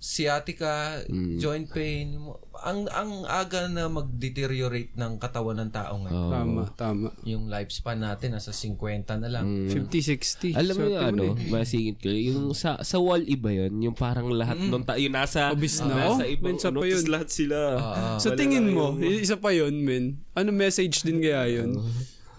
sciatica, 0.05 1.01
joint 1.41 1.65
pain, 1.65 2.13
ang 2.61 2.85
ang 2.93 3.25
aga 3.25 3.73
na 3.73 3.89
mag-deteriorate 3.89 4.93
ng 4.93 5.17
katawan 5.17 5.57
ng 5.57 5.71
tao 5.73 5.97
ngayon. 5.97 6.29
Tama, 6.29 6.63
tama. 6.77 7.09
Yung 7.25 7.49
lifespan 7.49 8.05
natin 8.05 8.37
nasa 8.37 8.53
50 8.53 8.77
na 9.17 9.33
lang. 9.33 9.45
50-60. 9.67 10.53
Alam 10.55 10.75
mo 10.77 10.85
yung 10.87 11.01
ano, 11.03 11.23
eh. 11.33 11.49
masingit 11.49 12.05
ko, 12.05 12.13
yung 12.13 12.53
sa 12.53 12.85
sa 12.85 13.01
wall 13.01 13.25
iba 13.25 13.49
yun, 13.49 13.81
yung 13.81 13.97
parang 13.97 14.29
lahat 14.29 14.61
nung 14.61 14.85
ta- 14.85 15.01
yung 15.01 15.17
nasa, 15.17 15.49
Obese 15.51 15.81
na. 15.81 15.97
nasa 15.97 16.23
Oh, 16.23 16.29
ibang 16.29 16.53
minsan 16.53 16.77
pa 16.77 16.85
yun. 16.85 17.05
lahat 17.09 17.29
sila. 17.33 17.59
Sa 18.21 18.37
tingin 18.37 18.69
mo, 18.69 18.93
isa 19.01 19.41
pa 19.41 19.57
yun, 19.57 19.73
men. 19.81 20.21
Ano 20.37 20.53
message 20.53 21.01
din 21.01 21.25
kaya 21.25 21.49
yun? 21.49 21.81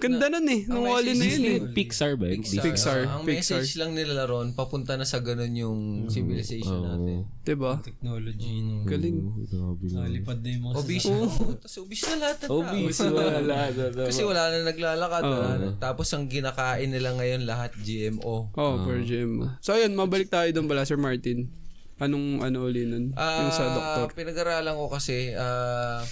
Ganda 0.06 0.26
nun 0.30 0.48
eh. 0.48 0.62
Nung 0.66 0.86
wali 0.86 1.12
na 1.12 1.26
yun 1.26 1.44
eh. 1.44 1.58
Pixar 1.72 2.14
ba 2.14 2.28
yun? 2.28 2.42
Pixar. 2.42 3.06
ang 3.06 3.26
Pixar. 3.26 3.60
message 3.60 3.76
lang 3.76 3.92
nila 3.92 4.24
ron, 4.24 4.54
papunta 4.54 4.94
na 4.94 5.04
sa 5.04 5.20
ganun 5.20 5.50
yung 5.52 5.80
civilization 6.08 6.80
natin. 6.80 7.26
Diba? 7.42 7.78
Technology. 7.82 8.62
No. 8.62 8.86
Galing. 8.86 9.18
Grabe 9.46 9.86
na. 9.90 9.98
Nalipad 10.04 10.40
na 10.40 10.50
yung 10.50 10.64
mga 10.66 10.76
Obese 10.78 11.10
na. 11.10 11.26
Tapos 11.58 11.76
obese 11.78 12.06
na 12.06 12.18
lahat 12.20 12.38
ng 12.38 12.48
tao. 12.48 12.56
Obese, 12.56 13.06
wala. 13.06 13.60
Kasi 14.06 14.22
wala 14.22 14.42
na 14.48 14.58
naglalakad. 14.64 15.24
wala 15.24 15.50
na. 15.56 15.70
Tapos 15.78 16.08
ang 16.10 16.26
ginakain 16.26 16.90
nila 16.90 17.14
ngayon 17.14 17.46
lahat 17.46 17.74
GMO. 17.76 18.50
Oh, 18.52 18.74
per 18.82 19.02
gym. 19.02 19.46
So 19.60 19.74
ayun, 19.74 19.94
mabalik 19.94 20.30
tayo 20.30 20.50
doon 20.50 20.66
pala, 20.66 20.86
Sir 20.86 20.98
Martin. 20.98 21.50
Anong 21.96 22.44
ano 22.44 22.68
uli 22.68 22.84
nun? 22.84 23.16
yung 23.16 23.54
sa 23.54 23.64
Ah, 23.64 23.72
doktor. 23.72 24.20
Pinag-aralan 24.20 24.76
ko 24.76 24.92
kasi, 24.92 25.32
ah, 25.32 26.04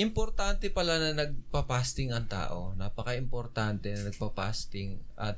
importante 0.00 0.72
pala 0.72 0.96
na 0.96 1.12
nagpa-fasting 1.12 2.10
ang 2.10 2.24
tao. 2.26 2.72
Napaka-importante 2.74 3.92
na 3.92 4.08
nagpa-fasting. 4.08 4.96
At 5.14 5.36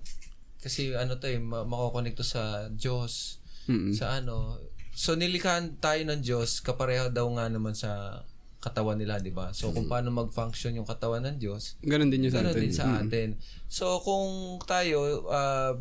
kasi 0.63 0.95
ano 0.95 1.19
to 1.19 1.27
eh, 1.27 1.43
ma- 1.43 1.67
makokonek 1.67 2.15
to 2.15 2.23
sa 2.23 2.71
Diyos. 2.71 3.43
Mm-mm. 3.67 3.91
Sa 3.91 4.15
ano. 4.17 4.63
So 4.95 5.19
nilikhan 5.19 5.83
tayo 5.83 6.03
ng 6.07 6.23
Diyos, 6.23 6.63
kapareho 6.63 7.11
daw 7.11 7.27
nga 7.35 7.51
naman 7.51 7.75
sa 7.75 8.23
katawan 8.63 8.95
nila, 8.95 9.19
di 9.19 9.35
ba? 9.35 9.51
So 9.51 9.75
kung 9.75 9.91
paano 9.91 10.15
mag-function 10.15 10.79
yung 10.79 10.87
katawan 10.87 11.27
ng 11.27 11.37
Diyos, 11.43 11.75
Ganon 11.83 12.07
din 12.07 12.31
yung 12.31 12.35
sa 12.35 12.47
Ganon 12.47 12.55
atin. 12.55 12.63
din 12.63 12.73
sa 12.73 12.87
atin. 13.03 13.29
So, 13.67 13.99
kung 14.07 14.31
tayo, 14.63 15.27
uh, 15.27 15.75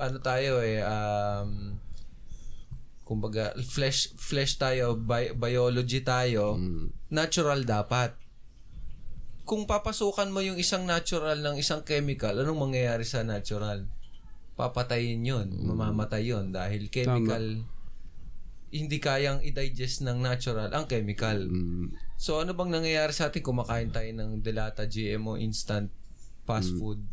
ano 0.00 0.16
tayo 0.24 0.64
eh, 0.64 0.80
um, 0.80 1.76
kumbaga, 3.04 3.52
flesh, 3.60 4.16
flesh 4.16 4.56
tayo, 4.56 4.96
bi- 4.96 5.34
biology 5.36 6.00
tayo, 6.00 6.56
natural 7.10 7.66
dapat. 7.68 8.16
Kung 9.52 9.68
papasukan 9.68 10.32
mo 10.32 10.40
yung 10.40 10.56
isang 10.56 10.88
natural 10.88 11.36
ng 11.44 11.60
isang 11.60 11.84
chemical, 11.84 12.32
anong 12.40 12.72
mangyayari 12.72 13.04
sa 13.04 13.20
natural? 13.20 13.84
Papatayin 14.56 15.20
yun, 15.20 15.52
mamamatay 15.68 16.32
yun 16.32 16.48
dahil 16.56 16.88
chemical, 16.88 17.60
hindi 18.72 18.96
kayang 18.96 19.44
i-digest 19.44 20.00
ng 20.08 20.24
natural 20.24 20.72
ang 20.72 20.88
chemical. 20.88 21.36
So 22.16 22.40
ano 22.40 22.56
bang 22.56 22.72
nangyayari 22.72 23.12
sa 23.12 23.28
atin 23.28 23.44
kumakain 23.44 23.92
tayo 23.92 24.08
ng 24.08 24.40
delata 24.40 24.88
GMO 24.88 25.36
instant 25.36 25.92
fast 26.48 26.72
food 26.80 27.04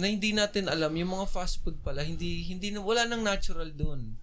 na 0.00 0.08
hindi 0.08 0.32
natin 0.32 0.72
alam 0.72 0.96
yung 0.96 1.12
mga 1.12 1.28
fast 1.28 1.60
food 1.60 1.76
pala 1.84 2.00
hindi 2.00 2.40
hindi 2.48 2.72
wala 2.72 3.04
nang 3.04 3.20
natural 3.20 3.68
doon. 3.76 4.16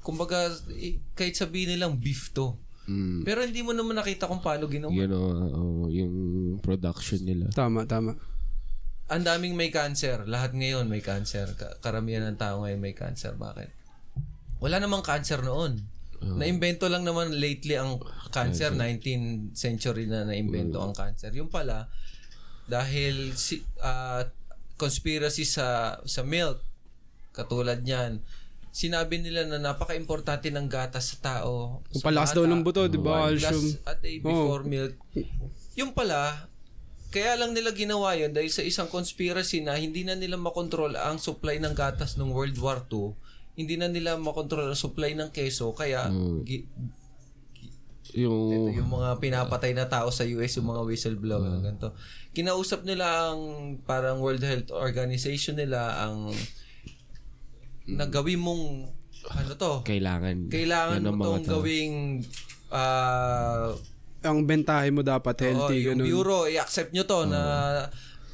Kumbaga 0.00 0.56
eh, 0.72 0.96
kahit 1.12 1.36
sabihin 1.36 1.76
nilang 1.76 2.00
beef 2.00 2.32
to. 2.32 2.56
Mm. 2.84 3.24
Pero 3.24 3.40
hindi 3.40 3.64
mo 3.64 3.72
naman 3.72 3.96
nakita 3.96 4.28
kung 4.28 4.44
paano 4.44 4.68
ginawa. 4.68 4.92
Yun 4.92 5.10
o, 5.12 5.20
oh, 5.20 5.86
yung 5.88 6.14
production 6.60 7.20
nila. 7.24 7.48
Tama, 7.52 7.88
tama. 7.88 8.16
Ang 9.08 9.24
daming 9.24 9.56
may 9.56 9.68
cancer. 9.68 10.24
Lahat 10.28 10.52
ngayon 10.52 10.88
may 10.88 11.00
cancer. 11.00 11.48
Ka- 11.56 11.80
Karamihan 11.80 12.24
ng 12.28 12.40
tao 12.40 12.64
ngayon 12.64 12.80
may 12.80 12.96
cancer. 12.96 13.36
Bakit? 13.36 13.68
Wala 14.60 14.80
namang 14.80 15.04
cancer 15.04 15.40
noon. 15.44 15.80
Naimbento 16.24 16.88
lang 16.88 17.04
naman 17.04 17.36
lately 17.36 17.76
ang 17.76 18.00
cancer. 18.32 18.72
19th 18.72 19.52
century 19.52 20.08
na 20.08 20.24
naimbento 20.24 20.80
ang 20.80 20.96
cancer. 20.96 21.28
Yung 21.36 21.52
pala, 21.52 21.92
dahil 22.64 23.36
si, 23.36 23.60
ah, 23.84 24.24
conspiracy 24.80 25.44
sa 25.44 26.00
sa 26.08 26.24
milk, 26.24 26.64
katulad 27.36 27.84
niyan, 27.84 28.24
sinabi 28.74 29.22
nila 29.22 29.46
na 29.46 29.62
napaka-importante 29.62 30.50
ng 30.50 30.66
gatas 30.66 31.14
sa 31.14 31.38
tao. 31.38 31.78
Palakas 32.02 32.34
bata. 32.34 32.36
daw 32.36 32.44
ng 32.44 32.60
buto, 32.60 32.82
di 32.84 32.98
ba? 32.98 33.30
One 33.30 33.38
glass 33.38 33.78
a 33.86 33.94
day 33.94 34.18
before 34.18 34.66
milk. 34.66 34.98
Yung 35.74 35.94
pala, 35.94 36.50
kaya 37.08 37.38
lang 37.38 37.54
nila 37.54 37.70
ginawa 37.70 38.12
yun 38.12 38.34
dahil 38.34 38.50
sa 38.50 38.60
isang 38.60 38.90
conspiracy 38.90 39.62
na 39.62 39.78
hindi 39.78 40.02
na 40.02 40.12
nila 40.12 40.34
makontrol 40.34 40.90
ang 40.92 41.16
supply 41.16 41.62
ng 41.62 41.70
gatas 41.70 42.18
noong 42.18 42.34
World 42.34 42.58
War 42.58 42.82
II. 42.84 43.14
Hindi 43.54 43.78
na 43.78 43.86
nila 43.86 44.18
makontrol 44.18 44.66
ang 44.66 44.74
supply 44.76 45.14
ng 45.14 45.30
keso. 45.30 45.70
Kaya 45.70 46.10
gi- 46.42 46.66
gi- 46.66 47.72
Yung, 48.16 48.70
Ito, 48.70 48.78
yung 48.78 48.90
mga 48.92 49.18
pinapatay 49.18 49.74
na 49.74 49.86
tao 49.86 50.06
sa 50.08 50.22
US, 50.24 50.54
yung 50.54 50.66
mga 50.68 50.82
whistleblower, 50.84 51.50
Ah. 51.52 51.58
ganito. 51.60 51.88
Kinausap 52.30 52.82
nila 52.82 53.30
ang 53.30 53.40
parang 53.82 54.18
World 54.18 54.38
Health 54.40 54.70
Organization 54.70 55.54
nila 55.54 55.98
ang 56.00 56.30
nagawin 57.86 58.40
mong 58.40 58.64
ano 59.24 59.52
to, 59.54 59.72
kailangan. 59.82 60.48
kailangan 60.48 61.00
mo 61.06 61.22
tong 61.22 61.42
tao. 61.42 61.52
gawing 61.58 62.20
ah, 62.68 63.72
Ang 64.20 64.44
bentahe 64.44 64.88
mo 64.88 65.00
dapat 65.00 65.36
oo, 65.36 65.44
healthy. 65.44 65.84
yung 65.84 66.00
ganun. 66.00 66.06
bureau, 66.06 66.42
i-accept 66.44 66.92
nyo 66.92 67.04
to 67.04 67.24
na 67.24 67.40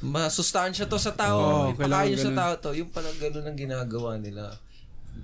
masustansya 0.01 0.87
to 0.87 0.95
sa 0.95 1.11
tao, 1.11 1.37
Oo, 1.37 1.61
ipakain 1.69 1.77
kailangan 1.77 2.07
nyo 2.09 2.17
sa 2.17 2.31
tao 2.33 2.53
to. 2.57 2.71
Yung 2.73 2.89
pala 2.89 3.11
ganun 3.13 3.45
ang 3.45 3.55
ginagawa 3.55 4.15
nila. 4.17 4.55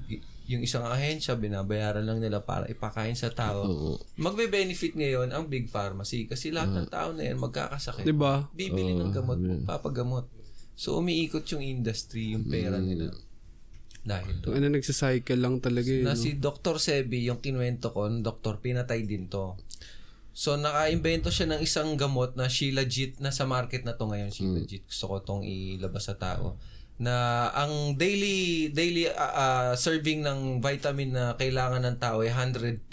Y- 0.05 0.21
yung 0.47 0.63
isang 0.63 0.83
ahensya, 0.83 1.35
binabayaran 1.35 2.03
lang 2.03 2.19
nila 2.19 2.39
para 2.39 2.67
ipakain 2.67 3.15
sa 3.15 3.27
tao. 3.27 3.63
Oo. 3.63 3.91
Magbe-benefit 4.15 4.95
ngayon 4.95 5.31
ang 5.31 5.47
big 5.47 5.67
pharmacy 5.67 6.23
kasi 6.23 6.55
lahat 6.55 6.71
ng 6.73 6.87
tao 6.87 7.11
na 7.11 7.27
yan 7.27 7.35
magkakasakit. 7.35 8.07
Diba? 8.07 8.47
Bibili 8.51 8.95
ng 8.95 9.11
gamot, 9.11 9.39
papagamot. 9.67 10.23
So 10.71 10.95
umiikot 10.95 11.43
yung 11.49 11.59
industry, 11.59 12.31
yung 12.31 12.45
pera 12.45 12.79
nila. 12.79 13.11
Dahil 14.07 14.39
doon. 14.39 14.55
Ano 14.55 14.65
nagsacycle 14.71 15.35
lang 15.35 15.59
talaga 15.59 15.91
yun. 15.91 16.07
Na 16.07 16.15
no? 16.15 16.19
si 16.19 16.39
Dr. 16.39 16.79
Sebi, 16.79 17.27
yung 17.27 17.43
kinuwento 17.43 17.91
ko, 17.91 18.07
doktor, 18.07 18.63
pinatay 18.63 19.03
din 19.03 19.27
to. 19.27 19.59
So, 20.31 20.55
naka-invento 20.55 21.27
siya 21.27 21.51
ng 21.51 21.61
isang 21.65 21.99
gamot 21.99 22.39
na 22.39 22.47
Shilajit 22.47 23.19
na 23.19 23.35
sa 23.35 23.43
market 23.43 23.83
na 23.83 23.99
to 23.99 24.07
ngayon, 24.07 24.31
Shilajit. 24.31 24.87
Gusto 24.87 25.05
ko 25.11 25.15
tong 25.19 25.43
ilabas 25.43 26.07
sa 26.07 26.15
tao. 26.15 26.55
Na 26.97 27.49
ang 27.53 27.93
daily 27.99 28.69
daily 28.73 29.11
ah, 29.11 29.33
ah, 29.33 29.71
serving 29.77 30.23
ng 30.23 30.63
vitamin 30.63 31.13
na 31.13 31.23
kailangan 31.37 31.83
ng 31.83 31.97
tao 32.01 32.25
ay 32.25 32.33
102 32.33 32.89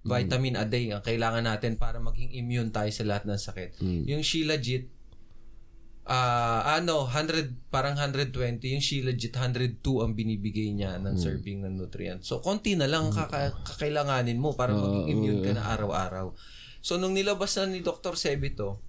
vitamin 0.00 0.56
a 0.56 0.64
day 0.64 0.88
ang 0.96 1.04
kailangan 1.04 1.44
natin 1.44 1.76
para 1.76 2.00
maging 2.00 2.32
immune 2.32 2.72
tayo 2.72 2.88
sa 2.88 3.04
lahat 3.04 3.28
ng 3.28 3.36
sakit. 3.36 3.70
Yung 4.08 4.24
Shilajit, 4.24 4.88
ah 6.08 6.80
ano, 6.80 7.06
100, 7.06 7.70
parang 7.70 7.94
120, 7.94 8.34
yung 8.72 8.82
Shilajit 8.82 9.36
102 9.36 9.78
ang 10.00 10.12
binibigay 10.12 10.72
niya 10.72 10.96
ng 10.98 11.14
serving 11.16 11.62
ng 11.62 11.74
nutrients. 11.76 12.26
So, 12.26 12.40
konti 12.40 12.74
na 12.74 12.88
lang 12.88 13.08
ang 13.08 13.14
kaka- 13.14 13.54
kakailanganin 13.62 14.40
mo 14.40 14.56
para 14.56 14.72
maging 14.74 15.06
immune 15.12 15.40
ka 15.40 15.52
na 15.52 15.70
araw-araw. 15.70 16.32
So, 16.80 16.96
nung 16.96 17.12
nilabas 17.12 17.54
na 17.60 17.68
ni 17.68 17.80
Dr. 17.80 18.16
Sebi 18.16 18.56
to, 18.56 18.80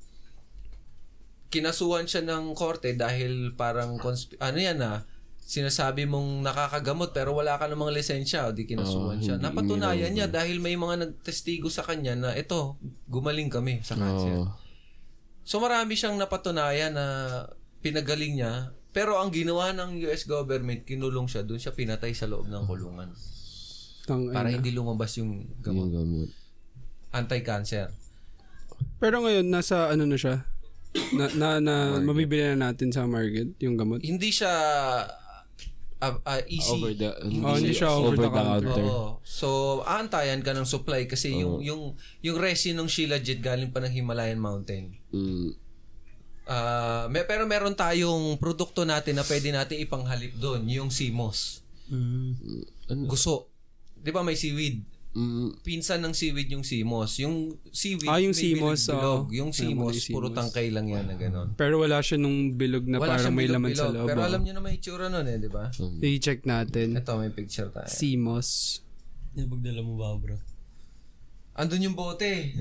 kinasuhan 1.52 2.08
siya 2.08 2.24
ng 2.24 2.56
korte 2.56 2.96
dahil 2.96 3.52
parang, 3.54 4.00
consp- 4.00 4.40
ano 4.40 4.58
yan 4.58 4.80
ah, 4.80 5.04
sinasabi 5.42 6.08
mong 6.08 6.48
nakakagamot 6.48 7.12
pero 7.12 7.36
wala 7.36 7.60
ka 7.60 7.68
namang 7.68 7.92
lisensya 7.92 8.48
o 8.48 8.56
di 8.56 8.64
kinasuhan 8.64 9.20
siya. 9.20 9.36
Napatunayan 9.36 10.16
niya 10.16 10.32
dahil 10.32 10.64
may 10.64 10.80
mga 10.80 11.04
nagtestigo 11.04 11.68
sa 11.68 11.84
kanya 11.84 12.16
na 12.16 12.32
ito, 12.32 12.80
gumaling 13.12 13.52
kami 13.52 13.84
sa 13.84 14.00
cancer. 14.00 14.48
Oo. 14.48 14.48
So 15.42 15.58
marami 15.58 15.98
siyang 15.98 16.18
napatunayan 16.18 16.94
na 16.94 17.06
pinagaling 17.82 18.38
niya. 18.38 18.72
Pero 18.92 19.18
ang 19.18 19.32
ginawa 19.32 19.72
ng 19.72 20.04
US 20.06 20.28
government, 20.28 20.84
kinulong 20.84 21.26
siya, 21.26 21.48
doon 21.48 21.58
siya 21.58 21.72
pinatay 21.72 22.12
sa 22.12 22.28
loob 22.28 22.52
ng 22.52 22.66
kulungan. 22.68 23.10
Tang- 24.04 24.30
Para 24.30 24.52
hindi 24.52 24.76
lumabas 24.76 25.16
yung 25.16 25.48
gamot. 25.64 25.88
Yung 25.88 25.92
gamot. 25.96 26.30
Anti-cancer. 27.12 27.88
Pero 29.00 29.24
ngayon, 29.24 29.48
nasa 29.48 29.88
ano 29.88 30.04
na 30.04 30.18
siya? 30.20 30.44
Na, 31.16 31.26
na, 31.32 31.48
na 31.64 31.76
mabibili 32.04 32.44
na 32.52 32.72
natin 32.72 32.92
sa 32.92 33.08
market 33.08 33.56
yung 33.64 33.80
gamot. 33.80 34.04
Hindi 34.04 34.28
siya 34.28 34.52
ah, 36.02 36.18
ah, 36.26 36.42
easy. 36.46 36.74
Over 36.74 36.92
the, 36.92 37.10
Oh, 37.40 37.56
hindi 37.56 37.72
siya 37.72 37.94
over 37.94 38.18
the 38.18 38.28
counter. 38.28 38.84
Oo. 38.84 39.22
So, 39.22 39.48
aantayan 39.86 40.42
ka 40.42 40.52
ng 40.52 40.66
supply 40.66 41.06
kasi 41.06 41.38
yung 41.38 41.62
yung 41.62 41.94
yung 42.20 42.38
resin 42.38 42.76
ng 42.76 42.90
Shilajit 42.90 43.40
galing 43.40 43.70
pa 43.70 43.80
ng 43.80 43.94
Himalayan 43.94 44.38
Mountain. 44.38 44.98
Mm, 45.10 45.56
Ah, 46.44 47.06
may, 47.08 47.24
pero 47.24 47.46
meron 47.46 47.72
tayong 47.72 48.36
produkto 48.36 48.84
natin 48.84 49.16
na 49.16 49.24
pwede 49.24 49.54
natin 49.54 49.78
ipanghalip 49.80 50.36
doon, 50.36 50.66
yung 50.68 50.90
CMOS. 50.90 51.64
ano? 52.90 53.08
Guso. 53.08 53.48
'Di 53.96 54.10
ba 54.10 54.20
may 54.20 54.34
seaweed? 54.34 54.82
Mm, 55.12 55.60
pinsan 55.60 56.00
ng 56.00 56.16
seaweed 56.16 56.48
yung 56.56 56.64
CMOS. 56.64 57.20
Yung 57.20 57.60
seaweed, 57.68 58.08
Ah, 58.08 58.24
yung 58.24 58.32
may 58.32 58.42
CMOS, 58.48 58.88
bilog-bilog. 58.88 59.24
oo. 59.28 59.36
Yung 59.36 59.52
CMOS, 59.52 59.96
yung 60.08 60.16
puro 60.16 60.28
tangkay 60.32 60.72
lang 60.72 60.88
yan 60.88 61.04
na 61.04 61.20
gano'n. 61.20 61.60
Pero 61.60 61.84
wala 61.84 62.00
siya 62.00 62.16
nung 62.16 62.56
bilog 62.56 62.88
na 62.88 62.96
Wala 62.96 63.20
parang 63.20 63.36
may 63.36 63.52
laman 63.52 63.76
sa 63.76 63.92
bilog-bilog. 63.92 63.96
loob. 64.00 64.08
Pero 64.08 64.20
oh. 64.24 64.30
alam 64.32 64.42
niyo 64.48 64.54
na 64.56 64.62
may 64.64 64.80
itsura 64.80 65.12
nun 65.12 65.28
eh, 65.28 65.36
di 65.36 65.52
ba? 65.52 65.68
I-check 66.00 66.48
natin. 66.48 66.96
Ito, 66.96 67.20
may 67.20 67.28
picture 67.28 67.68
tayo. 67.68 67.92
CMOS. 67.92 68.80
Yung 69.36 69.52
pagdala 69.52 69.84
mo 69.84 70.00
ba, 70.00 70.16
bro? 70.16 70.40
Andun 71.60 71.84
yung 71.84 71.98
bote. 72.00 72.56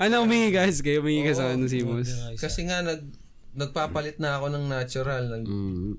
Ano, 0.00 0.24
umingi 0.24 0.56
guys 0.56 0.80
kayo? 0.80 1.04
Umingi 1.04 1.28
ka 1.28 1.36
sa 1.36 1.52
ano, 1.52 1.68
CMOS. 1.68 2.40
Kasi 2.40 2.64
nga, 2.64 2.80
nag, 2.80 3.04
nagpapalit 3.52 4.16
na 4.16 4.40
ako 4.40 4.48
ng 4.48 4.64
natural. 4.64 5.28
Nag, 5.28 5.44
mm, 5.44 5.92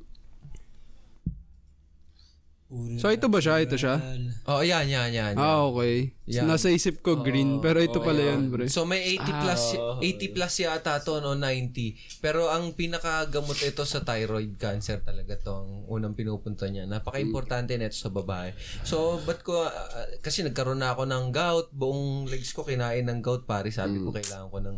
So, 2.71 3.11
ito 3.11 3.27
ba 3.27 3.43
siya? 3.43 3.59
Ito 3.59 3.75
siya? 3.75 3.99
oh, 4.47 4.63
yan, 4.63 4.87
yan, 4.87 5.11
yan. 5.11 5.35
yan. 5.35 5.35
Ah, 5.35 5.67
okay. 5.67 6.15
Yan. 6.31 6.47
nasa 6.47 6.71
isip 6.71 7.03
ko 7.03 7.19
green, 7.19 7.59
pero 7.59 7.83
ito 7.83 7.99
pala 7.99 8.31
yun, 8.31 8.47
pre. 8.47 8.71
So 8.71 8.87
may 8.87 9.03
80 9.19 9.43
plus 9.43 9.61
80 9.99 10.31
plus 10.31 10.53
yata 10.63 11.03
to 11.03 11.19
no 11.19 11.35
90. 11.35 12.23
Pero 12.23 12.47
ang 12.47 12.71
pinakagamot 12.71 13.59
ito 13.59 13.83
sa 13.83 13.99
thyroid 13.99 14.55
cancer 14.55 15.03
talaga 15.03 15.35
to 15.35 15.51
ang 15.51 15.71
unang 15.91 16.15
pinupunta 16.15 16.71
niya. 16.71 16.87
Napaka-importante 16.87 17.75
nito 17.75 17.99
sa 17.99 18.07
babae. 18.07 18.55
So 18.87 19.19
ba't 19.27 19.43
ko 19.43 19.67
ah, 19.67 20.07
kasi 20.23 20.47
nagkaroon 20.47 20.79
na 20.79 20.95
ako 20.95 21.03
ng 21.03 21.25
gout, 21.35 21.67
buong 21.75 22.31
legs 22.31 22.55
ko 22.55 22.63
kinain 22.63 23.03
ng 23.03 23.19
gout 23.19 23.43
pare. 23.43 23.67
Sabi 23.75 23.99
ko 23.99 24.15
kailangan 24.15 24.47
ko 24.47 24.59
ng 24.63 24.77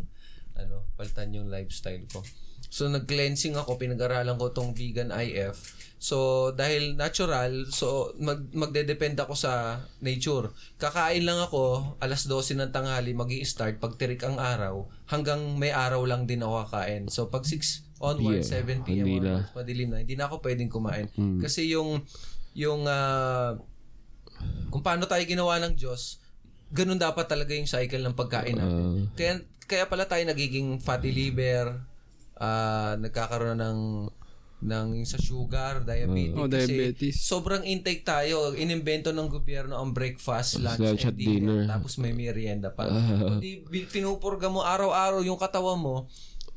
ano, 0.58 0.90
palitan 0.98 1.30
yung 1.30 1.46
lifestyle 1.46 2.02
ko. 2.10 2.18
So 2.74 2.90
nag-cleansing 2.90 3.54
ako, 3.54 3.78
pinag-aralan 3.78 4.34
ko 4.34 4.50
tong 4.50 4.74
vegan 4.74 5.14
IF. 5.14 5.54
So 6.02 6.50
dahil 6.50 6.98
natural, 6.98 7.70
so 7.70 8.10
mag 8.18 8.50
magdedepend 8.50 9.14
ako 9.14 9.38
sa 9.38 9.78
nature. 10.02 10.50
Kakain 10.74 11.22
lang 11.22 11.38
ako 11.38 11.94
alas 12.02 12.26
12 12.26 12.58
ng 12.58 12.74
tanghali 12.74 13.14
magi 13.14 13.46
start 13.46 13.78
pag 13.78 13.94
tirik 13.94 14.26
ang 14.26 14.42
araw 14.42 14.90
hanggang 15.06 15.54
may 15.54 15.70
araw 15.70 16.02
lang 16.02 16.26
din 16.26 16.42
ako 16.42 16.66
kakain. 16.66 17.06
So 17.06 17.30
pag 17.30 17.46
6 17.46 18.02
onwards, 18.02 18.50
Yeah, 18.50 18.66
7 18.66 18.82
p.m. 18.82 19.06
onwards, 19.22 19.54
madilim 19.54 19.94
na, 19.94 20.02
hindi 20.02 20.18
na 20.18 20.26
ako 20.26 20.42
pwedeng 20.42 20.66
kumain. 20.66 21.06
Kasi 21.38 21.70
yung 21.70 22.02
yung 22.58 22.90
ah, 22.90 23.54
kung 24.74 24.82
paano 24.82 25.06
tayo 25.06 25.22
ginawa 25.22 25.62
ng 25.62 25.78
Diyos, 25.78 26.18
ganun 26.74 26.98
dapat 26.98 27.30
talaga 27.30 27.54
yung 27.54 27.70
cycle 27.70 28.02
ng 28.02 28.18
pagkain 28.18 28.58
natin. 28.58 29.14
kaya 29.14 29.32
kaya 29.64 29.86
pala 29.86 30.10
tayo 30.10 30.26
nagiging 30.26 30.82
fatty 30.82 31.14
liver, 31.14 31.93
ah 32.38 32.98
nagkakaroon 32.98 33.58
ng 33.60 33.78
ng 34.64 34.86
yung 34.96 35.08
sa 35.08 35.20
sugar, 35.20 35.84
diabetes. 35.84 36.40
Oh, 36.40 36.48
kasi 36.48 36.72
diabetes. 36.72 37.14
sobrang 37.20 37.62
intake 37.68 38.00
tayo. 38.00 38.56
Inimbento 38.56 39.12
ng 39.12 39.28
gobyerno 39.28 39.76
ang 39.76 39.92
breakfast, 39.92 40.64
lunch, 40.64 40.80
lunch 40.80 41.04
and 41.04 41.12
at 41.12 41.16
dinner. 41.20 41.36
dinner. 41.36 41.60
Tapos 41.68 42.00
may 42.00 42.16
merienda 42.16 42.72
pa. 42.72 42.88
Hindi, 43.36 43.60
bi- 43.68 43.84
pinupurga 43.84 44.48
mo 44.48 44.64
araw-araw 44.64 45.20
yung 45.20 45.36
katawan 45.36 45.76
mo. 45.76 46.08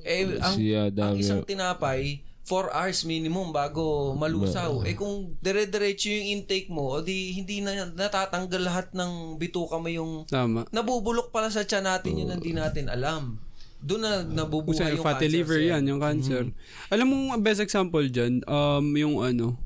Eh, 0.08 0.40
ang, 0.40 0.56
Siya, 0.56 0.88
ang 0.88 1.20
isang 1.20 1.44
tinapay, 1.44 2.24
4 2.48 2.72
hours 2.72 3.04
minimum 3.04 3.52
bago 3.52 4.16
malusaw. 4.16 4.88
Eh 4.88 4.96
kung 4.96 5.36
dire-diretso 5.44 6.08
yung 6.08 6.40
intake 6.40 6.72
mo, 6.72 6.96
o 6.96 7.04
di 7.04 7.36
hindi 7.36 7.60
na 7.60 7.92
natatanggal 7.92 8.62
lahat 8.64 8.88
ng 8.96 9.36
bituka 9.36 9.76
mo 9.76 9.92
yung 9.92 10.24
Tama. 10.32 10.64
nabubulok 10.72 11.36
pala 11.36 11.52
sa 11.52 11.68
tiyan 11.68 11.84
natin 11.84 12.24
yun 12.24 12.32
hindi 12.32 12.56
natin 12.56 12.88
alam. 12.88 13.36
Doon 13.78 14.02
na 14.02 14.14
nabubuhay 14.26 14.74
Kasi 14.74 14.98
yung 14.98 15.06
fatty 15.06 15.28
cancer 15.30 15.36
liver 15.38 15.60
yan, 15.62 15.84
yung 15.86 16.02
cancer. 16.02 16.44
Alam 16.90 17.06
mo, 17.08 17.16
ang 17.34 17.42
best 17.46 17.62
example 17.62 18.04
dyan, 18.10 18.42
um, 18.50 18.86
yung 18.98 19.22
ano, 19.22 19.58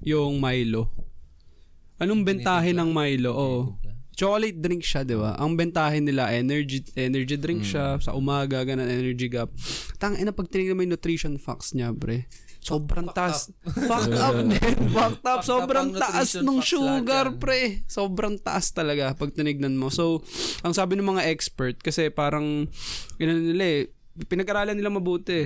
yung 0.00 0.40
Milo. 0.40 0.88
Anong 2.00 2.24
bentahe 2.24 2.72
ng 2.72 2.90
Milo? 2.90 3.32
Oh, 3.32 3.62
chocolate 4.14 4.58
drink 4.58 4.82
siya, 4.82 5.02
di 5.02 5.18
ba? 5.18 5.34
Ang 5.36 5.58
bentahe 5.58 5.98
nila, 5.98 6.30
energy 6.30 6.82
energy 6.94 7.36
drink 7.36 7.66
siya, 7.66 7.98
sa 7.98 8.14
umaga, 8.14 8.62
ganun, 8.62 8.86
energy 8.86 9.26
gap. 9.28 9.50
Tang 9.98 10.14
ina 10.14 10.30
pag 10.30 10.48
tinignan 10.48 10.78
mo 10.78 10.82
yung 10.86 10.94
nutrition 10.94 11.34
facts 11.36 11.74
niya, 11.74 11.90
pre. 11.90 12.26
Sobrang 12.64 13.12
taas. 13.12 13.52
Fucked 13.60 14.16
up, 14.16 14.40
man. 14.40 14.56
Fucked 14.88 15.26
up. 15.28 15.44
Up 15.44 15.44
Sobrang 15.44 15.92
ang 15.92 16.00
taas 16.00 16.32
ng 16.40 16.60
sugar, 16.64 17.36
pre. 17.36 17.84
Sobrang 17.84 18.40
taas 18.40 18.72
talaga 18.72 19.12
pag 19.12 19.36
tinignan 19.36 19.76
mo. 19.76 19.92
So, 19.92 20.24
ang 20.64 20.72
sabi 20.72 20.96
ng 20.96 21.04
mga 21.04 21.28
expert, 21.28 21.76
kasi 21.84 22.08
parang, 22.08 22.64
yun 23.20 23.52
nila 23.52 23.64
eh, 23.68 23.80
pinag-aralan 24.16 24.72
nila 24.80 24.88
mabuti. 24.88 25.44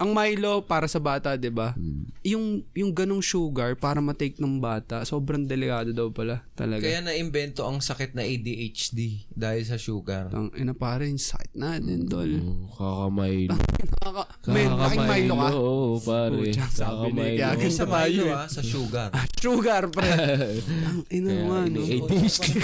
Ang 0.00 0.10
Milo 0.16 0.64
para 0.64 0.88
sa 0.88 0.98
bata, 0.98 1.36
'di 1.36 1.50
ba? 1.52 1.76
Hmm. 1.76 2.08
Yung 2.24 2.64
yung 2.72 2.92
ganong 2.92 3.22
sugar 3.22 3.76
para 3.76 4.00
ma-take 4.00 4.40
ng 4.40 4.58
bata, 4.58 5.02
sobrang 5.02 5.44
delikado 5.44 5.92
daw 5.92 6.08
pala 6.10 6.42
talaga. 6.56 6.82
Kaya 6.82 7.02
na-invento 7.04 7.66
ang 7.66 7.82
sakit 7.82 8.14
na 8.16 8.22
ADHD 8.22 9.28
dahil 9.32 9.62
sa 9.66 9.76
sugar. 9.76 10.32
Ang 10.32 10.54
ina 10.54 10.72
pare, 10.72 11.08
natin, 11.52 12.08
dol. 12.08 12.32
Oh, 12.40 12.66
kakamay. 12.72 13.46
Nakaka- 14.02 14.50
Men, 14.50 14.70
laking 14.74 15.06
Milo 15.06 15.34
ka. 15.36 15.48
Oo, 15.54 15.98
pare. 16.00 16.40
Kakamay. 16.50 17.32
kaya 17.38 17.54
Hindi 17.54 17.70
sa 17.70 17.84
Milo 17.86 18.24
eh. 18.26 18.34
ah, 18.34 18.48
sa 18.48 18.62
sugar. 18.62 19.10
Sugar, 19.42 19.90
pre. 19.90 20.06
ang 20.88 21.02
ina 21.10 21.30
mo, 21.42 21.66
ano. 21.66 21.82
ADHD 21.82 22.62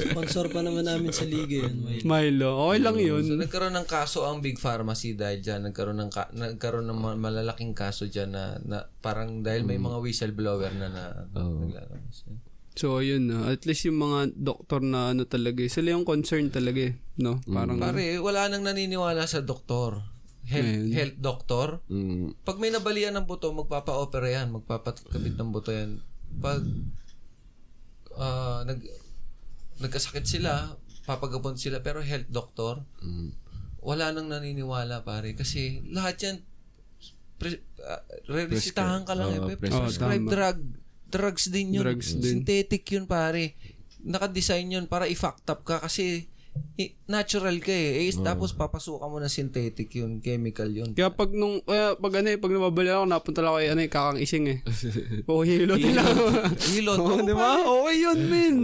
Sponsor 0.00 0.52
pa 0.52 0.60
naman 0.60 0.84
namin 0.84 1.12
sa 1.12 1.24
liga 1.24 1.64
yun. 1.64 1.80
May, 1.80 2.00
Milo, 2.04 2.68
okay 2.68 2.78
lang 2.80 2.96
yun. 2.96 3.24
So 3.24 3.36
nagkaroon 3.36 3.76
ng 3.76 3.88
kaso 3.88 4.24
ang 4.24 4.40
Big 4.40 4.56
Pharmacy 4.56 5.16
dahil 5.16 5.40
diyan 5.40 5.72
nagkaroon 5.72 5.96
ng 5.96 6.10
ka- 6.12 6.32
nagkaroon 6.60 6.84
ng 6.84 7.00
ma- 7.00 7.16
malalaking 7.16 7.72
kaso 7.72 8.04
diyan 8.04 8.36
na, 8.36 8.60
na 8.60 8.84
parang 9.00 9.40
dahil 9.40 9.64
may 9.64 9.80
mga 9.80 9.96
whistleblower 9.96 10.68
na 10.76 10.92
na 10.92 11.04
naglalabas. 11.32 12.28
So, 12.76 13.00
yun 13.00 13.32
na. 13.32 13.48
At 13.48 13.64
least 13.64 13.88
yung 13.88 13.96
mga 13.96 14.36
doktor 14.36 14.84
na 14.84 15.16
ano 15.16 15.24
talaga, 15.24 15.64
eh, 15.64 15.72
sila 15.72 15.96
yung 15.96 16.04
concern 16.04 16.52
talaga 16.52 16.92
eh. 16.92 17.00
No? 17.16 17.40
Parang, 17.48 17.80
Pare, 17.80 18.20
wala 18.20 18.46
nang 18.52 18.62
naniniwala 18.62 19.24
sa 19.24 19.40
doktor. 19.40 20.04
Health, 20.44 20.92
health 20.92 21.16
doctor. 21.16 21.66
Mm. 21.88 22.36
Pag 22.44 22.60
may 22.60 22.68
nabalian 22.68 23.16
ng 23.16 23.24
buto, 23.24 23.48
magpapa-opera 23.56 24.28
yan, 24.28 24.52
magpapakabit 24.52 25.34
ng 25.40 25.50
buto 25.50 25.72
yan. 25.72 25.98
Pag 26.40 26.62
ah, 28.16 28.62
nag 28.68 28.80
nagkasakit 29.80 30.28
sila, 30.28 30.76
papagabon 31.08 31.56
sila 31.56 31.80
pero 31.80 32.04
health 32.04 32.28
doctor, 32.28 32.84
Mm. 33.00 33.32
wala 33.80 34.12
nang 34.12 34.28
naniniwala 34.28 35.00
pare 35.02 35.32
kasi 35.32 35.80
lahat 35.88 36.16
yan 36.20 36.36
pre, 37.40 37.56
uh, 37.80 38.00
re-resitahan 38.28 39.02
ka 39.02 39.16
lang 39.16 39.32
Oo, 39.32 39.48
eh. 39.48 39.56
prescribe. 39.56 40.20
Oh, 40.20 40.28
drug. 40.28 40.58
Drugs 41.08 41.48
din 41.48 41.74
yun. 41.74 41.82
Drugs 41.82 42.12
din. 42.14 42.44
Synthetic 42.44 42.84
yun 42.86 43.08
pare. 43.08 43.56
Naka-design 44.00 44.68
yun 44.70 44.84
para 44.86 45.08
i-fucked 45.08 45.48
up 45.48 45.64
ka 45.64 45.80
kasi 45.80 46.28
i- 46.76 46.92
natural 47.10 47.58
ka 47.58 47.74
eh. 47.74 48.06
eh 48.06 48.14
Tapos 48.22 48.54
papasukan 48.54 49.10
mo 49.10 49.18
na 49.18 49.26
synthetic 49.26 49.90
yun, 49.90 50.22
chemical 50.22 50.70
yun. 50.70 50.94
Kaya 50.94 51.10
pag 51.10 51.34
nung, 51.34 51.58
kaya 51.66 51.98
pag 51.98 52.22
ano 52.22 52.28
eh, 52.30 52.38
pag 52.38 52.54
nababali 52.54 52.90
ako, 52.94 53.04
napunta 53.10 53.40
lang 53.42 53.50
ako 53.50 53.58
ano 53.66 53.82
eh, 53.82 53.90
kakang 53.90 54.20
ising 54.22 54.44
eh. 54.46 54.58
O, 55.30 55.42
hilo 55.42 55.74
din 55.74 55.98
lang. 55.98 56.06
Hilot. 56.74 56.98
Oo, 57.02 57.18
di 57.26 57.34
ba? 57.34 57.58
Okay 57.66 57.96
yun, 57.98 58.18
min. 58.30 58.54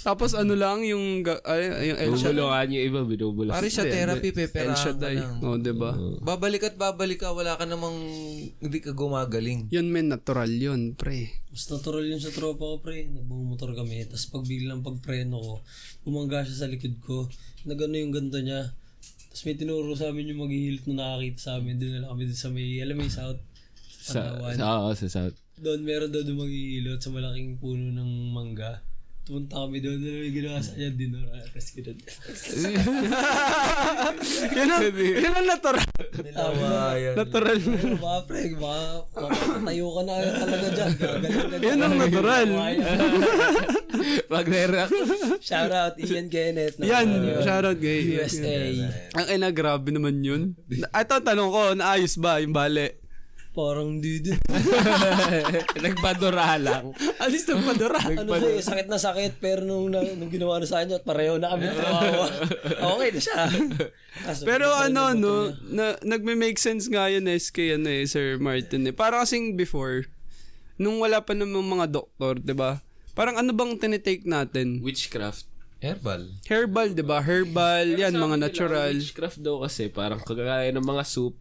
Tapos 0.00 0.32
ano 0.32 0.56
lang, 0.56 0.80
yung, 0.88 1.20
ay, 1.44 1.92
yung 1.92 1.98
El 2.00 2.12
Shaddai. 2.16 2.40
Bubulungan 2.40 2.66
yung 2.72 2.84
iba, 2.88 3.00
binubulong. 3.04 3.52
Pare 3.52 3.68
sa 3.68 3.84
therapy, 3.84 4.32
El 4.32 4.36
peperahan 4.40 4.72
ka 4.72 4.80
Shaddai. 4.80 5.16
lang. 5.20 5.36
Oo, 5.44 5.60
di 5.60 5.72
ba? 5.76 5.92
Babalik 6.24 6.72
at 6.72 6.74
babalik 6.80 7.20
ka, 7.20 7.36
wala 7.36 7.60
ka 7.60 7.68
namang 7.68 7.96
hindi 8.64 8.78
ka 8.80 8.96
gumagaling. 8.96 9.68
Yun, 9.68 9.92
men, 9.92 10.08
natural 10.08 10.48
yun, 10.48 10.96
pre. 10.96 11.36
mas 11.50 11.66
natural 11.66 12.06
yun 12.06 12.22
sa 12.22 12.32
tropa 12.32 12.64
ko, 12.64 12.76
pre. 12.80 13.10
Nagbumotor 13.10 13.76
kami. 13.76 14.08
Tapos 14.08 14.24
pag 14.30 14.44
biglang 14.46 14.80
pagpreno 14.80 15.36
ko, 15.36 15.54
bumangga 16.06 16.46
siya 16.46 16.64
sa 16.64 16.70
likod 16.70 16.96
ko. 17.04 17.28
Nagano 17.68 17.94
yung 17.96 18.12
ganto 18.14 18.40
niya. 18.40 18.72
Tapos 19.30 19.42
may 19.46 19.56
tinuro 19.56 19.92
sa 19.94 20.10
amin 20.10 20.34
yung 20.34 20.42
mag-hilt 20.48 20.84
na 20.90 20.94
nakakita 21.16 21.40
sa 21.40 21.52
amin. 21.60 21.78
Doon 21.78 22.02
na 22.02 22.10
kami 22.10 22.22
doon 22.26 22.40
sa 22.40 22.50
may, 22.50 22.82
alam 22.82 22.94
mo 22.98 23.02
yung 23.06 23.14
south. 23.14 23.40
Sa, 24.00 24.20
Palawan. 24.20 24.56
sa, 24.56 24.64
oo, 24.80 24.88
sa 24.96 25.06
South. 25.06 25.36
Doon 25.60 25.80
meron 25.84 26.10
daw 26.10 26.24
doon 26.24 26.48
maghihilot 26.48 26.98
sa 26.98 27.12
malaking 27.12 27.60
puno 27.60 27.92
ng 27.92 28.10
mangga. 28.32 28.80
Pumunta 29.30 29.62
kami 29.62 29.78
doon, 29.78 30.02
doon 30.02 30.26
may 30.26 30.32
ginawa 30.34 30.58
sa 30.58 30.74
kanya, 30.74 30.90
dinura. 30.90 31.38
Tapos 31.38 31.70
ganun. 31.70 31.98
yun 34.50 34.66
ang, 34.66 34.82
yun 34.90 35.34
ang 35.38 35.46
natural. 35.46 35.86
Nilawayan. 36.18 37.14
Natural. 37.14 37.58
Ano 37.62 37.96
ba, 38.02 38.26
pre? 38.26 38.58
Baka 38.58 39.06
mapapatayo 39.14 39.86
ka 39.86 40.00
na 40.02 40.14
talaga 40.34 40.66
dyan. 40.74 40.92
Yun 41.62 41.78
ang 41.78 41.94
natural. 41.94 42.48
Pag 44.34 44.46
react 44.50 44.94
Shout 45.38 45.70
out 45.70 45.94
Ian 45.94 46.26
Kenneth. 46.26 46.82
na- 46.82 46.90
Yan, 46.90 47.06
shoutout 47.46 47.78
kay 47.78 48.18
USA. 48.18 48.66
Ang 49.14 49.26
ina, 49.30 49.54
grabe 49.54 49.94
naman 49.94 50.26
yun. 50.26 50.58
Ito 50.90 51.22
ang 51.22 51.26
tanong 51.26 51.50
ko, 51.54 51.62
naayos 51.78 52.18
ba 52.18 52.42
yung 52.42 52.50
bale? 52.50 52.98
Parang 53.60 54.00
di 54.00 54.24
din. 54.24 54.40
Nagpadura 55.84 56.56
lang. 56.56 56.96
Alis 57.20 57.44
ng 57.44 57.60
padura. 57.60 58.00
ano 58.00 58.32
siya, 58.40 58.56
eh, 58.56 58.64
sakit 58.64 58.88
na 58.88 58.96
sakit. 58.96 59.36
Pero 59.36 59.68
nung, 59.68 59.92
na, 59.92 60.00
nung 60.16 60.32
ginawa 60.32 60.56
na 60.56 60.64
sa 60.64 60.80
kanya, 60.80 60.96
at 60.96 61.04
pareho 61.04 61.36
na 61.36 61.52
kami 61.52 61.68
tumawa. 61.68 62.24
okay 62.96 63.08
na 63.12 63.20
siya. 63.20 63.40
Kaso, 64.24 64.48
Pero 64.48 64.72
basta 64.72 64.88
ano, 64.88 65.02
no, 65.12 65.32
na, 65.68 66.00
nagme-make 66.00 66.56
sense 66.56 66.88
nga 66.88 67.12
yun 67.12 67.28
eh, 67.28 67.36
kay 67.52 67.76
ano 67.76 67.92
eh, 67.92 68.08
Sir 68.08 68.40
Martin 68.40 68.88
eh. 68.88 68.96
Para 68.96 69.20
kasing 69.20 69.60
before, 69.60 70.08
nung 70.80 70.96
wala 70.96 71.20
pa 71.20 71.36
namang 71.36 71.68
mga 71.68 72.00
doktor, 72.00 72.40
di 72.40 72.56
ba? 72.56 72.80
Parang 73.12 73.36
ano 73.36 73.52
bang 73.52 73.76
tinitake 73.76 74.24
natin? 74.24 74.80
Witchcraft. 74.80 75.44
Herbal. 75.80 76.32
Herbal, 76.48 76.88
di 76.96 77.04
ba? 77.04 77.20
Herbal, 77.20 77.96
yan, 77.96 78.16
mga 78.16 78.36
natural. 78.40 78.96
Witchcraft 78.96 79.40
daw 79.44 79.60
kasi, 79.64 79.92
parang 79.92 80.20
kagaya 80.20 80.72
ng 80.72 80.84
mga 80.84 81.04
soup, 81.04 81.36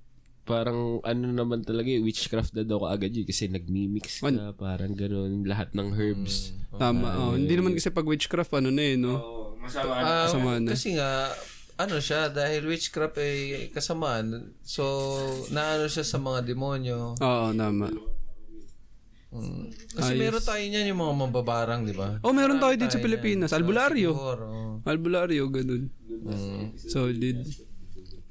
parang 0.49 0.97
ano 1.05 1.29
naman 1.29 1.61
talaga 1.61 1.93
eh, 1.93 2.01
witchcraft 2.01 2.57
na 2.57 2.65
daw 2.65 2.81
kaagad 2.81 3.13
yun 3.13 3.27
kasi 3.29 3.45
nagmi-mix 3.45 4.25
ka, 4.25 4.57
parang 4.57 4.97
ganun, 4.97 5.45
lahat 5.45 5.69
ng 5.77 5.93
herbs. 5.93 6.57
Tama, 6.73 7.05
oh. 7.21 7.33
Hindi 7.37 7.53
naman 7.53 7.77
kasi 7.77 7.93
pag 7.93 8.09
witchcraft, 8.09 8.57
ano 8.57 8.73
na 8.73 8.81
eh, 8.81 8.97
no? 8.97 9.13
Ah, 9.61 10.25
Kasama 10.25 10.57
na. 10.57 10.73
kasi 10.73 10.97
nga, 10.97 11.29
ano 11.77 12.01
siya, 12.01 12.33
dahil 12.33 12.65
witchcraft 12.65 13.21
ay 13.21 13.69
kasamaan, 13.69 14.57
so, 14.65 14.81
naano 15.53 15.85
siya 15.85 16.01
sa 16.01 16.17
mga 16.17 16.41
demonyo. 16.41 17.13
Oo, 17.21 17.47
tama. 17.53 17.93
Mm. 19.29 19.69
Kasi 19.93 20.17
meron 20.17 20.41
tayo 20.41 20.63
niyan 20.65 20.89
yung 20.89 21.01
mga 21.05 21.13
mambabarang, 21.21 21.85
di 21.85 21.93
ba? 21.93 22.17
Oh, 22.25 22.33
meron 22.33 22.57
tayo 22.57 22.73
dito 22.73 22.97
sa 22.97 23.05
Pilipinas. 23.05 23.53
Albularyo. 23.53 24.09
Siguro. 24.17 24.45
Albularyo, 24.81 25.45
ganun. 25.53 25.93
Mm. 26.09 26.73
Solid. 26.73 27.37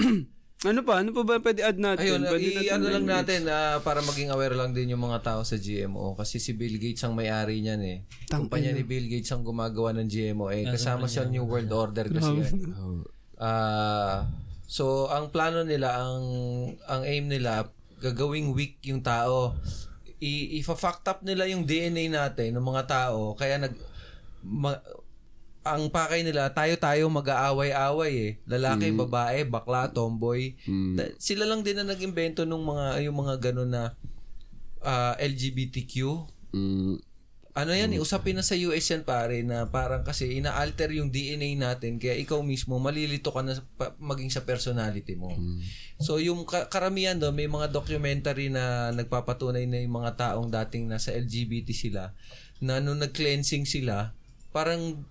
ano 0.61 0.83
pa? 0.83 0.99
Ano 0.99 1.15
pa 1.15 1.23
ba 1.23 1.39
pwede 1.39 1.63
add 1.63 1.79
natin? 1.79 2.03
Ayun, 2.03 2.23
Pwede 2.27 2.51
i- 2.59 2.67
ano 2.67 2.91
lang 2.91 3.07
natin 3.07 3.47
ah, 3.47 3.79
para 3.79 4.03
maging 4.03 4.35
aware 4.35 4.53
lang 4.53 4.75
din 4.75 4.91
yung 4.91 4.99
mga 5.01 5.23
tao 5.23 5.41
sa 5.43 5.55
GMO 5.55 6.19
kasi 6.19 6.37
si 6.37 6.51
Bill 6.51 6.77
Gates 6.77 6.99
ang 7.01 7.15
may-ari 7.15 7.63
niyan 7.63 7.79
eh. 7.81 7.99
Kumpanya 8.27 8.75
ni 8.75 8.83
Bill 8.83 9.07
Gates 9.07 9.31
ang 9.31 9.47
gumagawa 9.47 9.95
ng 9.95 10.11
GMO 10.11 10.51
eh 10.51 10.67
kasama 10.67 11.07
siya 11.07 11.31
New 11.31 11.47
World 11.47 11.71
Order 11.71 12.11
kasi 12.11 12.43
yan. 12.43 12.55
Ah, 13.37 14.27
so 14.67 15.07
ang 15.09 15.31
plano 15.31 15.63
nila 15.63 15.95
ang 15.97 16.23
ang 16.85 17.07
aim 17.07 17.25
nila 17.25 17.71
gagawing 17.99 18.51
weak 18.51 18.83
yung 18.83 18.99
tao. 18.99 19.55
I 20.19 20.59
ifa-fucked 20.59 21.07
up 21.07 21.21
nila 21.23 21.47
yung 21.47 21.63
DNA 21.63 22.11
natin 22.11 22.51
ng 22.51 22.65
mga 22.65 22.83
tao 22.85 23.39
kaya 23.39 23.63
nag 23.63 23.79
ma- 24.43 24.83
ang 25.63 25.89
pakay 25.89 26.23
nila, 26.23 26.49
tayo-tayo 26.49 27.07
mag-aaway-away 27.09 28.15
eh. 28.17 28.33
Lalaki, 28.45 28.89
babae, 29.01 29.39
bakla, 29.45 29.89
tomboy. 29.89 30.57
Da- 30.95 31.13
sila 31.17 31.45
lang 31.45 31.61
din 31.61 31.77
na 31.77 31.85
nag-imbento 31.85 32.43
nung 32.43 32.63
mga 32.63 33.03
yung 33.03 33.17
mga 33.17 33.35
ganun 33.43 33.69
na 33.69 33.93
ah, 34.81 35.15
LGBTQ. 35.19 35.95
Mm, 36.53 36.97
Ano 37.53 37.75
yan, 37.75 37.91
eh, 37.91 37.99
usapin 37.99 38.33
na 38.33 38.47
sa 38.47 38.55
US 38.57 38.87
yan 38.87 39.03
pare 39.03 39.43
na 39.43 39.67
parang 39.67 40.07
kasi 40.07 40.31
ina-alter 40.33 40.95
yung 40.95 41.11
DNA 41.11 41.59
natin 41.59 41.99
kaya 41.99 42.15
ikaw 42.15 42.39
mismo 42.39 42.79
malilito 42.79 43.35
ka 43.35 43.43
na 43.43 43.59
maging 43.99 44.31
sa 44.31 44.47
personality 44.47 45.19
mo. 45.19 45.35
So 45.99 46.23
yung 46.23 46.47
ka- 46.47 46.71
karamihan 46.71 47.19
doon 47.19 47.35
may 47.35 47.51
mga 47.51 47.67
documentary 47.69 48.47
na 48.47 48.95
nagpapatunay 48.95 49.67
na 49.67 49.83
yung 49.83 49.91
mga 49.93 50.15
taong 50.15 50.47
dating 50.47 50.87
nasa 50.87 51.11
LGBT 51.11 51.75
sila 51.75 52.15
na 52.59 52.79
nung 52.79 53.03
nag-cleansing 53.03 53.67
sila 53.67 54.15
parang 54.49 55.03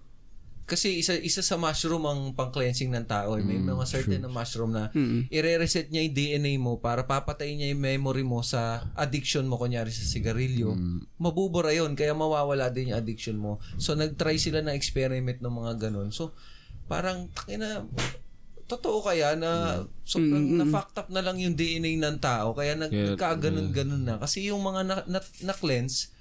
kasi 0.68 1.00
isa 1.00 1.16
isa 1.16 1.40
sa 1.40 1.56
mushroom 1.56 2.04
ang 2.04 2.36
pang-cleansing 2.36 2.92
ng 2.92 3.08
tao. 3.08 3.40
eh. 3.40 3.42
May 3.42 3.64
mga 3.64 3.88
certain 3.88 4.20
na 4.20 4.28
mushroom 4.28 4.76
na 4.76 4.92
ire-reset 5.32 5.88
niya 5.88 6.04
yung 6.04 6.16
DNA 6.16 6.54
mo 6.60 6.76
para 6.84 7.08
papatayin 7.08 7.56
niya 7.56 7.72
yung 7.72 7.80
memory 7.80 8.28
mo 8.28 8.44
sa 8.44 8.84
addiction 9.00 9.48
mo 9.48 9.56
kunyari 9.56 9.96
sa 9.96 10.04
sigarilyo. 10.04 10.76
Mabubura 11.24 11.72
yun 11.72 11.96
kaya 11.96 12.12
mawawala 12.12 12.68
din 12.68 12.92
yung 12.92 13.00
addiction 13.00 13.40
mo. 13.40 13.64
So 13.80 13.96
nag-try 13.96 14.36
sila 14.36 14.60
ng 14.60 14.76
experiment 14.76 15.40
ng 15.40 15.56
mga 15.56 15.88
ganun. 15.88 16.12
So 16.12 16.36
parang 16.92 17.32
na 17.48 17.88
totoo 18.68 19.00
kaya 19.00 19.40
na 19.40 19.84
sobrang 20.04 20.60
na-fucked 20.60 21.00
up 21.00 21.08
na 21.08 21.24
lang 21.24 21.40
yung 21.40 21.56
DNA 21.56 21.96
ng 22.04 22.20
tao 22.20 22.52
kaya 22.52 22.76
nag 22.76 22.92
nagkaganon-ganon 22.92 24.04
na 24.04 24.20
kasi 24.20 24.52
yung 24.52 24.60
mga 24.60 24.84
na, 24.84 24.96
na, 25.08 25.20
na-cleanse 25.48 26.12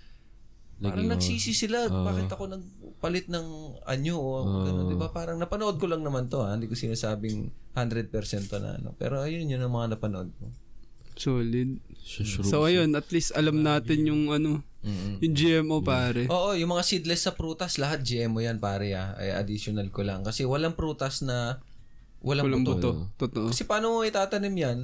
Parang 0.77 1.09
nagsisi 1.09 1.57
sila, 1.57 1.89
bakit 1.89 2.29
ako 2.29 2.53
nagpalit 2.97 3.29
ng 3.29 3.47
anyo 3.85 4.17
o 4.17 4.31
gano'n, 4.65 4.89
'di 4.89 4.97
ba? 4.97 5.13
Parang 5.13 5.37
napanood 5.37 5.77
ko 5.77 5.85
lang 5.85 6.01
naman 6.01 6.33
'to, 6.33 6.41
ha? 6.41 6.57
hindi 6.57 6.65
ko 6.65 6.73
sinasabing 6.73 7.53
100% 7.77 8.09
to 8.49 8.57
na 8.57 8.81
ano. 8.81 8.97
Pero 8.97 9.21
ayun 9.21 9.45
yun 9.45 9.61
ang 9.61 9.71
mga 9.71 9.95
napanood 9.95 10.33
ko. 10.41 10.49
Solid. 11.17 11.81
So, 12.45 12.65
ayun, 12.65 12.93
at 12.93 13.09
least 13.09 13.33
alam 13.33 13.61
natin 13.61 14.05
yung 14.05 14.29
ano, 14.29 14.61
yung 15.21 15.33
GMO, 15.33 15.81
pare. 15.81 16.29
Oo, 16.29 16.53
yung 16.53 16.73
mga 16.73 16.85
seedless 16.85 17.25
sa 17.25 17.33
prutas, 17.33 17.77
lahat 17.77 18.01
GMO 18.01 18.41
yan 18.41 18.57
pare 18.57 18.93
ah. 18.93 19.13
Ay 19.13 19.33
additional 19.33 19.89
ko 19.93 20.01
lang 20.01 20.25
kasi 20.25 20.49
walang 20.49 20.73
prutas 20.73 21.21
na 21.21 21.61
walang, 22.25 22.49
Walang 22.49 22.65
buto. 22.65 22.91
buto. 22.97 23.13
Totoo. 23.17 23.49
Kasi 23.53 23.65
paano 23.65 23.93
mo 23.93 24.05
itatanim 24.05 24.57
yan? 24.57 24.79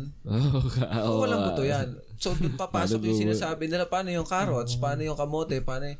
Ka- 0.73 0.89
oo, 1.09 1.21
walang 1.21 1.43
ah. 1.43 1.47
buto 1.49 1.65
yan. 1.65 1.97
So, 2.21 2.33
papasok 2.37 3.03
yung 3.03 3.19
sinasabi 3.19 3.67
nila, 3.69 3.89
paano 3.89 4.13
yung 4.13 4.29
carrots, 4.29 4.77
paano 4.77 5.01
yung 5.03 5.17
kamote, 5.17 5.59
paano 5.65 5.91
y- 5.91 5.99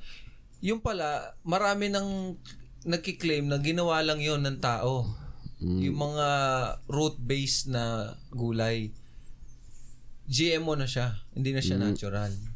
Yung 0.63 0.79
pala, 0.79 1.35
marami 1.43 1.91
nang 1.91 2.39
nagkiklaim 2.87 3.51
na 3.51 3.59
ginawa 3.59 3.99
lang 4.03 4.23
yon 4.23 4.47
ng 4.47 4.59
tao. 4.63 5.11
Yung 5.63 5.99
mga 5.99 6.29
root-based 6.91 7.71
na 7.71 8.15
gulay. 8.35 8.91
GMO 10.27 10.75
na 10.79 10.87
siya. 10.87 11.23
Hindi 11.35 11.51
na 11.55 11.63
siya 11.63 11.79
natural. 11.79 12.52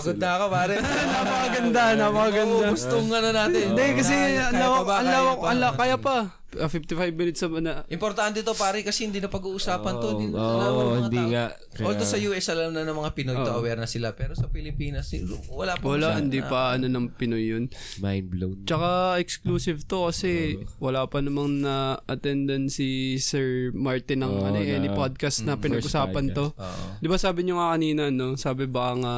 Pagod 0.00 0.16
na 0.16 0.30
ka, 0.32 0.46
pare. 0.48 0.74
napakaganda, 1.12 1.82
napakaganda. 1.94 2.54
Oo, 2.56 2.70
gustong 2.70 3.08
ano 3.08 3.28
natin. 3.30 3.64
Hindi, 3.68 3.86
kasi 3.96 4.14
ang 4.14 4.50
kaya 4.50 4.62
lawak, 4.62 4.76
pa 4.76 4.84
ba? 4.84 4.94
ang 4.94 5.04
Kaya 5.04 5.14
lawak, 5.14 5.36
pa? 5.36 5.46
ang 5.46 5.58
lawak, 5.58 5.76
kaya 5.76 5.96
pa. 5.98 6.16
Ah, 6.48 6.64
55 6.64 7.12
minutes 7.12 7.44
sa 7.44 7.52
na. 7.52 7.84
Importante 7.92 8.40
to 8.40 8.56
pare 8.56 8.80
kasi 8.80 9.04
hindi 9.04 9.20
na 9.20 9.28
pag-uusapan 9.28 9.94
to. 10.00 10.08
Hindi, 10.16 10.32
ng 10.32 10.40
mga 10.72 10.96
hindi 10.96 11.20
tao. 11.20 11.28
nga. 11.28 11.44
Kaya- 11.52 11.84
Although 11.84 12.08
sa 12.08 12.16
US 12.18 12.46
alam 12.48 12.72
na 12.72 12.88
ng 12.88 12.96
mga 12.96 13.10
Pinoy 13.12 13.36
to 13.36 13.52
aware 13.52 13.76
na 13.76 13.84
sila 13.84 14.16
pero 14.16 14.32
sa 14.32 14.48
Pilipinas 14.48 15.12
wala 15.46 15.76
pa 15.76 15.84
Wala, 15.84 16.16
hindi 16.16 16.40
na- 16.40 16.48
pa 16.48 16.72
ano 16.72 16.88
ng 16.88 17.06
Pinoy 17.12 17.52
yun. 17.52 17.68
Mind 18.00 18.32
blown. 18.32 18.64
Tsaka 18.64 19.20
exclusive 19.20 19.84
to 19.84 20.08
kasi 20.08 20.56
wala 20.80 21.04
pa 21.04 21.20
namang 21.20 21.60
na 21.60 21.76
attendance 22.08 22.80
si 22.80 23.20
Sir 23.20 23.68
Martin 23.76 24.24
ng 24.24 24.32
Oo, 24.32 24.48
ano, 24.48 24.56
eh, 24.56 24.72
any 24.72 24.88
na- 24.88 24.96
podcast 24.96 25.44
na 25.44 25.60
pinag-usapan 25.60 26.32
to. 26.32 26.48
Oo. 26.48 26.84
Di 26.96 27.06
ba 27.06 27.20
sabi 27.20 27.44
nyo 27.44 27.60
nga 27.60 27.76
kanina, 27.76 28.08
no? 28.08 28.40
Sabi 28.40 28.64
baka 28.64 28.92
nga 28.96 29.14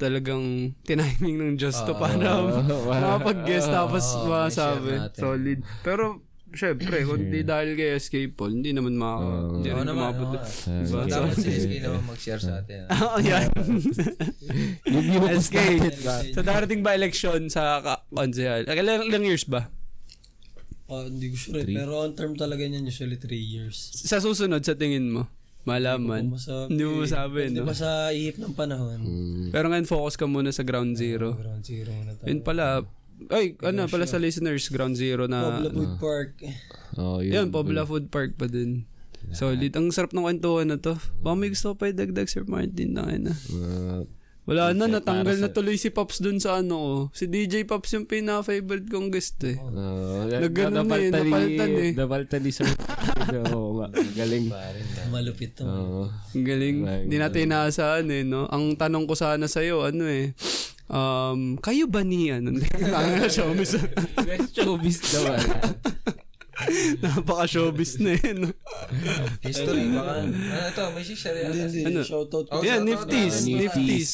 talagang 0.00 0.42
tiniming 0.80 1.36
ng 1.36 1.54
Diyos 1.54 1.76
to 1.78 1.92
para 1.92 2.16
makapag-guest 2.88 3.68
tapos 3.68 4.00
masabi. 4.24 4.96
natin. 4.98 5.20
Solid. 5.20 5.58
Pero, 5.80 6.04
syempre, 6.50 7.04
kung 7.04 7.28
di 7.28 7.44
dahil 7.44 7.74
kay 7.74 7.94
SK 7.94 8.14
Paul, 8.32 8.56
hindi 8.56 8.72
naman 8.72 8.96
maka... 8.96 9.28
hindi 9.54 9.68
Oo 9.68 9.76
rin 9.76 9.86
naman. 9.86 10.10
umabot. 10.10 10.28
oo 10.32 10.40
nga. 10.40 10.80
Diba? 10.80 11.00
Dapat 11.04 11.36
si 11.36 11.48
SK 11.54 11.72
naman 11.78 12.02
mag-share 12.02 12.40
sa 12.40 12.52
atin. 12.58 12.88
Oo, 13.04 13.18
yan. 13.20 13.46
SK. 15.38 15.56
So, 16.32 16.40
darating 16.40 16.80
ba 16.80 16.92
election 16.92 17.46
sa 17.46 17.78
ka- 17.78 18.02
konsehal? 18.08 18.64
Ilang, 18.64 19.06
ilang 19.06 19.24
years 19.24 19.44
ba? 19.44 19.68
Ah, 20.86 21.06
hindi 21.06 21.30
ko 21.30 21.36
sure. 21.38 21.62
eh. 21.62 21.70
Pero 21.70 22.02
on 22.02 22.12
term 22.12 22.34
talaga 22.34 22.64
niyan 22.64 22.82
usually 22.82 23.14
3 23.14 23.30
years. 23.30 23.94
Sa 24.02 24.18
susunod, 24.18 24.58
sa 24.60 24.74
tingin 24.74 25.06
mo? 25.06 25.30
Malaman. 25.68 26.32
Hindi 26.68 26.82
mo 26.88 27.04
masabi, 27.04 27.52
Hindi 27.52 27.60
no? 27.60 27.68
ba 27.68 27.76
sa 27.76 28.08
ihip 28.10 28.40
ng 28.40 28.56
panahon? 28.56 28.98
Pero 29.52 29.68
ngayon, 29.68 29.84
focus 29.84 30.16
ka 30.16 30.24
muna 30.24 30.48
sa 30.50 30.64
ground 30.64 30.96
zero. 30.96 31.36
Ground 31.36 31.64
zero 31.64 31.92
na 32.04 32.16
tayo. 32.16 32.28
Yun 32.32 32.40
pala, 32.40 32.64
ay, 33.28 33.52
ano 33.60 33.84
pala 33.84 34.08
sa 34.08 34.16
listeners, 34.16 34.72
ground 34.72 34.96
zero 34.96 35.28
na... 35.28 35.60
Pobla 35.60 35.70
Food 35.76 35.94
Park. 36.00 36.32
Oh, 36.96 37.20
Yun, 37.20 37.52
Pobla 37.52 37.84
Food 37.84 38.08
Park 38.08 38.40
pa 38.40 38.48
din. 38.48 38.88
Solid. 39.36 39.70
Ang 39.76 39.92
sarap 39.92 40.16
ng 40.16 40.24
kwentuhan 40.24 40.72
na 40.72 40.80
to. 40.80 40.96
Baka 41.20 41.34
may 41.36 41.52
gusto 41.52 41.72
ko 41.72 41.74
pa 41.76 41.92
idagdag, 41.92 42.26
Sir 42.26 42.48
Martin. 42.48 42.96
Na, 42.96 43.04
na. 43.20 43.36
Uh, 43.52 44.02
Wala 44.48 44.72
na, 44.72 44.88
natanggal 44.88 45.36
na 45.36 45.52
tuloy 45.52 45.76
si 45.76 45.92
Pops 45.92 46.24
dun 46.24 46.40
sa 46.40 46.58
ano 46.58 46.74
ko. 46.80 46.94
Si 47.12 47.28
DJ 47.28 47.68
Pops 47.68 47.92
yung 47.92 48.08
pinaka-favorite 48.08 48.88
kong 48.88 49.12
guest 49.12 49.36
eh. 49.44 49.60
uh, 49.60 50.26
Nagganon 50.26 50.88
na 50.88 50.96
eh, 50.96 51.12
napalitan 51.12 51.70
eh. 51.76 51.90
Napalitan 51.92 52.40
ni 52.40 52.50
Sir. 52.50 52.66
Oo 53.54 53.78
nga, 53.78 53.86
galing. 54.16 54.48
Malupit 55.12 55.60
to. 55.60 55.68
Oo. 55.68 56.02
Galing. 56.32 57.06
Hindi 57.06 57.16
natin 57.20 57.52
inaasahan 57.52 58.08
eh, 58.08 58.24
no? 58.24 58.48
Ang 58.48 58.74
tanong 58.80 59.04
ko 59.04 59.14
sana 59.14 59.44
sa'yo, 59.44 59.84
ano 59.86 60.08
eh, 60.08 60.32
um, 60.90 61.60
kayo 61.60 61.86
ba 61.86 62.00
ni, 62.02 62.32
ano? 62.32 62.56
Ang 62.96 63.28
showbiz. 63.30 63.76
Showbiz 64.56 64.98
daw. 65.14 65.36
Ah. 66.60 66.66
Napaka-showbiz 67.02 67.96
na 68.04 68.12
eh, 68.20 68.36
no? 68.36 68.52
History 69.40 69.88
baka 69.96 70.12
ano 70.28 70.36
ito 70.36 70.82
may 70.92 71.04
share 71.04 71.40
hindi. 71.48 71.80
Ano? 71.88 72.00
Shoutout 72.04 72.46
ko. 72.52 72.60
Yan, 72.60 72.84
shoutout 72.84 72.88
nifties, 72.88 73.36
nifties. 73.48 74.10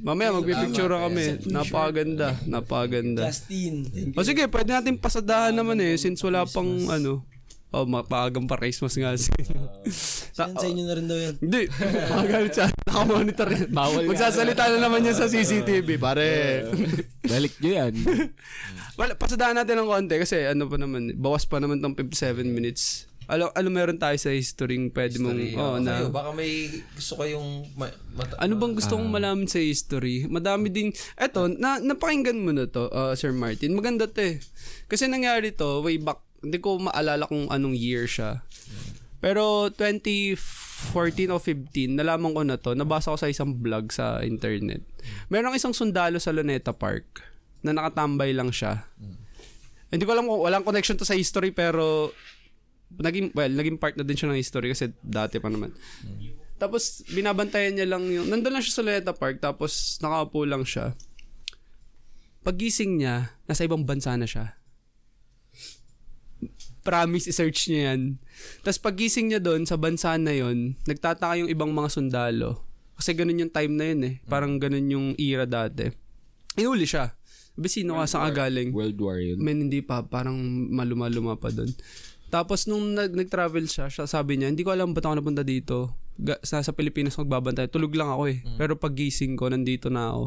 Mamaya 0.00 0.32
magpipicture 0.32 0.88
kami. 0.88 1.44
Napakaganda, 1.52 2.28
napakaganda. 2.48 3.28
Justin. 3.28 3.84
O 4.16 4.24
sige, 4.24 4.48
pwede 4.48 4.72
natin 4.72 4.96
pasadahan 4.96 5.52
naman 5.52 5.76
eh 5.80 6.00
since 6.00 6.24
wala 6.24 6.48
pang 6.48 6.68
ano. 6.88 7.24
Oh, 7.70 7.86
mapagang 7.86 8.50
pa 8.50 8.58
Christmas 8.58 8.98
nga. 8.98 9.14
Saan 9.14 10.58
sa 10.60 10.66
inyo 10.66 10.82
na 10.82 10.94
rin 10.98 11.06
daw 11.06 11.14
yan? 11.14 11.34
Hindi, 11.38 11.70
makagalit 12.10 12.50
siya. 12.50 12.66
Nakamonitor 12.82 13.48
yan. 13.48 13.70
Bawal 13.70 14.02
Magsasalita 14.10 14.74
na 14.74 14.78
naman 14.82 15.06
yan 15.06 15.14
sa 15.14 15.30
CCTV, 15.30 15.94
pare. 15.96 16.66
Balik 17.22 17.54
nyo 17.62 17.70
yan. 17.70 17.94
Wala, 18.98 19.14
pasadahan 19.14 19.54
natin 19.54 19.78
ng 19.78 19.86
konti 19.86 20.18
kasi 20.18 20.42
ano 20.44 20.66
pa 20.66 20.76
naman, 20.76 21.14
bawas 21.14 21.46
pa 21.46 21.62
naman 21.62 21.78
tong 21.78 21.94
57 21.94 22.42
minutes. 22.44 23.06
Ano, 23.30 23.54
ano 23.54 23.70
meron 23.70 23.94
tayo 23.94 24.18
sa 24.18 24.34
history 24.34 24.74
pwede 24.90 25.22
mong, 25.22 25.38
History. 25.38 25.54
oh, 25.54 25.62
Oo, 25.62 25.78
na, 25.78 26.02
kayo, 26.02 26.10
baka 26.10 26.34
may 26.34 26.66
gusto 26.90 27.14
kayong 27.14 27.48
ma- 27.78 27.94
mata- 28.10 28.34
Ano 28.42 28.58
bang 28.58 28.74
gusto 28.74 28.98
kong 28.98 29.06
malaman 29.06 29.46
sa 29.46 29.62
history? 29.62 30.26
Madami 30.26 30.66
ding... 30.66 30.90
Eto, 31.14 31.46
na, 31.46 31.78
napakinggan 31.78 32.34
mo 32.34 32.50
na 32.50 32.66
to, 32.66 32.90
uh, 32.90 33.14
Sir 33.14 33.30
Martin. 33.30 33.78
Maganda 33.78 34.10
to 34.10 34.18
eh. 34.18 34.42
Kasi 34.90 35.06
nangyari 35.06 35.54
to, 35.54 35.78
way 35.78 36.02
back, 36.02 36.18
hindi 36.40 36.58
ko 36.60 36.80
maalala 36.80 37.28
kung 37.28 37.48
anong 37.52 37.76
year 37.76 38.08
siya. 38.08 38.44
Pero 39.20 39.68
2014 39.76 41.28
o 41.28 41.36
15, 41.36 42.00
nalaman 42.00 42.32
ko 42.32 42.42
na 42.42 42.56
to. 42.56 42.72
Nabasa 42.72 43.12
ko 43.12 43.18
sa 43.20 43.28
isang 43.28 43.60
vlog 43.60 43.92
sa 43.92 44.24
internet. 44.24 44.80
Merong 45.28 45.52
isang 45.52 45.76
sundalo 45.76 46.16
sa 46.16 46.32
Luneta 46.32 46.72
Park 46.72 47.20
na 47.60 47.76
nakatambay 47.76 48.32
lang 48.32 48.48
siya. 48.48 48.88
Hindi 49.92 50.08
ko 50.08 50.16
alam 50.16 50.24
kung 50.24 50.40
walang 50.40 50.64
connection 50.64 50.96
to 50.96 51.04
sa 51.04 51.18
history 51.18 51.52
pero 51.52 52.14
naging 52.96 53.36
well, 53.36 53.52
naging 53.52 53.76
part 53.76 53.94
na 53.94 54.02
din 54.06 54.16
siya 54.16 54.32
ng 54.32 54.40
history 54.40 54.72
kasi 54.72 54.96
dati 55.04 55.36
pa 55.36 55.52
naman. 55.52 55.76
Tapos 56.56 57.04
binabantayan 57.12 57.76
niya 57.76 57.88
lang 57.88 58.08
yung 58.08 58.32
nandun 58.32 58.56
lang 58.56 58.64
siya 58.64 58.80
sa 58.80 58.84
Luneta 58.86 59.12
Park 59.12 59.44
tapos 59.44 60.00
nakaupo 60.00 60.48
lang 60.48 60.64
siya. 60.64 60.96
Pagising 62.40 63.04
niya, 63.04 63.36
nasa 63.44 63.68
ibang 63.68 63.84
bansa 63.84 64.16
na 64.16 64.24
siya. 64.24 64.59
Promise, 66.80 67.28
i-search 67.28 67.68
niya 67.68 67.92
yan. 67.92 68.16
Tapos 68.64 68.80
pagising 68.80 69.28
niya 69.30 69.40
doon 69.40 69.68
sa 69.68 69.76
bansa 69.76 70.16
na 70.16 70.32
yon, 70.32 70.76
nagtataka 70.88 71.36
yung 71.40 71.52
ibang 71.52 71.72
mga 71.72 71.92
sundalo. 71.92 72.64
Kasi 73.00 73.16
ganun 73.16 73.40
yung 73.40 73.52
time 73.52 73.74
na 73.76 73.84
yun 73.92 74.00
eh. 74.04 74.14
Parang 74.28 74.60
ganun 74.60 74.88
yung 74.88 75.06
era 75.16 75.48
dati. 75.48 75.88
Inuli 76.60 76.84
siya. 76.84 77.16
Sabi, 77.56 77.68
sino 77.68 78.00
ka 78.00 78.08
sa 78.08 78.28
galing? 78.32 78.72
World 78.72 78.96
War 79.00 79.20
yun. 79.20 79.36
Men, 79.36 79.68
hindi 79.68 79.84
pa. 79.84 80.00
Parang 80.04 80.36
maluma-luma 80.72 81.36
pa 81.36 81.52
doon. 81.52 81.68
Tapos 82.30 82.64
nung 82.64 82.94
nag- 82.94 83.12
nag-travel 83.12 83.66
siya, 83.66 83.86
siya, 83.86 84.06
sabi 84.06 84.38
niya, 84.38 84.48
hindi 84.48 84.62
ko 84.62 84.70
alam 84.70 84.94
ba't 84.94 85.02
ako 85.02 85.14
napunta 85.18 85.42
dito. 85.42 85.98
Ga- 86.14 86.38
sa, 86.40 86.60
sa 86.60 86.70
Pilipinas 86.70 87.16
magbabantay. 87.16 87.66
Tulog 87.66 87.90
lang 87.92 88.06
ako 88.08 88.28
eh. 88.28 88.38
Pero 88.54 88.76
pag 88.76 88.94
gising 88.94 89.34
ko, 89.34 89.48
nandito 89.48 89.88
na 89.88 90.10
ako. 90.10 90.24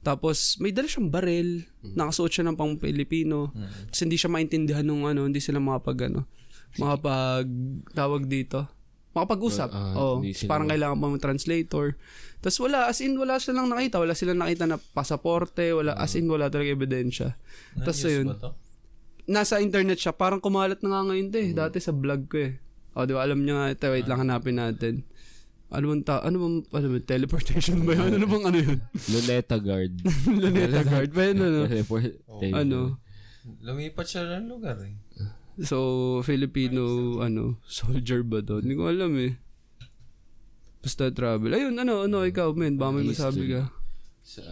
Tapos 0.00 0.36
may 0.56 0.70
dala 0.70 0.86
siyang 0.86 1.08
barel. 1.08 1.66
Nakasuot 1.82 2.30
siya 2.30 2.44
ng 2.44 2.54
pang 2.54 2.76
Pilipino. 2.76 3.50
Tapos 3.84 4.00
hindi 4.00 4.14
siya 4.14 4.30
maintindihan 4.30 4.84
nung 4.84 5.04
ano, 5.04 5.24
hindi 5.24 5.40
sila 5.40 5.58
makapag 5.58 6.06
ano, 6.06 6.30
makapag 6.76 7.46
tawag 7.90 8.24
dito. 8.24 8.70
Makapag-usap. 9.10 9.68
Ah, 9.74 9.94
oh, 9.96 10.14
hindi 10.22 10.38
sila 10.38 10.46
parang 10.46 10.70
kailangan 10.70 10.94
pa 10.94 11.06
ng 11.08 11.18
translator. 11.18 11.86
Tapos 12.38 12.58
wala, 12.62 12.86
as 12.86 13.02
in 13.02 13.18
wala 13.18 13.42
silang 13.42 13.66
nakita. 13.66 13.98
Wala 13.98 14.14
silang 14.14 14.38
nakita 14.38 14.70
na 14.70 14.78
pasaporte. 14.78 15.74
Wala, 15.74 15.98
as 15.98 16.14
in 16.14 16.30
wala 16.30 16.46
talaga 16.46 16.70
ebidensya. 16.70 17.34
Tapos 17.74 18.06
ayun 18.06 18.30
ba 18.30 18.38
to? 18.38 18.50
Nasa 19.30 19.62
internet 19.62 20.02
siya. 20.02 20.10
Parang 20.10 20.42
kumalat 20.42 20.82
na 20.82 20.90
nga 20.90 21.06
ngayon 21.06 21.30
to 21.30 21.38
eh. 21.38 21.50
Dati 21.54 21.78
sa 21.78 21.94
vlog 21.94 22.26
ko 22.26 22.36
eh. 22.42 22.58
O, 22.98 23.06
di 23.06 23.14
ba? 23.14 23.22
Alam 23.22 23.46
niya 23.46 23.54
nga 23.54 23.66
ito. 23.70 23.86
Wait 23.86 24.10
lang, 24.10 24.26
hanapin 24.26 24.58
natin. 24.58 25.06
Ano 25.70 25.94
bang, 25.94 26.02
ta- 26.02 26.26
ano 26.26 26.36
bang, 26.42 26.56
ano 26.74 26.86
bang, 26.90 27.06
teleportation 27.06 27.86
ba 27.86 27.94
yun? 27.94 28.18
Ano 28.18 28.26
bang 28.26 28.44
ano 28.50 28.58
yun? 28.58 28.78
Luneta 29.14 29.54
Guard. 29.62 29.94
Luneta 30.42 30.82
guard 30.82 31.10
ba 31.14 31.22
yun? 31.30 31.38
Ano? 31.38 31.60
Teleportation. 31.70 32.54
ano? 32.58 32.78
Lumipat 33.62 34.06
siya 34.10 34.42
ng 34.42 34.50
lugar 34.50 34.82
eh. 34.82 34.98
So, 35.62 35.78
Filipino, 36.26 36.82
ano, 37.22 37.54
soldier 37.70 38.26
ba 38.26 38.42
doon? 38.42 38.66
Hindi 38.66 38.74
ko 38.74 38.90
alam 38.90 39.14
eh. 39.22 39.38
Basta 40.82 41.12
travel. 41.14 41.54
Ayun, 41.54 41.78
ano, 41.78 42.10
ano, 42.10 42.26
ikaw, 42.26 42.50
men, 42.58 42.74
baka 42.74 42.90
may 42.98 43.06
masabi 43.06 43.54
ka. 43.54 43.70
Sa- 44.26 44.42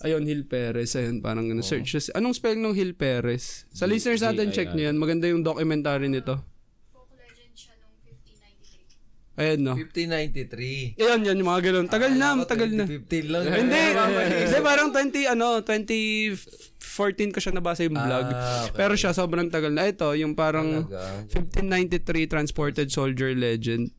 Ayun, 0.00 0.24
Hill 0.24 0.48
Perez. 0.48 0.96
Ayun, 0.96 1.20
parang 1.20 1.44
ano, 1.52 1.60
search. 1.60 1.92
siya. 1.92 2.16
Anong 2.16 2.32
spelling 2.32 2.64
ng 2.64 2.72
Hill 2.72 2.96
Perez? 2.96 3.68
Sa 3.68 3.84
listeners 3.84 4.24
natin, 4.24 4.48
check 4.48 4.72
nyo 4.72 4.88
yan. 4.88 4.96
Maganda 4.96 5.28
yung 5.28 5.44
documentary 5.44 6.08
nito. 6.08 6.40
folk 6.88 7.12
legend 7.12 7.52
siya 7.52 7.76
nung 7.84 7.92
1593. 8.08 9.44
Ayan, 9.44 9.60
no? 9.60 9.74
1593. 9.76 10.96
Ayun, 10.96 11.20
yan, 11.20 11.36
yung 11.36 11.50
mga 11.52 11.62
ganun. 11.68 11.86
Tagal 11.92 12.12
na, 12.16 12.32
matagal 12.32 12.70
na. 12.72 12.88
15 12.88 13.28
lang. 13.28 13.44
Hindi, 13.44 13.80
hindi, 14.48 14.58
parang 14.64 14.88
20, 14.88 15.36
ano, 15.36 15.60
2014 15.68 17.34
ko 17.36 17.38
siya 17.44 17.52
nabasa 17.52 17.84
yung 17.84 18.00
vlog. 18.00 18.26
Ah, 18.32 18.72
okay. 18.72 18.80
Pero 18.80 18.96
siya, 18.96 19.12
sobrang 19.12 19.52
tagal 19.52 19.76
na. 19.76 19.84
Ito, 19.84 20.16
yung 20.16 20.32
parang 20.32 20.88
Talaga. 20.88 21.28
1593 21.60 22.24
Transported 22.24 22.88
Soldier 22.88 23.36
Legend. 23.36 23.92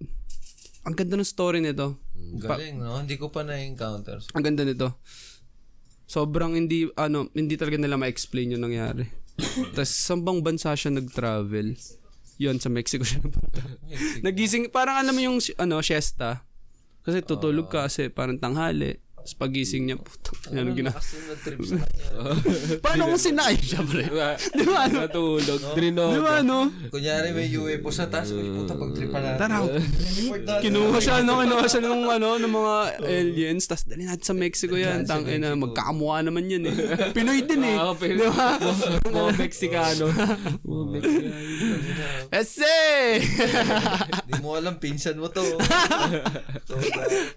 Ang 0.82 0.98
ganda 0.98 1.14
ng 1.14 1.30
story 1.30 1.62
nito. 1.62 2.02
Galing, 2.42 2.82
no? 2.82 2.98
Hindi 2.98 3.22
ko 3.22 3.30
pa 3.30 3.46
na-encounter. 3.46 4.18
Ang 4.34 4.42
ganda 4.42 4.66
nito. 4.66 4.98
Sobrang 6.12 6.60
hindi, 6.60 6.92
ano, 7.00 7.32
hindi 7.32 7.56
talaga 7.56 7.80
nila 7.80 7.96
ma-explain 7.96 8.52
yung 8.52 8.68
nangyari. 8.68 9.08
Tapos, 9.76 9.96
sa 9.96 10.20
bang 10.20 10.44
bansa 10.44 10.76
siya 10.76 10.92
nag-travel? 10.92 11.80
Yun, 12.36 12.60
sa 12.60 12.68
Mexico 12.68 13.08
siya 13.08 13.24
napunta. 13.24 13.64
Nagising, 14.28 14.68
parang 14.76 15.00
alam 15.00 15.16
mo 15.16 15.24
yung, 15.24 15.40
ano, 15.56 15.80
siesta. 15.80 16.44
Kasi 17.08 17.24
tutulog 17.24 17.72
ka 17.72 17.88
kasi 17.88 18.12
parang 18.12 18.36
tanghali. 18.36 19.00
Tapos 19.22 19.38
pagising 19.38 19.86
niya, 19.86 20.02
puta, 20.02 20.34
ano 20.50 20.74
gina... 20.74 20.90
Kasunod 20.90 21.38
trip 21.46 21.62
sa 21.62 21.78
kanya. 21.78 22.06
Paano 22.86 23.02
kung 23.14 23.22
sinay 23.22 23.54
siya, 23.54 23.86
pre? 23.86 24.10
Di 24.10 24.66
ba, 24.66 24.82
ano? 24.90 24.98
Natulog. 25.06 25.62
Di 25.62 25.74
Drinoga. 25.78 26.18
ba, 26.26 26.32
ano? 26.42 26.74
Kunyari 26.90 27.30
may 27.30 27.54
UFO 27.54 27.94
sa 27.94 28.10
taas. 28.10 28.34
Uy, 28.34 28.50
puta, 28.50 28.74
pag-tripan 28.74 29.22
natin. 29.22 29.38
Tara. 29.38 29.62
Kinuha 30.58 30.98
siya, 30.98 31.22
no? 31.22 31.38
Kinuha 31.38 31.66
siya 31.70 31.86
ng, 31.86 32.02
ano, 32.10 32.30
ng 32.42 32.50
mga 32.50 32.74
aliens. 33.06 33.70
Tapos 33.70 33.86
dali 33.86 34.10
natin 34.10 34.26
sa 34.26 34.34
Mexico 34.34 34.74
yan. 34.74 35.06
Tang, 35.06 35.22
na, 35.22 35.54
magkakamukha 35.54 36.26
naman 36.26 36.50
yan 36.50 36.66
eh. 36.66 36.76
Pinoy 37.14 37.46
din 37.46 37.62
eh. 37.62 37.78
Pero, 38.02 38.26
Di 38.26 38.26
ba? 38.26 38.58
mga 39.06 39.32
Mexicano. 39.38 40.06
Mga 40.66 40.86
Mexicano. 40.98 41.30
Ese! 42.32 42.64
Di 44.32 44.40
mo 44.40 44.56
alam, 44.56 44.80
pinsan 44.80 45.20
mo 45.20 45.28
to. 45.28 45.44
so, 46.64 46.80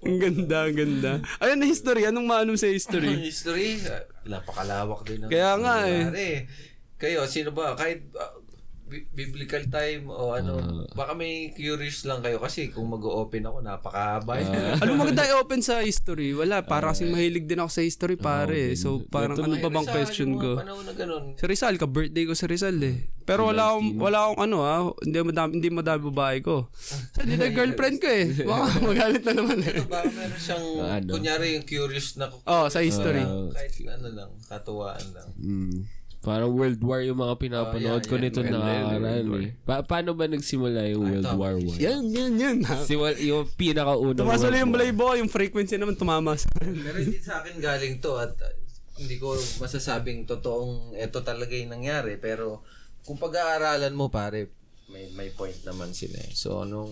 ang 0.06 0.18
ganda, 0.22 0.70
ang 0.70 0.76
ganda. 0.78 1.12
Ayun 1.42 1.58
na 1.58 1.66
history. 1.66 2.06
Anong 2.06 2.30
maanong 2.30 2.54
sa 2.54 2.70
history? 2.70 3.10
history, 3.18 3.82
napakalawak 4.22 5.02
din. 5.02 5.26
ng- 5.26 5.34
Kaya 5.34 5.58
nga 5.58 5.82
eh. 5.90 6.46
Kayo, 6.94 7.26
sino 7.26 7.50
ba? 7.50 7.74
Kahit 7.74 8.06
ah, 8.14 8.38
bi- 8.38 8.43
biblical 8.86 9.64
time 9.66 10.06
o 10.06 10.32
ano, 10.32 10.60
baka 10.92 11.12
may 11.12 11.50
curious 11.50 12.04
lang 12.04 12.20
kayo 12.20 12.36
kasi 12.36 12.68
kung 12.68 12.86
mag-open 12.86 13.42
ako, 13.42 13.58
napakahaba. 13.58 14.32
yun. 14.36 14.52
Anong 14.84 14.98
maganda 15.00 15.24
i-open 15.24 15.60
sa 15.60 15.80
history? 15.80 16.30
Wala, 16.30 16.62
para 16.62 16.92
kasing 16.92 17.08
mahilig 17.08 17.44
din 17.44 17.58
ako 17.58 17.70
sa 17.70 17.82
history, 17.82 18.14
pare. 18.14 18.76
So, 18.76 19.02
parang 19.08 19.34
ano 19.36 19.56
pa 19.56 19.68
bang 19.68 19.82
Rizal, 19.82 19.94
question 19.94 20.30
ko? 20.36 20.60
panahon 20.60 20.84
na 20.84 20.92
ganun. 20.92 21.24
Si 21.34 21.44
Rizal, 21.44 21.74
ka-birthday 21.74 22.24
ko 22.24 22.32
si 22.32 22.44
Rizal 22.44 22.76
eh. 22.78 23.08
Pero 23.24 23.48
wala 23.48 23.72
akong, 23.72 23.88
wala 23.96 24.18
akong 24.22 24.40
ano 24.42 24.56
ah, 24.60 24.80
hindi 25.00 25.16
madami, 25.18 25.50
hindi 25.56 25.70
madami 25.72 26.00
babae 26.12 26.38
ko. 26.40 26.68
Hindi 27.16 27.34
na 27.34 27.48
girlfriend 27.56 27.96
ko 27.96 28.06
eh. 28.06 28.26
Baka 28.44 28.64
magalit 28.78 29.22
na 29.24 29.32
naman 29.32 29.58
eh. 29.64 29.80
Baka 29.82 30.06
meron 30.12 30.36
siyang, 30.38 30.64
Ano? 30.84 31.08
kunyari 31.08 31.56
yung 31.56 31.64
curious 31.64 32.14
na 32.14 32.28
Oh, 32.44 32.68
sa 32.68 32.78
history. 32.78 33.24
kahit 33.50 33.72
ano 33.88 34.08
lang, 34.12 34.30
katuwaan 34.44 35.06
lang. 35.10 35.28
Mm. 35.34 35.78
Parang 36.24 36.50
World 36.50 36.80
War 36.80 37.04
yung 37.04 37.20
mga 37.20 37.36
pinapanood 37.36 38.00
Oh, 38.00 38.08
ko 38.08 38.16
yan, 38.16 38.22
nito 38.24 38.40
yan. 38.40 38.48
nakakaral 38.50 39.28
eh. 39.38 39.48
Pa- 39.60 39.84
paano 39.84 40.16
ba 40.16 40.24
nagsimula 40.24 40.88
yung 40.88 41.04
World. 41.04 41.28
War 41.36 41.54
1? 41.54 41.76
yan, 41.76 42.02
yan, 42.08 42.32
yan. 42.34 42.56
Siwal, 42.82 43.20
yung 43.20 43.44
pinakaunang 43.52 44.16
Tumasalo 44.18 44.50
World 44.50 44.62
yung. 44.64 44.72
Blaybo, 44.72 45.06
yung 45.14 45.28
frequency 45.28 45.76
naman 45.76 45.94
tumama 45.94 46.32
sa 46.34 46.48
Pero 46.56 46.96
hindi 46.96 47.20
sa 47.20 47.44
akin 47.44 47.60
galing 47.60 48.00
to 48.00 48.16
at 48.16 48.32
uh, 48.34 48.50
hindi 48.96 49.20
ko 49.20 49.36
masasabing 49.60 50.24
totoong 50.24 50.96
ito 50.96 51.20
talaga 51.20 51.52
yung 51.52 51.76
nangyari. 51.76 52.16
Pero 52.16 52.64
kung 53.04 53.20
pag-aaralan 53.20 53.92
mo 53.92 54.08
pare, 54.08 54.48
may, 54.88 55.12
may 55.12 55.28
point 55.28 55.60
naman 55.60 55.92
sila 55.92 56.16
eh. 56.18 56.32
So, 56.32 56.64
nung 56.64 56.88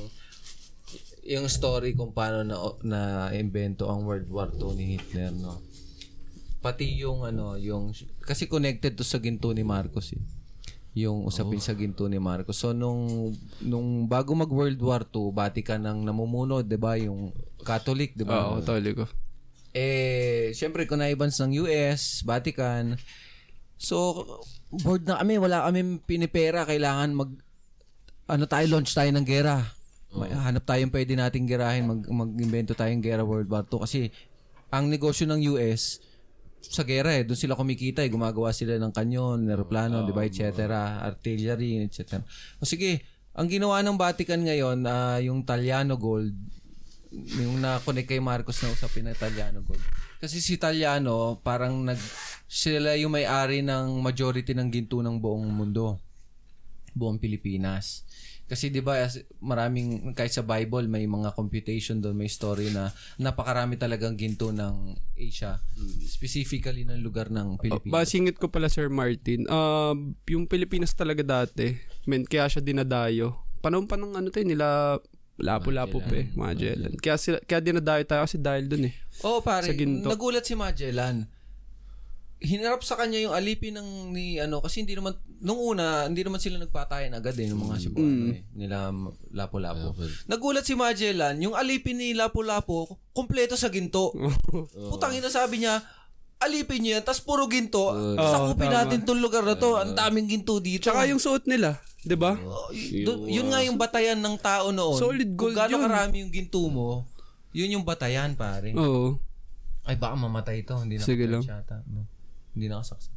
yung 1.22 1.46
story 1.46 1.94
kung 1.94 2.10
paano 2.10 2.42
na, 2.42 2.56
na 2.82 3.00
invento 3.32 3.86
ang 3.86 4.02
World 4.02 4.28
War 4.28 4.50
II 4.50 4.74
ni 4.74 4.92
Hitler, 4.92 5.30
no? 5.30 5.62
Pati 6.62 7.02
yung 7.02 7.26
ano, 7.26 7.58
yung 7.58 7.90
kasi 8.22 8.46
connected 8.46 8.94
to 8.94 9.02
sa 9.02 9.18
ginto 9.18 9.50
ni 9.50 9.66
Marcos 9.66 10.14
eh. 10.14 10.22
Yung 10.94 11.26
usapin 11.26 11.58
sa 11.58 11.74
ginto 11.74 12.06
ni 12.06 12.22
Marcos. 12.22 12.56
So 12.56 12.70
nung 12.70 13.34
nung 13.58 14.06
bago 14.06 14.30
mag 14.38 14.48
World 14.48 14.78
War 14.78 15.02
II, 15.02 15.34
Vatican 15.34 15.82
ang 15.84 16.06
namumuno, 16.06 16.62
'di 16.62 16.78
ba, 16.78 16.94
yung 16.94 17.34
Catholic, 17.66 18.14
'di 18.14 18.22
ba? 18.22 18.54
Oo, 18.54 18.62
totally 18.62 18.94
ko. 18.94 19.10
Eh, 19.72 20.52
syempre, 20.52 20.84
connivance 20.84 21.40
ng 21.40 21.64
US, 21.64 22.20
Vatican. 22.28 23.00
So, 23.80 24.28
board 24.68 25.08
na 25.08 25.16
kami, 25.16 25.40
wala 25.40 25.64
kami 25.64 25.98
pinipera, 26.04 26.68
kailangan 26.68 27.16
mag, 27.16 27.30
ano 28.28 28.44
tayo, 28.44 28.68
launch 28.68 28.92
tayo 28.92 29.08
ng 29.10 29.24
gera. 29.24 29.64
May, 30.12 30.28
hanap 30.28 30.68
tayong 30.68 30.92
pwede 30.92 31.16
nating 31.16 31.48
gerahin, 31.48 31.88
mag, 31.88 32.04
mag-invento 32.04 32.76
tayong 32.76 33.00
gera 33.00 33.24
World 33.24 33.48
War 33.48 33.64
II. 33.64 33.80
Kasi, 33.80 34.12
ang 34.68 34.92
negosyo 34.92 35.24
ng 35.24 35.56
US, 35.56 36.04
sa 36.62 36.86
gera 36.86 37.10
eh, 37.18 37.26
doon 37.26 37.38
sila 37.38 37.58
kumikita 37.58 38.06
eh, 38.06 38.10
gumagawa 38.10 38.54
sila 38.54 38.78
ng 38.78 38.94
kanyon, 38.94 39.50
aeroplano, 39.50 40.06
di 40.06 40.14
ba, 40.14 40.22
et 40.22 40.32
cetera, 40.38 41.02
artillery, 41.02 41.82
et 41.82 41.92
cetera. 41.92 42.22
O 42.62 42.64
sige, 42.64 43.02
ang 43.34 43.50
ginawa 43.50 43.82
ng 43.82 43.98
Vatican 43.98 44.46
ngayon, 44.46 44.86
ah, 44.86 45.18
yung 45.18 45.42
Taliano 45.42 45.98
Gold, 45.98 46.32
yung 47.12 47.60
na-connect 47.60 48.08
kay 48.08 48.20
Marcos 48.24 48.56
na 48.64 48.72
usapin 48.72 49.04
na 49.04 49.12
Italiano 49.12 49.60
gold. 49.60 49.84
Kasi 50.16 50.40
si 50.40 50.56
Italiano, 50.56 51.36
parang 51.44 51.84
nag, 51.84 52.00
sila 52.48 52.96
yung 52.96 53.12
may-ari 53.12 53.60
ng 53.60 54.00
majority 54.00 54.56
ng 54.56 54.68
ginto 54.72 55.04
ng 55.04 55.20
buong 55.20 55.44
mundo. 55.44 56.00
Buong 56.96 57.20
Pilipinas. 57.20 58.04
Kasi 58.52 58.68
'di 58.68 58.84
ba 58.84 59.08
maraming 59.40 60.12
kahit 60.12 60.36
sa 60.36 60.44
Bible 60.44 60.84
may 60.84 61.08
mga 61.08 61.32
computation 61.32 62.04
doon, 62.04 62.12
may 62.12 62.28
story 62.28 62.68
na 62.68 62.92
napakarami 63.16 63.80
talagang 63.80 64.12
ginto 64.12 64.52
ng 64.52 64.92
Asia, 65.16 65.56
specifically 66.04 66.84
ng 66.84 67.00
lugar 67.00 67.32
ng 67.32 67.56
Pilipinas. 67.56 67.88
Basingit 67.88 68.36
ko 68.36 68.52
pala 68.52 68.68
Sir 68.68 68.92
Martin. 68.92 69.48
Uh, 69.48 69.96
yung 70.28 70.44
Pilipinas 70.44 70.92
talaga 70.92 71.24
dati, 71.24 71.72
men, 72.04 72.28
kaya 72.28 72.44
siya 72.52 72.60
dinadayo. 72.60 73.40
Panahon 73.64 73.88
pa 73.88 73.96
ng 73.96 74.20
ano 74.20 74.28
tayo 74.28 74.44
nila 74.44 75.00
Lapu-lapu 75.40 76.04
pa 76.04 76.14
eh, 76.20 76.28
Magellan. 76.36 76.92
Kaya, 77.00 77.16
sila, 77.16 77.40
kaya 77.40 77.64
dinadayo 77.64 78.04
tayo 78.04 78.28
kasi 78.28 78.36
dahil 78.36 78.68
dun 78.68 78.92
eh. 78.92 78.94
Oo, 79.24 79.40
pare. 79.40 79.64
Sa 79.64 79.72
ginto. 79.72 80.12
Nagulat 80.12 80.44
si 80.44 80.52
Magellan. 80.52 81.24
Hinarap 82.38 82.84
sa 82.84 83.00
kanya 83.00 83.16
yung 83.16 83.32
alipin 83.32 83.80
ng 83.80 84.12
ni 84.12 84.36
ano 84.42 84.60
kasi 84.60 84.84
hindi 84.84 84.92
naman 84.92 85.16
nung 85.42 85.58
una 85.58 86.06
hindi 86.06 86.22
naman 86.22 86.38
sila 86.38 86.54
nagpatayan 86.56 87.12
agad 87.12 87.34
eh 87.34 87.50
ng 87.50 87.58
mga 87.58 87.76
Cebuano 87.82 88.30
eh 88.30 88.46
nila 88.54 88.94
Lapu-Lapu. 89.34 89.90
Nagulat 90.30 90.62
si 90.62 90.72
Magellan, 90.72 91.34
yung 91.36 91.58
alipin 91.58 91.98
ni 91.98 92.14
Lapu-Lapu 92.14 92.86
kompleto 93.10 93.58
sa 93.58 93.66
ginto. 93.68 94.14
Putang 94.90 95.12
ina 95.12 95.26
sabi 95.26 95.66
niya, 95.66 95.82
alipin 96.38 96.86
niya 96.86 97.02
tas 97.02 97.18
puro 97.18 97.50
ginto. 97.50 97.90
Sakupin 98.14 98.70
natin 98.70 99.02
tong 99.02 99.18
lugar 99.18 99.42
na 99.42 99.58
to. 99.58 99.76
Ang 99.76 99.98
daming 99.98 100.30
ginto 100.30 100.62
dito. 100.62 100.86
Tsaka 100.86 101.10
yung 101.10 101.18
suot 101.18 101.50
nila, 101.50 101.82
'di 102.06 102.14
ba? 102.14 102.38
Oh, 102.38 102.70
dun- 103.02 103.26
yun 103.26 103.50
nga 103.50 103.62
yung 103.62 103.78
batayan 103.78 104.22
ng 104.22 104.38
tao 104.38 104.70
noon. 104.70 104.94
Solid 104.94 105.34
Kung 105.34 105.50
gold 105.50 105.56
gaano 105.58 105.74
yun. 105.74 105.82
karami 105.82 106.16
yung 106.22 106.30
ginto 106.30 106.62
mo, 106.70 107.06
yun 107.50 107.74
yung 107.78 107.84
batayan, 107.84 108.38
pare. 108.38 108.70
Oo. 108.78 109.18
Ay, 109.82 109.98
baka 109.98 110.14
mamatay 110.14 110.62
ito. 110.62 110.78
Hindi 110.78 110.98
na 110.98 111.02
Sige 111.02 111.26
lang. 111.26 111.42
Yata, 111.42 111.82
no? 111.90 112.06
Hindi 112.54 112.70
nakasaksak. 112.70 113.10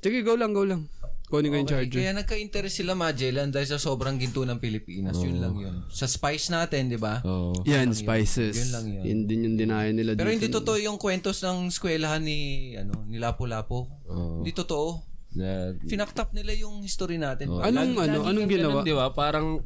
Sige, 0.00 0.20
go 0.22 0.36
lang, 0.38 0.52
go 0.54 0.62
lang. 0.64 0.86
Kunin 1.26 1.50
ko 1.50 1.56
yung 1.58 1.66
Okay, 1.66 1.74
charger. 1.90 1.98
Kaya 1.98 2.12
nagka-interest 2.14 2.74
sila 2.78 2.94
Magellan 2.94 3.50
dahil 3.50 3.66
sa 3.66 3.82
sobrang 3.82 4.14
ginto 4.14 4.46
ng 4.46 4.62
Pilipinas. 4.62 5.18
Yun 5.18 5.42
lang 5.42 5.54
yun. 5.58 5.74
Sa 5.90 6.06
spice 6.06 6.54
natin, 6.54 6.86
di 6.86 6.94
ba? 6.94 7.18
Oo. 7.26 7.66
Yan, 7.66 7.90
spices. 7.90 8.54
Yun 8.54 8.70
lang 8.70 8.86
yun. 8.86 9.02
Yun 9.02 9.20
din 9.26 9.40
yung 9.42 9.56
dinayo 9.58 9.90
nila 9.90 10.14
Pero 10.14 10.30
dito. 10.30 10.36
hindi 10.38 10.48
totoo 10.48 10.78
yung 10.78 10.96
kwentos 10.96 11.42
ng 11.42 11.66
eskwelahan 11.66 12.22
ni 12.22 12.38
ano 12.78 12.94
ni 13.10 13.18
Lapu-Lapu. 13.18 13.90
Hindi 14.38 14.54
totoo. 14.54 15.02
Na, 15.36 15.74
Finaktap 15.84 16.32
nila 16.32 16.54
yung 16.54 16.80
history 16.80 17.18
natin. 17.18 17.50
Pare. 17.52 17.68
Anong, 17.68 17.92
ano, 18.00 18.18
anong 18.24 18.48
ginawa? 18.48 18.80
Ganun, 18.80 18.88
di 18.88 18.94
ba? 18.94 19.06
Parang 19.12 19.60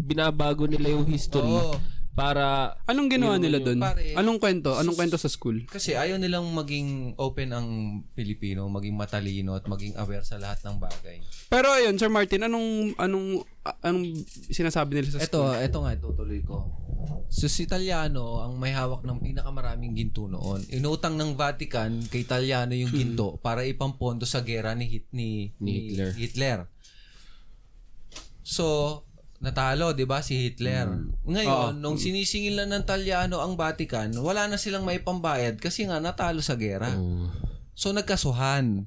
binabago 0.00 0.64
nila 0.64 0.94
yung 0.94 1.04
history 1.04 1.44
Oo. 1.44 1.76
Para 2.20 2.76
Anong 2.84 3.08
ginawa 3.08 3.40
Yun, 3.40 3.42
nila 3.48 3.58
doon? 3.64 3.80
Anong 4.12 4.36
kwento? 4.36 4.76
Anong 4.76 4.92
kwento 4.92 5.16
sa 5.16 5.32
school? 5.32 5.64
Kasi 5.64 5.96
ayaw 5.96 6.20
nilang 6.20 6.44
maging 6.52 7.16
open 7.16 7.48
ang 7.56 7.68
Pilipino, 8.12 8.68
maging 8.68 8.92
matalino 8.92 9.56
at 9.56 9.64
maging 9.64 9.96
aware 9.96 10.20
sa 10.20 10.36
lahat 10.36 10.60
ng 10.68 10.76
bagay. 10.76 11.24
Pero 11.48 11.72
ayun, 11.72 11.96
Sir 11.96 12.12
Martin, 12.12 12.44
anong 12.44 12.92
anong 13.00 13.40
anong 13.80 14.04
sinasabi 14.52 15.00
nila 15.00 15.16
sa 15.16 15.24
Ito, 15.24 15.48
school? 15.48 15.64
ito 15.64 15.78
nga, 15.80 15.92
tutuloy 15.96 16.40
ko. 16.44 16.68
So, 17.32 17.48
si 17.48 17.64
Italiano 17.64 18.44
ang 18.44 18.60
may 18.60 18.76
hawak 18.76 19.06
ng 19.06 19.22
pinakamaraming 19.24 19.96
ginto 19.96 20.28
noon. 20.28 20.60
Inutang 20.68 21.16
ng 21.16 21.38
Vatican 21.38 22.04
kay 22.10 22.26
Italiano 22.26 22.76
yung 22.76 22.92
ginto 22.92 23.40
para 23.40 23.64
ipampondo 23.64 24.28
sa 24.28 24.44
gera 24.44 24.76
ni, 24.76 24.84
Hit, 24.90 25.08
ni, 25.14 25.54
Ni 25.56 25.94
Hitler. 25.94 26.10
Hitler. 26.12 26.58
So, 28.42 28.66
natalo, 29.40 29.96
'di 29.96 30.04
ba 30.04 30.20
si 30.20 30.46
Hitler. 30.46 30.86
Ngayon, 31.24 31.80
nung 31.80 31.96
sinisingil 31.96 32.60
na 32.60 32.68
ng 32.68 32.84
Italiano 32.84 33.40
ang 33.40 33.56
Vatican, 33.56 34.12
wala 34.20 34.46
na 34.46 34.60
silang 34.60 34.84
may 34.84 35.00
pambayad 35.00 35.56
kasi 35.56 35.88
nga 35.88 35.98
natalo 35.98 36.44
sa 36.44 36.54
gera. 36.60 36.92
So 37.74 37.90
nagkasuhan. 37.96 38.84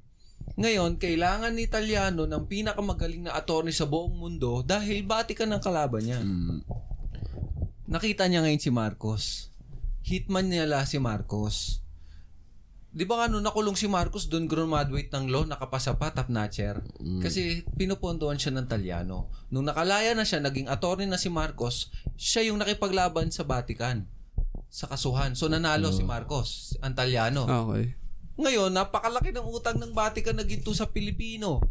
Ngayon, 0.54 1.02
kailangan 1.02 1.58
ni 1.58 1.66
Italiano 1.66 2.30
ng 2.30 2.46
pinakamagaling 2.46 3.26
na 3.26 3.34
attorney 3.34 3.74
sa 3.74 3.90
buong 3.90 4.14
mundo 4.14 4.62
dahil 4.62 5.02
Vatican 5.02 5.50
ang 5.50 5.64
kalaban 5.64 6.06
niya. 6.06 6.22
Nakita 7.90 8.30
niya 8.30 8.46
ngayon 8.46 8.62
si 8.62 8.70
Marcos. 8.70 9.50
Hitman 10.06 10.48
niya 10.48 10.70
la 10.70 10.86
si 10.86 11.02
Marcos. 11.02 11.83
Di 12.94 13.10
ba 13.10 13.26
ano, 13.26 13.42
nakulong 13.42 13.74
si 13.74 13.90
Marcos 13.90 14.30
doon 14.30 14.46
graduate 14.46 15.10
ng 15.10 15.34
law, 15.34 15.50
nakapasa 15.50 15.98
pa, 15.98 16.14
top 16.14 16.30
notcher. 16.30 16.78
Kasi 17.26 17.66
pinupondoan 17.74 18.38
siya 18.38 18.54
ng 18.54 18.70
Talyano. 18.70 19.34
Nung 19.50 19.66
nakalaya 19.66 20.14
na 20.14 20.22
siya, 20.22 20.38
naging 20.46 20.70
attorney 20.70 21.10
na 21.10 21.18
si 21.18 21.34
Marcos, 21.34 21.90
siya 22.14 22.54
yung 22.54 22.62
nakipaglaban 22.62 23.34
sa 23.34 23.42
Vatican 23.42 24.06
sa 24.70 24.86
kasuhan. 24.86 25.34
So 25.34 25.50
nanalo 25.50 25.90
si 25.90 26.06
Marcos, 26.06 26.78
ang 26.86 26.94
Talyano. 26.94 27.50
Okay. 27.50 27.98
Ngayon, 28.38 28.74
napakalaki 28.74 29.30
ng 29.30 29.46
utang 29.46 29.78
ng 29.82 29.94
Vatican 29.94 30.38
na 30.38 30.46
ginto 30.46 30.74
sa 30.74 30.90
Pilipino. 30.90 31.62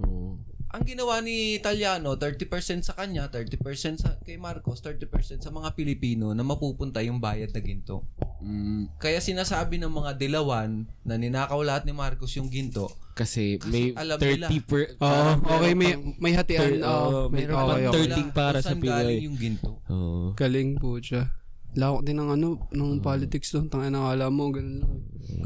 Oo. 0.00 0.40
Ang 0.76 0.84
ginawa 0.84 1.24
ni 1.24 1.56
Italiano, 1.56 2.20
30% 2.20 2.84
sa 2.84 2.92
kanya, 2.92 3.32
30% 3.32 3.96
sa 3.96 4.20
kay 4.20 4.36
Marcos, 4.36 4.84
30% 4.84 5.40
sa 5.40 5.48
mga 5.48 5.72
Pilipino 5.72 6.36
na 6.36 6.44
mapupunta 6.44 7.00
yung 7.00 7.16
bayad 7.16 7.48
na 7.48 7.64
ginto. 7.64 8.04
Mm, 8.44 8.92
Kaya 9.00 9.24
sinasabi 9.24 9.80
ng 9.80 9.88
mga 9.88 10.20
dilawan 10.20 10.84
na 11.00 11.16
ninakaw 11.16 11.64
lahat 11.64 11.88
ni 11.88 11.96
Marcos 11.96 12.36
yung 12.36 12.52
ginto, 12.52 12.92
kasi 13.16 13.56
may 13.72 13.96
alam 13.96 14.20
30 14.20 14.36
nila. 14.36 14.48
per... 14.68 15.00
Oo, 15.00 15.00
parang 15.00 15.40
okay, 15.48 15.72
may, 15.72 15.96
may 16.20 16.36
hatian. 16.36 16.84
Oo, 16.84 16.92
oo, 16.92 17.20
may, 17.32 17.48
meron 17.48 17.56
okay, 17.56 17.64
pang 17.64 17.96
okay. 17.96 18.28
30 18.28 18.36
para 18.36 18.58
sa 18.60 18.76
saan 18.76 18.80
galing 18.84 19.16
Pinoy. 19.16 19.26
yung 19.32 19.36
ginto. 19.40 19.80
Oo. 19.88 20.36
Galing 20.36 20.76
po 20.76 21.00
siya. 21.00 21.32
Lawak 21.72 22.04
din 22.04 22.20
ng 22.20 22.36
ano, 22.36 22.68
ng 22.68 23.00
politics 23.00 23.48
doon. 23.56 23.72
Tangin 23.72 23.96
na 23.96 24.12
alam 24.12 24.28
mo, 24.28 24.52
ganun 24.52 24.84
lang. 24.84 24.92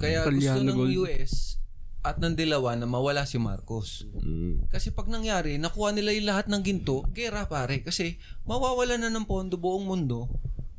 Kaya 0.03 0.27
gusto 0.27 0.35
Italiano 0.35 0.67
ng 0.67 0.75
gold. 0.75 0.95
US 1.07 1.60
at 2.01 2.17
ng 2.17 2.33
dilawan 2.33 2.81
na 2.81 2.89
mawala 2.89 3.29
si 3.29 3.37
Marcos. 3.37 4.09
Mm. 4.17 4.73
Kasi 4.73 4.89
pag 4.91 5.05
nangyari, 5.07 5.61
nakuha 5.61 5.93
nila 5.93 6.17
yung 6.17 6.29
lahat 6.33 6.49
ng 6.49 6.63
ginto, 6.65 7.05
gera 7.13 7.45
pare. 7.45 7.85
Kasi 7.85 8.17
mawawala 8.49 8.97
na 8.97 9.13
ng 9.13 9.29
pondo 9.29 9.61
buong 9.61 9.85
mundo 9.85 10.33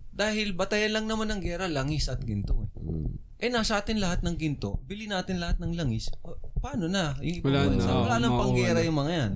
dahil 0.10 0.58
batayan 0.58 0.98
lang 0.98 1.06
naman 1.06 1.30
ng 1.30 1.42
gera, 1.46 1.70
langis 1.70 2.10
at 2.10 2.22
ginto. 2.26 2.66
Eh, 2.74 2.82
Mm. 2.82 3.10
eh 3.38 3.50
nasa 3.50 3.78
atin 3.78 4.02
lahat 4.02 4.26
ng 4.26 4.36
ginto, 4.38 4.82
bili 4.86 5.06
natin 5.06 5.38
lahat 5.38 5.62
ng 5.62 5.78
langis. 5.78 6.10
Paano 6.58 6.90
na? 6.90 7.14
Yung 7.22 7.46
Wala 7.46 7.70
na, 7.70 7.86
Wala 8.02 8.16
nang 8.18 8.36
panggera 8.38 8.82
yung 8.82 8.98
mga 8.98 9.14
yan. 9.14 9.34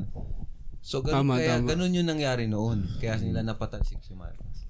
So, 0.85 1.01
ganun, 1.01 1.25
Tama, 1.25 1.41
kaya 1.41 1.57
tama. 1.57 1.69
ganun 1.73 1.97
yung 1.97 2.09
nangyari 2.09 2.45
noon. 2.45 2.85
Kaya 3.01 3.17
nila 3.17 3.41
napatalsik 3.41 4.01
si 4.05 4.13
Marcos. 4.13 4.69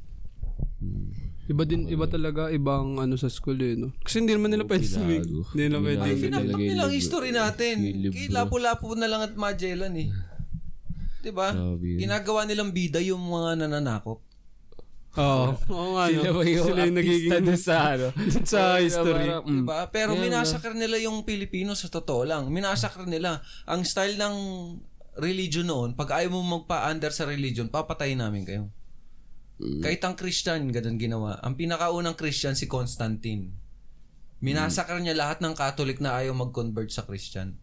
Iba 1.46 1.62
din, 1.62 1.86
iba 1.86 2.10
talaga, 2.10 2.50
ibang 2.50 2.98
ano 2.98 3.14
sa 3.22 3.30
school 3.30 3.62
eh, 3.62 3.78
no? 3.78 3.94
Kasi 4.02 4.18
hindi 4.18 4.34
naman 4.34 4.50
nila 4.50 4.66
pwede 4.66 4.86
sumig. 4.90 5.22
Hindi 5.30 5.62
nila 5.70 5.78
pwede. 5.78 6.10
Ang 6.34 6.46
libro. 6.58 6.90
history 6.90 7.30
natin. 7.30 7.76
Kay 8.10 8.34
lapo-lapo 8.34 8.98
na 8.98 9.06
lang 9.06 9.22
at 9.22 9.34
Magellan 9.38 9.94
eh. 9.94 10.10
'Di 11.26 11.34
ba? 11.34 11.54
Grabe 11.54 11.86
yun. 11.86 12.00
Ginagawa 12.06 12.46
nilang 12.46 12.70
bida 12.70 13.02
yung 13.02 13.22
mga 13.22 13.66
nananakop. 13.66 14.22
Oo. 15.16 15.48
Oo 15.72 15.90
nga, 15.96 16.12
Sila 16.12 16.32
ba 16.36 16.44
yung 16.44 16.66
Sila 16.68 16.82
yung 16.86 16.98
nagiging 17.00 17.56
sa 17.56 17.76
ano? 17.96 18.08
sa 18.52 18.60
history. 18.84 19.32
Mm. 19.32 19.64
Diba? 19.64 19.80
Pero 19.90 20.12
Kaya 20.14 20.22
minasakar 20.28 20.74
nila 20.76 21.00
yung 21.00 21.24
Pilipino 21.24 21.72
sa 21.74 21.88
totoo 21.88 22.28
lang. 22.28 22.52
Minasakar 22.52 23.08
nila. 23.08 23.40
Ang 23.66 23.88
style 23.88 24.20
ng 24.20 24.36
religion 25.16 25.66
noon, 25.66 25.96
pag 25.96 26.20
ayaw 26.20 26.36
mo 26.36 26.44
magpa-under 26.44 27.16
sa 27.16 27.24
religion, 27.24 27.72
papatayin 27.72 28.20
namin 28.20 28.44
kayo. 28.44 28.68
Kahit 29.56 30.04
ang 30.04 30.20
Christian, 30.20 30.68
ganun 30.68 31.00
ginawa. 31.00 31.40
Ang 31.40 31.56
pinakaunang 31.56 32.20
Christian, 32.20 32.60
si 32.60 32.68
Constantine. 32.68 33.56
Minasakar 34.44 35.00
niya 35.00 35.16
lahat 35.16 35.40
ng 35.40 35.56
Catholic 35.56 36.04
na 36.04 36.20
ayaw 36.20 36.36
mag-convert 36.36 36.92
sa 36.92 37.08
Christian. 37.08 37.56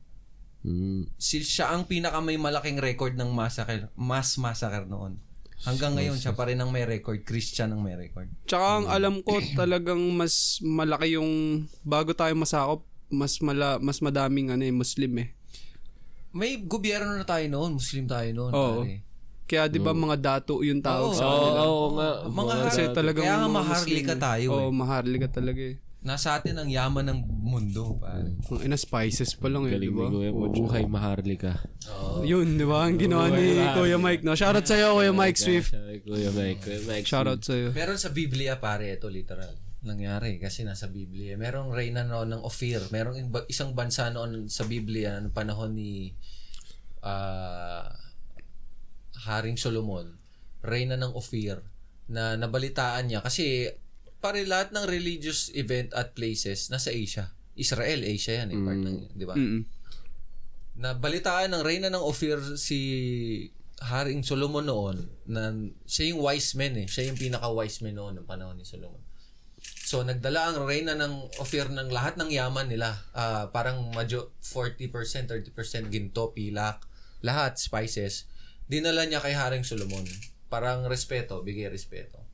Mm. 0.64 1.10
Si, 1.20 1.44
siya 1.44 1.74
ang 1.74 1.84
pinaka 1.84 2.22
may 2.24 2.40
malaking 2.40 2.80
record 2.80 3.18
ng 3.18 3.28
massacre, 3.28 3.92
mass 3.98 4.40
massacre 4.40 4.88
noon. 4.88 5.20
Hanggang 5.62 5.94
ngayon, 5.94 6.18
siya 6.18 6.34
pa 6.34 6.50
rin 6.50 6.58
ang 6.58 6.74
may 6.74 6.82
record. 6.82 7.22
Christian 7.22 7.70
ang 7.70 7.86
may 7.86 7.94
record. 7.94 8.26
Tsaka 8.50 8.82
ang 8.82 8.86
alam 8.90 9.22
ko 9.22 9.38
talagang 9.60 10.00
mas 10.16 10.58
malaki 10.58 11.14
yung 11.20 11.62
bago 11.86 12.10
tayo 12.16 12.34
masakop, 12.34 12.82
mas 13.12 13.38
mala, 13.38 13.78
mas 13.78 14.02
madaming 14.02 14.50
ano 14.50 14.64
eh, 14.64 14.74
Muslim 14.74 15.12
eh. 15.22 15.28
May 16.32 16.64
gobyerno 16.64 17.14
na 17.14 17.28
tayo 17.28 17.44
noon. 17.46 17.76
Muslim 17.76 18.08
tayo 18.08 18.26
noon. 18.32 18.50
Oo. 18.50 18.82
pare. 18.82 19.11
Kaya 19.52 19.68
'di 19.68 19.78
ba 19.78 19.92
mga 19.92 20.16
dato 20.16 20.64
yung 20.64 20.80
tawag 20.80 21.12
Oo. 21.12 21.14
sa 21.14 21.22
Oo, 21.22 21.36
kanila. 21.36 21.60
oo 21.62 21.86
nga. 21.92 22.10
Mga 22.24 22.52
Kasi 22.64 22.80
har- 22.82 22.96
talagang 22.96 23.20
Kaya 23.22 23.36
nga 23.36 23.44
mga 23.44 23.56
maharlika 23.60 24.14
tayo 24.16 24.46
Oo, 24.48 24.56
eh. 24.56 24.64
oh, 24.64 24.72
maharlika 24.72 25.28
talaga 25.28 25.60
eh. 25.62 25.76
Nasa 26.02 26.34
atin 26.34 26.56
ang 26.56 26.66
yaman 26.66 27.04
ng 27.04 27.18
mundo. 27.28 27.94
Pare. 27.94 28.34
Ang 28.34 28.60
ina 28.64 28.74
spices 28.74 29.36
pa 29.36 29.46
lang 29.46 29.68
eh, 29.68 29.76
Galing 29.76 29.86
di 29.86 29.94
ba? 29.94 30.04
ni 30.04 30.16
Kuya 30.18 30.32
Mabuhay 30.32 30.84
Maharlika. 30.84 31.52
Yun, 32.24 32.58
di 32.58 32.64
ba? 32.64 32.82
Ang 32.82 32.98
ginawa 32.98 33.30
ni 33.30 33.54
Kuya 33.54 34.00
Mike, 34.00 34.24
no? 34.24 34.32
Shoutout 34.32 34.66
sa'yo, 34.66 34.98
Kuya 34.98 35.12
Mike 35.12 35.38
Swift. 35.38 35.70
Sabi 35.70 36.02
Kuya 36.02 36.32
Mike. 36.32 36.58
Kuya 36.58 36.80
Mike. 36.82 37.06
Shoutout 37.06 37.38
sa'yo. 37.40 37.70
Meron 37.70 37.94
sa 37.94 38.10
Biblia 38.10 38.58
pare, 38.58 38.90
ito 38.90 39.06
literal. 39.06 39.54
Nangyari 39.82 40.38
kasi 40.38 40.62
nasa 40.62 40.86
Biblia. 40.88 41.34
Merong 41.36 41.70
reyna 41.70 42.02
noon 42.02 42.30
ng 42.30 42.42
Ophir. 42.42 42.82
Merong 42.88 43.18
iba- 43.20 43.46
isang 43.46 43.70
bansa 43.70 44.10
noon 44.10 44.46
sa 44.48 44.64
Biblia 44.64 45.18
ng 45.18 45.30
panahon 45.30 45.70
ni 45.70 46.10
ah, 47.00 47.86
Haring 49.28 49.58
Solomon. 49.58 50.18
Reyna 50.62 50.94
ng 50.98 51.12
Ophir 51.18 51.58
na 52.06 52.38
nabalitaan 52.38 53.10
niya 53.10 53.20
kasi 53.22 53.70
pare 54.22 54.46
lahat 54.46 54.70
ng 54.70 54.86
religious 54.86 55.50
event 55.58 55.90
at 55.94 56.14
places 56.14 56.70
nasa 56.70 56.94
Asia. 56.94 57.34
Israel, 57.58 58.06
Asia 58.06 58.42
yan 58.42 58.48
eh, 58.54 58.58
part 58.62 58.80
ng, 58.80 58.98
di 59.12 59.26
ba? 59.26 59.34
Mm-mm. 59.34 59.62
Nabalitaan 60.78 61.52
ng 61.52 61.62
reyna 61.66 61.92
ng 61.92 62.00
Ophir 62.00 62.40
si 62.56 62.78
Haring 63.82 64.22
Solomon 64.22 64.64
noon 64.64 64.96
na 65.26 65.52
siya 65.84 66.14
yung 66.14 66.22
wise 66.22 66.54
man 66.54 66.78
eh. 66.78 66.86
Siya 66.88 67.10
yung 67.10 67.18
pinaka-wise 67.18 67.82
man 67.82 67.98
noon 67.98 68.14
ng 68.22 68.26
panahon 68.26 68.56
ni 68.56 68.64
Solomon. 68.64 69.02
So, 69.62 70.00
nagdala 70.06 70.54
ang 70.54 70.58
reyna 70.64 70.96
ng 70.96 71.36
Ophir 71.42 71.68
ng 71.68 71.92
lahat 71.92 72.16
ng 72.16 72.30
yaman 72.32 72.70
nila. 72.70 72.94
Ah, 73.12 73.50
parang 73.52 73.92
medyo 73.92 74.32
40%, 74.40 75.28
30% 75.28 75.92
ginto, 75.92 76.32
pilak, 76.32 76.86
lahat, 77.20 77.60
spices. 77.60 78.30
Dinala 78.72 79.04
niya 79.04 79.20
kay 79.20 79.36
Haring 79.36 79.68
Solomon. 79.68 80.08
Parang 80.48 80.88
respeto, 80.88 81.44
bigay 81.44 81.68
respeto. 81.68 82.24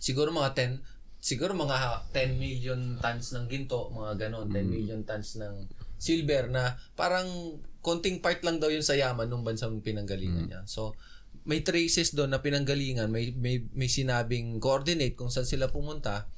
Siguro 0.00 0.32
mga 0.32 0.56
10, 0.56 0.80
siguro 1.20 1.52
mga 1.52 2.08
10 2.08 2.40
million 2.40 2.80
tons 2.96 3.36
ng 3.36 3.52
ginto, 3.52 3.92
mga 3.92 4.16
ganon, 4.16 4.48
10 4.48 4.64
million 4.64 5.04
tons 5.04 5.36
ng 5.36 5.68
silver 6.00 6.48
na 6.48 6.80
parang 6.96 7.60
konting 7.84 8.24
part 8.24 8.40
lang 8.40 8.64
daw 8.64 8.72
yun 8.72 8.80
sa 8.80 8.96
yaman 8.96 9.28
nung 9.28 9.44
bansang 9.44 9.84
pinanggalingan 9.84 10.48
niya. 10.48 10.64
So, 10.64 10.96
may 11.44 11.60
traces 11.60 12.16
doon 12.16 12.32
na 12.32 12.40
pinanggalingan, 12.40 13.12
may, 13.12 13.36
may, 13.36 13.60
may 13.76 13.92
sinabing 13.92 14.56
coordinate 14.56 15.20
kung 15.20 15.28
saan 15.28 15.44
sila 15.44 15.68
pumunta. 15.68 16.32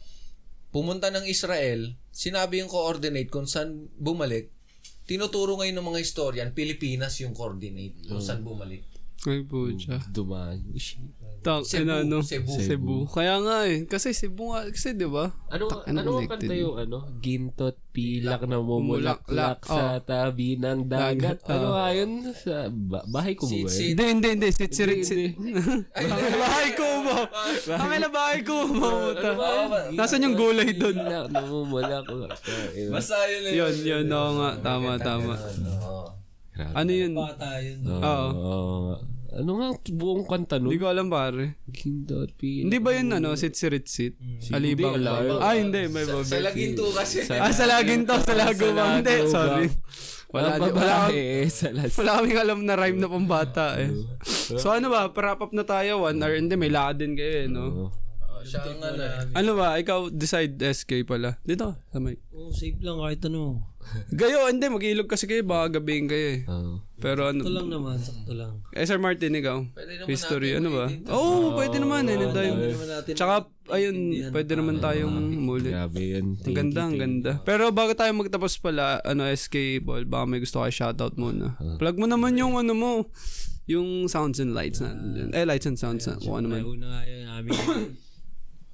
Pumunta 0.74 1.14
ng 1.14 1.30
Israel, 1.30 1.94
sinabi 2.10 2.66
yung 2.66 2.72
coordinate 2.72 3.30
kung 3.30 3.46
saan 3.46 3.86
bumalik. 3.94 4.50
Tinuturo 5.06 5.54
ngayon 5.54 5.76
ng 5.78 5.86
mga 5.86 6.02
historian, 6.02 6.50
Pilipinas 6.50 7.22
yung 7.22 7.30
coordinate 7.30 7.94
kung 8.10 8.18
saan 8.18 8.42
bumalik. 8.42 8.93
Ay, 9.24 9.40
pucha. 9.40 9.96
Dumaan. 10.12 10.60
Tak, 11.44 11.68
Cebu, 11.68 11.84
ano, 11.84 11.92
ano? 12.00 12.16
Cebu. 12.24 12.56
Cebu. 12.56 12.96
Kaya 13.04 13.36
nga 13.40 13.68
eh. 13.68 13.84
Kasi 13.84 14.16
Cebu 14.16 14.56
nga, 14.56 14.64
kasi 14.64 14.96
di 14.96 15.04
ba? 15.04 15.28
Ano, 15.52 15.68
Tak, 15.68 15.92
ano 15.92 15.98
ang 16.00 16.08
connected. 16.24 16.48
kanta 16.48 16.54
yung 16.56 16.76
ano? 16.80 16.98
Gintot 17.20 17.76
pilak 17.92 18.48
na 18.48 18.64
mumulaklak 18.64 19.28
Mulaklak, 19.28 19.60
sa 19.68 20.00
tabi 20.00 20.56
ng 20.56 20.88
dagat. 20.88 21.44
Ano 21.44 21.68
oh. 21.68 21.72
nga 21.76 21.88
yun? 21.92 22.10
Sa 22.32 22.68
ba- 22.72 23.04
bahay 23.08 23.36
ko 23.36 23.44
ba 23.44 23.60
ba 23.60 23.68
yun? 23.68 23.92
Hindi, 23.92 24.04
hindi, 24.08 24.28
hindi. 24.40 24.48
Sit, 24.56 24.72
sit, 24.72 24.88
Hindi, 24.88 25.04
sit. 25.04 25.36
Bahay 26.44 26.68
ko 26.72 26.86
mo. 27.04 27.16
Ang 27.76 27.92
ina 27.92 28.08
bahay 28.08 28.40
ko 28.40 28.56
mo. 28.64 28.88
Nasaan 29.92 30.24
yung 30.24 30.36
gulay 30.40 30.72
doon? 30.72 30.96
Pilak 30.96 31.28
na 31.28 31.40
mumulaklak. 31.44 32.40
Basta 32.88 33.16
yun 33.28 33.42
eh. 33.48 33.52
Yun, 33.56 33.74
yun. 33.84 34.04
Oo 34.08 34.32
nga. 34.40 34.50
Tama, 34.64 34.96
tama. 34.96 35.36
Oo. 35.36 36.08
Ano 36.72 36.88
yun? 36.88 37.12
Bata 37.12 37.60
yun. 37.60 37.84
no? 37.84 38.00
Oo. 38.00 39.13
Ano 39.34 39.58
nga 39.58 39.66
ang 39.74 39.78
buong 39.82 40.24
kanta 40.30 40.62
nun? 40.62 40.70
Hindi 40.70 40.78
ko 40.78 40.86
alam 40.86 41.10
pare. 41.10 41.58
Gintot 41.66 42.30
pilak. 42.38 42.70
Hindi 42.70 42.78
ba 42.78 42.90
yun 42.94 43.08
ano? 43.18 43.34
Sit, 43.34 43.58
sit, 43.58 43.86
sit? 43.90 44.14
Alibang 44.54 45.02
alam. 45.02 45.42
Ah, 45.42 45.58
hindi. 45.58 45.90
May 45.90 46.06
Sa, 46.06 46.22
sa. 46.22 46.38
Laginto 46.38 46.86
kasi. 46.94 47.26
Ah, 47.34 47.50
sa 47.50 47.66
laging 47.66 48.06
to. 48.06 48.14
Sa 48.22 48.34
lago 48.38 48.66
ba? 48.70 49.02
Hindi, 49.02 49.14
sorry. 49.26 49.66
Wala, 50.34 50.58
Wala, 50.58 50.66
wala, 50.74 50.96
las. 51.78 51.94
wala 52.02 52.10
kaming 52.18 52.38
alam 52.42 52.58
na 52.66 52.74
rhyme 52.74 52.98
na 52.98 53.06
pambata 53.06 53.78
eh. 53.78 53.90
So 54.58 54.74
ano 54.74 54.90
ba, 54.90 55.06
para 55.14 55.38
up 55.38 55.54
na 55.54 55.62
tayo, 55.62 56.10
one 56.10 56.18
hour, 56.18 56.34
hindi, 56.34 56.58
may 56.58 56.74
lakad 56.74 57.06
din 57.06 57.14
kayo 57.14 57.34
eh, 57.38 57.46
no? 57.46 57.94
Siya 58.44 58.60
ang 58.62 58.80
ano. 58.80 59.02
Ano 59.32 59.50
ba, 59.56 59.76
ikaw 59.76 60.08
decide 60.08 60.54
SK 60.60 61.04
pala. 61.04 61.40
Dito, 61.40 61.74
sa 61.88 61.98
mic. 61.98 62.20
Oh, 62.30 62.52
safe 62.52 62.78
lang 62.80 63.00
kahit 63.00 63.24
ano. 63.26 63.64
Gayo, 64.20 64.48
hindi, 64.48 64.64
mag-ilog 64.64 65.08
kasi 65.08 65.28
kayo, 65.28 65.44
baka 65.44 65.76
gabihin 65.76 66.08
kayo 66.08 66.26
eh. 66.36 66.40
Oo. 66.48 66.80
Pero 66.96 67.28
ano, 67.28 67.44
Sakto 67.44 67.52
lang 67.52 67.68
naman, 67.68 67.96
sakto 68.00 68.32
lang. 68.32 68.52
eh, 68.72 68.84
Sir 68.88 68.96
Martin, 68.96 69.36
ikaw? 69.36 69.60
Pwede 69.76 69.92
naman 70.00 70.08
History, 70.08 70.56
natin 70.56 70.60
ano 70.64 70.68
ba? 70.72 70.86
Oo, 71.12 71.20
oh, 71.20 71.44
pwede 71.52 71.76
naman, 71.76 72.08
naman 72.08 72.32
natin 72.88 73.12
Tsaka, 73.12 73.34
ayun, 73.68 73.96
pwede 74.32 74.52
naman 74.56 74.80
tayong 74.80 75.16
muli. 75.36 75.68
Grabe 75.68 76.00
yun. 76.00 76.40
Ang 76.40 76.56
ganda, 76.56 76.80
ang 76.88 76.96
ganda. 76.96 77.32
Pero 77.44 77.68
bago 77.76 77.92
tayo 77.92 78.08
magtapos 78.16 78.56
pala, 78.56 79.04
ano, 79.04 79.28
SK 79.28 79.84
Ball, 79.84 80.08
baka 80.08 80.24
may 80.24 80.40
gusto 80.40 80.64
kayo 80.64 80.72
shoutout 80.72 81.20
muna. 81.20 81.60
Plug 81.76 82.00
mo 82.00 82.08
naman 82.08 82.40
yung 82.40 82.56
ano 82.56 82.72
mo, 82.72 82.90
yung 83.68 84.08
sounds 84.08 84.40
and 84.40 84.56
lights 84.56 84.80
na. 84.80 84.96
Eh, 85.32 85.44
lights 85.44 85.68
and 85.68 85.76
sounds 85.76 86.08
na. 86.08 86.16
Kung 86.16 86.40
ano 86.40 86.56
man. 86.56 86.64
una 86.64 86.86
nga 86.88 87.00
yun, 87.04 87.24
aming 87.28 87.52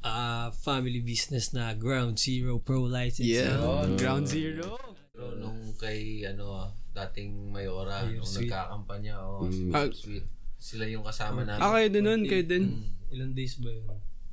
ah 0.00 0.48
family 0.50 1.00
business 1.00 1.52
na 1.52 1.72
Ground 1.74 2.16
Zero 2.16 2.56
Pro 2.58 2.84
License. 2.84 3.26
Yeah. 3.26 3.60
Ground 3.94 4.24
Zero. 4.26 4.76
Pero 5.10 5.36
nung 5.36 5.76
kay 5.76 6.24
ano 6.24 6.64
dating 6.90 7.50
Mayora, 7.50 8.02
nung 8.04 8.24
nagkakampanya 8.24 9.20
o 9.20 9.44
Ah. 9.70 9.86
sweet. 9.90 10.24
Sila 10.56 10.84
yung 10.84 11.00
kasama 11.00 11.40
namin. 11.42 11.60
Ah, 11.60 11.72
kayo 11.72 11.88
din 11.88 12.04
nun, 12.04 12.22
kayo 12.24 12.44
din. 12.44 12.64
Ilang 13.08 13.32
days 13.32 13.56
ba 13.58 13.68
yun? 13.68 13.88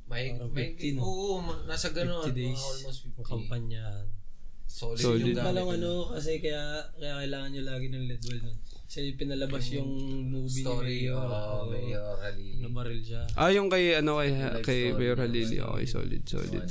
May, 0.08 0.32
may 0.52 0.72
50, 0.72 0.96
no? 0.96 1.04
oo, 1.04 1.36
ma- 1.38 1.64
nasa 1.64 1.88
ganun. 1.90 2.24
50 2.24 2.32
days. 2.32 2.56
almost 2.56 3.00
50. 3.12 3.24
Kampanya. 3.24 3.84
Solid, 4.64 5.00
Solid. 5.00 5.24
yung 5.26 5.36
gamit. 5.38 5.80
ano, 5.80 5.92
kasi 6.12 6.40
kaya, 6.40 6.60
kaya 6.94 7.24
kailangan 7.24 7.48
nyo 7.50 7.62
lagi 7.64 7.86
ng 7.88 8.04
lead 8.04 8.22
well 8.22 8.40
nun. 8.42 8.58
Kasi 8.88 9.12
pinalabas 9.14 9.68
yung 9.68 9.90
movie 10.32 10.64
Story, 10.64 11.04
ni 11.04 11.12
Mayor. 11.12 11.20
oh, 11.20 11.28
Oo. 11.28 11.76
Mayor 11.76 12.16
Ali. 12.24 12.56
Nabaril 12.56 13.04
siya. 13.04 13.28
Ah, 13.36 13.52
yung 13.52 13.68
kay, 13.68 14.00
ano, 14.00 14.16
kay, 14.16 14.32
kay 14.64 14.80
story, 14.88 14.96
Mayor 14.96 15.18
Halili. 15.20 15.56
Okay, 15.60 15.84
solid, 15.84 16.22
solid. 16.24 16.64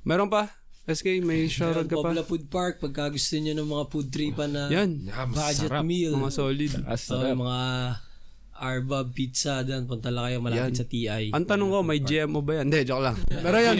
Meron 0.00 0.32
pa? 0.32 0.48
SK, 0.88 1.20
may 1.20 1.44
shoutout 1.44 1.84
ka 1.84 1.98
pa? 2.00 2.08
Pobla 2.08 2.24
Food 2.24 2.48
Park, 2.48 2.80
pagka 2.80 3.12
gusto 3.12 3.36
nyo 3.36 3.52
ng 3.52 3.68
mga 3.68 3.84
food 3.90 4.08
tripan 4.08 4.48
na 4.48 4.70
Yan. 4.72 5.12
budget 5.28 5.82
meal. 5.84 6.14
Mga 6.14 6.32
solid. 6.32 6.72
So, 6.96 7.20
yung 7.20 7.42
mga 7.42 7.60
Arbab 8.56 9.12
Pizza, 9.12 9.60
dan 9.60 9.84
punta 9.84 10.08
lang 10.08 10.32
kayo 10.32 10.38
malapit 10.40 10.72
Yan. 10.72 10.78
sa 10.78 10.86
TI. 10.88 11.22
Ang 11.36 11.44
tanong 11.44 11.68
ko, 11.68 11.78
may 11.84 12.00
GMO 12.00 12.40
ba 12.40 12.62
yan? 12.62 12.72
Hindi, 12.72 12.88
joke 12.88 13.04
lang. 13.04 13.18
Pero 13.28 13.56
yun, 13.60 13.76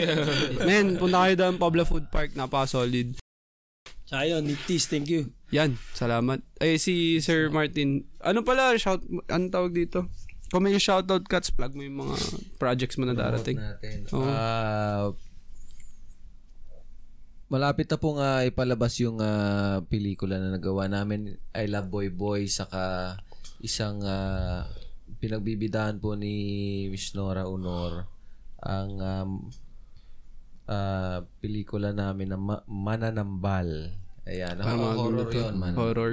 men, 0.61 0.87
punta 1.01 1.25
kayo 1.25 1.35
doon, 1.41 1.57
Pablo 1.57 1.89
Food 1.89 2.13
Park, 2.13 2.37
napaka-solid. 2.37 3.17
Tsaka 4.05 4.29
yun, 4.29 4.45
Niptis, 4.45 4.85
thank 4.91 5.09
you. 5.09 5.33
Yan, 5.55 5.79
salamat. 5.95 6.43
Eh, 6.59 6.75
si 6.77 7.23
Sir 7.23 7.51
Martin, 7.55 8.03
ano 8.19 8.43
pala, 8.43 8.75
shout, 8.75 9.03
ano 9.31 9.45
tawag 9.47 9.71
dito? 9.71 10.11
Kung 10.51 10.63
may 10.63 10.79
shoutout 10.79 11.27
cuts, 11.27 11.51
plug 11.51 11.75
mo 11.75 11.83
yung 11.83 12.07
mga 12.07 12.17
projects 12.59 12.99
mo 12.99 13.07
na 13.07 13.15
darating. 13.15 13.59
natin. 13.59 14.07
Oo. 14.15 14.27
Ah, 14.27 15.11
malapit 17.47 17.87
na 17.87 17.99
pong 17.99 18.19
ah, 18.19 18.43
ipalabas 18.43 18.99
yung 18.99 19.19
ah, 19.23 19.83
pelikula 19.87 20.39
na 20.39 20.55
nagawa 20.55 20.91
namin 20.91 21.39
I 21.55 21.71
Love 21.71 21.91
Boy 21.91 22.09
Boy 22.11 22.51
saka 22.51 23.15
isang 23.63 24.03
ah, 24.03 24.67
pinagbibidahan 25.19 25.99
po 25.99 26.15
ni 26.19 26.35
Miss 26.91 27.15
Nora 27.15 27.47
Honor 27.47 28.07
ang 28.59 28.91
um, 28.99 29.31
ah, 30.67 31.23
pelikula 31.39 31.95
namin 31.95 32.35
na 32.35 32.39
Ma- 32.39 32.67
Mananambal. 32.67 33.95
Ayan, 34.27 34.59
Tama, 34.59 34.99
horror, 34.99 35.31
horror 35.31 35.31
yun, 35.31 35.55
Mananambal. 35.55 35.87
Horror. 35.95 36.13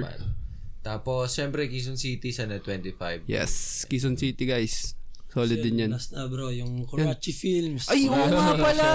Tapos, 0.84 1.34
syempre, 1.34 1.66
Quezon 1.66 1.98
City 1.98 2.30
sa 2.30 2.46
net 2.46 2.62
25. 2.62 3.26
Yes, 3.26 3.82
Quezon 3.90 4.14
City 4.14 4.46
guys. 4.46 4.94
Solid 5.34 5.58
din 5.58 5.76
yan. 5.76 5.90
Last 5.90 6.14
na 6.14 6.24
bro, 6.24 6.46
yung 6.48 6.86
Kurachi 6.86 7.34
Films. 7.34 7.90
Ay, 7.90 8.06
oo 8.06 8.14
nga 8.14 8.54
pala! 8.54 8.88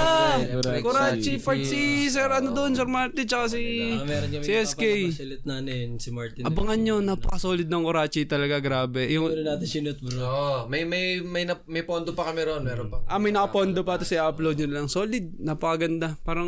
Kurachi, 0.79 1.35
part 1.37 1.59
si 1.61 2.07
Sir, 2.07 2.31
ano 2.31 2.49
doon, 2.49 2.71
Sir 2.71 2.87
Martin, 2.87 3.27
tsaka 3.27 3.51
si, 3.51 3.63
Ah, 3.91 4.07
meron 4.07 4.31
kami 4.31 4.41
si 4.41 4.51
SK. 4.55 4.83
ulit 5.11 5.43
natin, 5.43 5.99
si 5.99 6.09
Martin. 6.09 6.43
Abangan 6.43 6.79
nyo, 6.79 6.95
napaka-solid 7.01 7.67
ng 7.67 7.83
Kurachi 7.83 8.23
talaga, 8.23 8.57
grabe. 8.57 9.03
Yung, 9.09 9.27
Meron 9.27 9.47
natin 9.51 9.67
sinut 9.67 9.99
bro. 9.99 10.15
Oh, 10.21 10.59
may 10.65 10.83
may 10.83 11.19
may 11.19 11.43
na- 11.43 11.59
may 11.65 11.83
pondo 11.83 12.15
pa 12.15 12.31
kami 12.31 12.41
ron, 12.41 12.63
meron 12.63 12.87
pa. 12.87 13.03
Ah, 13.03 13.19
may 13.19 13.29
nakapondo 13.29 13.83
pa 13.83 13.99
to 13.99 14.07
sa 14.07 14.25
upload 14.25 14.55
nyo 14.57 14.67
lang. 14.69 14.87
Solid, 14.87 15.35
napakaganda. 15.37 16.15
Parang, 16.21 16.47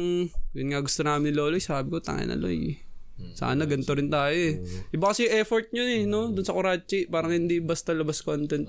yun 0.55 0.67
nga 0.67 0.79
gusto 0.79 1.03
namin 1.03 1.29
ni 1.29 1.37
Loloy. 1.37 1.59
Sabi 1.59 1.91
ko, 1.91 1.99
tangin 1.99 2.31
na 2.31 2.39
Loy. 2.39 2.79
Sana 3.33 3.69
ganito 3.69 3.93
rin 3.93 4.09
tayo 4.09 4.33
eh. 4.33 4.57
Iba 4.89 5.13
kasi 5.13 5.29
yung 5.29 5.35
effort 5.37 5.69
nyo 5.69 5.83
eh, 5.83 6.09
no? 6.09 6.33
Doon 6.33 6.41
sa 6.41 6.57
Kurachi. 6.57 7.05
Parang 7.05 7.29
hindi 7.29 7.61
basta 7.61 7.91
labas 7.91 8.17
content. 8.19 8.65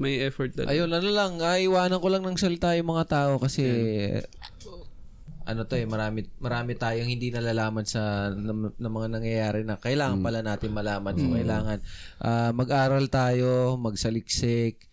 May 0.00 0.24
effort 0.24 0.56
talaga. 0.56 0.72
Ayun, 0.72 0.88
ano 0.88 1.08
lang, 1.12 1.32
iwanan 1.38 2.00
ko 2.00 2.08
lang 2.08 2.24
ng 2.24 2.40
salita 2.40 2.72
yung 2.72 2.90
mga 2.96 3.04
tao 3.06 3.32
kasi 3.36 3.62
ano 5.50 5.66
to 5.66 5.74
eh, 5.74 5.86
marami 5.88 6.22
marami 6.38 6.78
tayong 6.78 7.10
hindi 7.10 7.34
nalalaman 7.34 7.82
sa 7.82 8.30
ng, 8.30 8.78
ng 8.78 8.92
mga 8.92 9.08
nangyayari 9.18 9.60
na 9.66 9.80
kailangan 9.80 10.22
pala 10.22 10.40
natin 10.46 10.70
malaman. 10.70 11.14
So, 11.18 11.26
kailangan 11.32 11.78
ah, 12.22 12.50
mag-aral 12.54 13.10
tayo, 13.10 13.74
magsaliksik, 13.76 14.89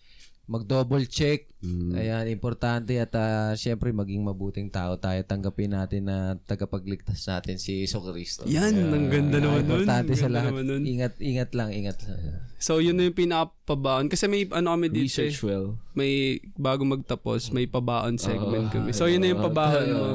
mag-double 0.48 1.04
check. 1.04 1.52
Ayan, 1.92 2.24
importante 2.30 2.96
at 2.96 3.12
ah, 3.18 3.52
syempre 3.52 3.92
maging 3.92 4.24
mabuting 4.24 4.72
tao 4.72 4.96
tayo. 4.96 5.20
Tanggapin 5.26 5.76
natin 5.76 6.08
na 6.08 6.40
tagapagligtas 6.48 7.20
natin 7.28 7.60
si 7.60 7.84
Iso 7.84 8.00
Cristo. 8.00 8.48
Yan, 8.48 8.72
ang 8.88 9.12
ganda 9.12 9.42
naman 9.42 9.68
nun. 9.68 9.84
Importante 9.84 10.12
sa 10.16 10.32
lahat. 10.32 10.56
naman 10.56 10.64
nun. 10.64 10.82
Ingat, 10.88 11.20
ingat 11.20 11.50
lang, 11.52 11.68
ingat. 11.76 12.00
So, 12.56 12.80
yun 12.80 12.96
na 12.96 13.06
yung 13.06 13.18
pinapabaan. 13.18 14.08
Kasi 14.08 14.24
may 14.26 14.48
ano 14.48 14.72
kami 14.72 14.88
dito 14.88 15.04
eh. 15.20 15.30
Research 15.30 15.44
well. 15.44 15.76
May 15.98 16.42
bago 16.56 16.86
magtapos, 16.86 17.52
may 17.52 17.68
pabaon 17.68 18.16
segment 18.16 18.70
kami. 18.72 18.96
So, 18.96 19.10
yun 19.10 19.20
na 19.20 19.34
yung 19.34 19.42
pabaon 19.42 19.88
mo. 19.92 20.08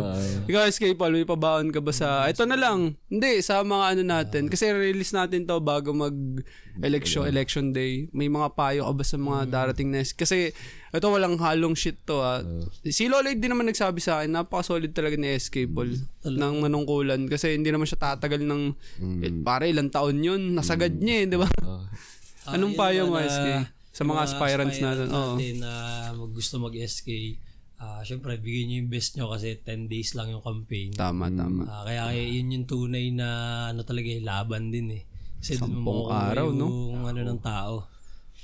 Ikaw, 0.49 0.61
SK 0.71 0.97
Paul, 0.97 1.13
may 1.13 1.27
pabaon 1.27 1.69
ka 1.69 1.79
ba 1.84 1.93
sa... 1.93 2.25
Ito 2.25 2.47
na 2.47 2.57
lang. 2.57 2.97
Hindi, 3.11 3.43
sa 3.45 3.61
mga 3.61 3.86
ano 3.95 4.03
natin. 4.03 4.47
Kasi 4.47 4.71
release 4.73 5.13
natin 5.13 5.45
to 5.45 5.59
bago 5.59 5.93
mag 5.93 6.15
election 6.82 7.28
election 7.30 7.65
day. 7.69 8.09
May 8.09 8.26
mga 8.26 8.57
payo 8.57 8.89
ka 8.89 8.93
ba 8.95 9.03
sa 9.03 9.17
mga 9.19 9.41
darating 9.45 9.93
na... 9.93 10.01
Kasi 10.01 10.49
ito 10.89 11.05
walang 11.05 11.38
halong 11.38 11.78
shit 11.78 12.01
to 12.01 12.17
ah. 12.17 12.41
Si 12.82 13.05
Loloy 13.05 13.38
din 13.38 13.53
naman 13.53 13.69
nagsabi 13.69 14.01
sa 14.01 14.21
akin, 14.21 14.34
napaka-solid 14.34 14.89
talaga 14.89 15.13
ni 15.13 15.30
SK 15.30 15.69
Paul 15.69 15.93
ng 16.24 16.53
manungkulan. 16.61 17.30
Kasi 17.30 17.53
hindi 17.53 17.69
naman 17.69 17.86
siya 17.86 18.17
tatagal 18.17 18.41
ng... 18.41 18.61
Eh, 19.21 19.32
pare, 19.45 19.69
ilang 19.69 19.93
taon 19.93 20.17
yun. 20.17 20.57
Nasagad 20.57 20.97
niya 20.97 21.26
eh, 21.26 21.30
di 21.30 21.38
ba? 21.38 21.49
Ah, 21.61 21.86
Anong 22.57 22.74
yun 22.74 22.80
payo 22.80 23.01
mo, 23.05 23.21
SK? 23.21 23.47
ah, 23.53 23.63
Sa 23.93 24.01
mga 24.03 24.21
aspirants 24.26 24.80
natin. 24.82 25.07
Oo. 25.13 25.38
natin 25.38 25.61
na 25.61 25.71
mag 26.17 26.32
gusto 26.34 26.57
mag-SK, 26.57 27.09
ah 27.78 28.01
syempre, 28.01 28.39
bigyan 28.41 28.65
nyo 28.65 28.76
yung 28.82 28.89
best 28.89 29.13
nyo 29.13 29.30
kasi 29.30 29.59
10 29.59 29.91
days 29.91 30.17
lang 30.17 30.34
yung 30.34 30.41
campaign. 30.41 30.95
Tama, 30.97 31.30
tama. 31.30 31.69
Ah, 31.69 31.84
kaya 31.86 32.09
kaya 32.09 32.24
yun 32.26 32.49
yung 32.49 32.65
tunay 32.65 33.13
na 33.13 33.28
ano 33.69 33.86
talaga 33.86 34.09
eh, 34.09 34.24
laban 34.24 34.74
din 34.74 34.97
eh. 34.97 35.03
Kasi 35.44 35.60
doon 35.60 35.76
mo 35.76 36.08
araw, 36.08 36.56
no? 36.56 36.96
yung 36.96 37.04
ano 37.04 37.20
ng 37.20 37.41
tao. 37.44 37.84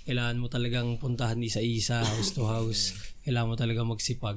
Kailangan 0.04 0.36
mo 0.36 0.52
talagang 0.52 1.00
puntahan 1.00 1.40
isa-isa, 1.40 2.04
house 2.04 2.36
to 2.36 2.44
house. 2.44 2.92
Kailangan 3.24 3.48
mo 3.48 3.56
talagang 3.56 3.88
magsipag. 3.88 4.36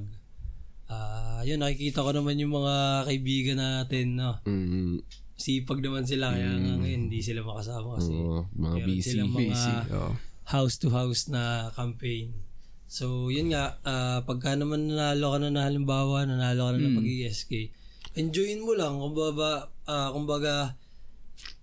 Ah, 0.86 1.42
yun 1.42 1.58
nakikita 1.58 2.06
ko 2.06 2.14
naman 2.14 2.38
yung 2.38 2.54
mga 2.54 3.02
kaibigan 3.10 3.58
natin, 3.58 4.14
no. 4.14 4.38
Mm, 4.46 5.02
Sipag 5.34 5.82
naman 5.82 6.06
sila 6.06 6.30
kaya 6.30 6.54
nga 6.54 6.78
ngayon 6.78 7.10
hindi 7.10 7.18
sila 7.18 7.42
makasama 7.42 7.98
kasi 7.98 8.14
oo, 8.14 8.46
mga 8.54 8.78
busy. 8.86 9.02
silang 9.10 9.32
mga 9.34 9.42
Busy. 9.42 9.74
Oo. 9.90 10.12
house 10.54 10.78
to 10.78 10.86
house 10.94 11.26
na 11.26 11.66
campaign. 11.74 12.30
So, 12.86 13.26
yun 13.26 13.50
nga, 13.50 13.82
ah, 13.82 14.22
pagka 14.22 14.54
naman 14.54 14.86
nanalo 14.86 15.34
ka 15.34 15.38
na 15.42 15.48
na 15.50 15.66
halimbawa, 15.66 16.30
nanalo 16.30 16.70
ka 16.70 16.70
na 16.76 16.78
ng 16.78 16.94
pag-ESK, 16.94 17.52
enjoyin 18.14 18.62
mo 18.62 18.78
lang, 18.78 19.02
kumbaga, 19.02 19.72
ah, 19.88 20.14
kumbaga, 20.14 20.78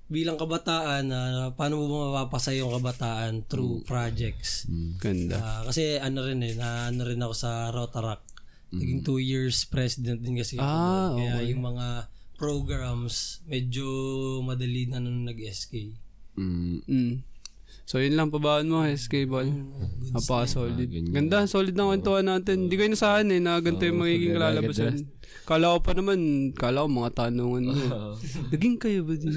bilang 0.10 0.36
kabataan, 0.36 1.06
na 1.06 1.20
paano 1.54 1.80
mo 1.80 1.86
ba 1.88 2.26
mapapasaya 2.26 2.66
yung 2.66 2.74
kabataan 2.74 3.46
through 3.46 3.86
projects. 3.86 4.66
Ganda. 4.98 5.38
Ah, 5.38 5.62
kasi 5.70 6.02
ano 6.02 6.26
rin 6.26 6.42
eh, 6.42 6.58
na 6.58 6.90
ano 6.90 7.06
rin 7.06 7.22
ako 7.22 7.34
sa 7.38 7.70
Rotaract. 7.70 8.26
Naging 8.70 9.02
two 9.02 9.18
years 9.22 9.66
president 9.66 10.22
din 10.22 10.38
kasi 10.38 10.58
ako. 10.58 10.66
Ah, 10.66 11.14
Kaya 11.14 11.46
yung 11.46 11.62
mga 11.62 12.10
programs, 12.38 13.46
medyo 13.46 13.86
madali 14.42 14.90
na 14.90 14.98
nung 14.98 15.30
nag-SK. 15.30 15.94
Mm, 16.40 16.82
Mm. 16.88 17.14
So, 17.86 18.02
yun 18.02 18.16
lang 18.20 18.30
pabaan 18.30 18.70
mo, 18.70 18.84
SK 18.86 19.30
Ball. 19.30 19.50
Apa, 20.16 20.50
solid. 20.50 20.90
Ganda, 21.14 21.46
solid 21.46 21.74
na 21.78 21.90
kwentuhan 21.90 22.26
natin. 22.26 22.68
Hindi 22.68 22.76
ko 22.78 22.84
inasahan 22.86 23.30
eh, 23.34 23.42
na 23.42 23.62
ganito 23.62 23.86
yung 23.86 24.02
magiging 24.02 24.34
kalalabasan. 24.36 25.20
Kala 25.50 25.74
ko 25.74 25.80
pa 25.82 25.98
naman, 25.98 26.20
kala 26.54 26.86
ko 26.86 26.90
mga 26.94 27.12
tanungan 27.18 27.74
mo. 27.74 27.74
Naging 28.54 28.78
kayo 28.78 29.02
ba 29.02 29.18
din? 29.18 29.34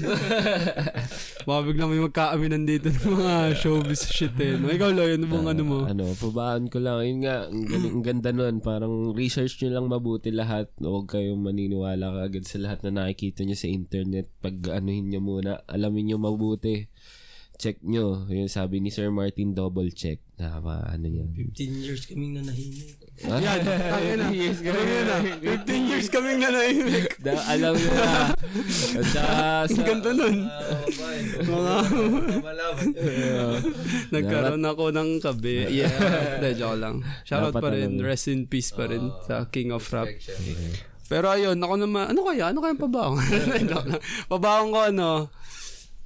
Baka 1.49 1.59
biglang 1.65 1.89
may 1.89 2.05
magkaaminan 2.05 2.69
dito 2.69 2.93
ng 2.93 3.17
mga 3.17 3.33
showbiz 3.65 4.13
shit 4.13 4.37
eh. 4.37 4.53
No? 4.53 4.69
Ikaw, 4.69 4.93
Loy, 4.93 5.17
ano 5.17 5.25
bang 5.25 5.47
ano 5.49 5.63
mo? 5.65 5.77
ano, 5.89 6.13
pabaan 6.13 6.69
ko 6.69 6.77
lang. 6.77 7.01
Yun 7.01 7.25
nga, 7.25 7.49
ang, 7.49 7.65
galing, 7.65 7.93
ang 7.97 8.05
ganda 8.05 8.29
nun. 8.29 8.61
Parang 8.61 9.17
research 9.17 9.57
nyo 9.65 9.81
lang 9.81 9.89
mabuti 9.89 10.29
lahat. 10.29 10.69
Huwag 10.77 11.09
kayong 11.09 11.41
maniniwala 11.41 12.13
kagad 12.13 12.45
sa 12.45 12.61
lahat 12.61 12.85
na 12.85 12.93
nakikita 12.93 13.41
nyo 13.41 13.57
sa 13.57 13.73
internet. 13.73 14.29
Pag 14.37 14.69
anuhin 14.69 15.09
nyo 15.09 15.17
muna, 15.17 15.65
alamin 15.65 16.13
nyo 16.13 16.17
mabuti. 16.21 16.93
Check 17.61 17.79
nyo. 17.85 18.25
Yung 18.33 18.49
sabi 18.49 18.81
ni 18.81 18.89
Sir 18.89 19.13
Martin, 19.13 19.53
double 19.53 19.93
check. 19.93 20.19
Tama, 20.33 20.89
ano 20.89 21.05
yan. 21.05 21.29
15 21.37 21.85
years 21.85 22.03
kaming 22.09 22.33
nanahimik. 22.35 22.97
Yan, 23.21 23.61
tangin 23.61 24.17
na. 24.17 24.27
years 24.41 24.59
kami 24.65 24.81
na. 25.05 25.15
15 25.37 25.89
years 25.93 26.07
kaming 26.09 26.41
nanahimik. 26.41 27.13
Da, 27.21 27.37
alam 27.45 27.77
nyo 27.77 27.91
na. 27.93 28.09
At 28.33 29.05
saka, 29.05 29.37
sa, 29.69 29.69
Ang 29.69 29.85
ganda 29.85 30.11
nun. 30.17 30.37
Mga 31.45 31.75
Malaman. 32.41 32.87
nagkaroon 34.09 34.65
ako 34.65 34.83
ng 34.89 35.09
kabe. 35.21 35.69
Yeah. 35.69 35.93
Hindi, 36.41 36.49
joke 36.57 36.81
lang. 36.81 37.05
Shoutout 37.23 37.61
pa 37.61 37.69
rin. 37.69 38.01
mo. 38.01 38.09
Rest 38.09 38.33
in 38.33 38.49
peace 38.49 38.73
pa 38.73 38.89
rin 38.89 39.13
sa 39.29 39.45
King 39.53 39.77
of 39.77 39.85
Rap. 39.93 40.09
Pero 41.05 41.29
ayun, 41.29 41.61
ako 41.61 41.85
naman, 41.85 42.09
ano 42.09 42.25
kaya? 42.25 42.49
Ano 42.49 42.65
kaya 42.65 42.73
pabaong? 42.73 43.21
Pabaong 44.33 44.69
ko 44.73 44.79
ano, 44.89 45.07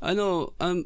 ano, 0.03 0.25
um, 0.59 0.77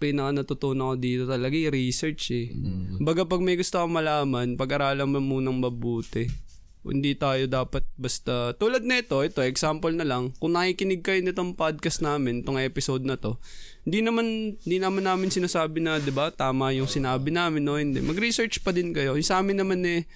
pinaka 0.00 0.40
natutunan 0.40 0.92
ko 0.92 0.96
dito 0.96 1.24
talaga 1.28 1.52
yung 1.52 1.76
research 1.76 2.32
eh. 2.32 2.48
Baga 2.96 3.28
pag 3.28 3.44
may 3.44 3.60
gusto 3.60 3.76
kang 3.76 3.92
malaman, 3.92 4.56
pag-aralan 4.56 5.04
mo 5.04 5.20
munang 5.20 5.60
mabuti. 5.60 6.24
Hindi 6.80 7.12
tayo 7.12 7.44
dapat 7.44 7.84
basta, 8.00 8.56
tulad 8.56 8.80
nito, 8.80 9.20
ito, 9.20 9.44
example 9.44 9.92
na 9.92 10.08
lang, 10.08 10.32
kung 10.40 10.56
nakikinig 10.56 11.04
kayo 11.04 11.20
nitong 11.20 11.52
podcast 11.52 12.00
namin, 12.00 12.40
itong 12.40 12.56
episode 12.56 13.04
na 13.04 13.20
to, 13.20 13.36
hindi 13.84 14.00
naman, 14.00 14.56
hindi 14.56 14.78
naman 14.80 15.04
namin 15.04 15.28
sinasabi 15.28 15.84
na, 15.84 16.00
di 16.00 16.08
ba, 16.08 16.32
tama 16.32 16.72
yung 16.72 16.88
sinabi 16.88 17.28
namin, 17.36 17.68
no, 17.68 17.76
hindi. 17.76 18.00
Mag-research 18.00 18.64
pa 18.64 18.72
din 18.72 18.96
kayo. 18.96 19.12
Yung 19.12 19.28
sa 19.28 19.44
amin 19.44 19.60
naman 19.60 19.84
eh, 19.84 20.08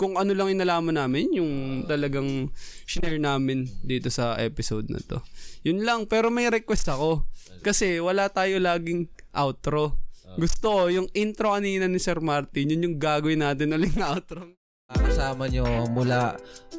kung 0.00 0.16
ano 0.16 0.32
lang 0.32 0.52
inalaman 0.52 0.96
namin, 0.96 1.28
yung 1.36 1.52
talagang 1.84 2.48
share 2.88 3.20
namin 3.20 3.68
dito 3.84 4.08
sa 4.08 4.36
episode 4.40 4.88
na 4.88 4.96
to. 5.00 5.20
Yun 5.60 5.84
lang, 5.84 6.08
pero 6.08 6.32
may 6.32 6.48
request 6.48 6.88
ako. 6.88 7.24
Kasi 7.60 8.00
wala 8.00 8.32
tayo 8.32 8.56
laging, 8.56 9.12
outro. 9.34 9.98
Gusto 10.38 10.66
ko, 10.70 10.82
yung 10.86 11.08
intro 11.10 11.50
kanina 11.50 11.90
ni 11.90 11.98
Sir 11.98 12.22
Martin, 12.22 12.70
yun 12.70 12.86
yung 12.86 12.96
gagawin 13.02 13.42
natin 13.42 13.74
uling 13.74 13.98
na 13.98 14.14
outro. 14.14 14.46
Kasama 14.90 15.46
nyo 15.46 15.86
mula 15.90 16.34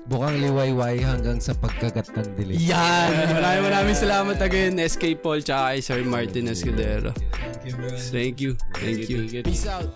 bukang 0.08 0.40
liwayway 0.40 1.00
hanggang 1.00 1.40
sa 1.40 1.56
pagkagat 1.56 2.12
ng 2.12 2.32
dilim. 2.36 2.56
Yan! 2.60 3.12
Maraming 3.40 3.66
maraming 3.72 3.98
salamat 3.98 4.38
again, 4.44 4.76
SK 4.80 5.20
Paul, 5.24 5.40
tsaka 5.44 5.76
kay 5.76 5.80
Sir 5.80 6.04
Martin 6.04 6.52
Escudero. 6.52 7.16
Thank 8.12 8.44
you. 8.44 8.60
Thank 8.76 9.08
you. 9.08 9.28
Peace 9.44 9.68
out. 9.68 9.92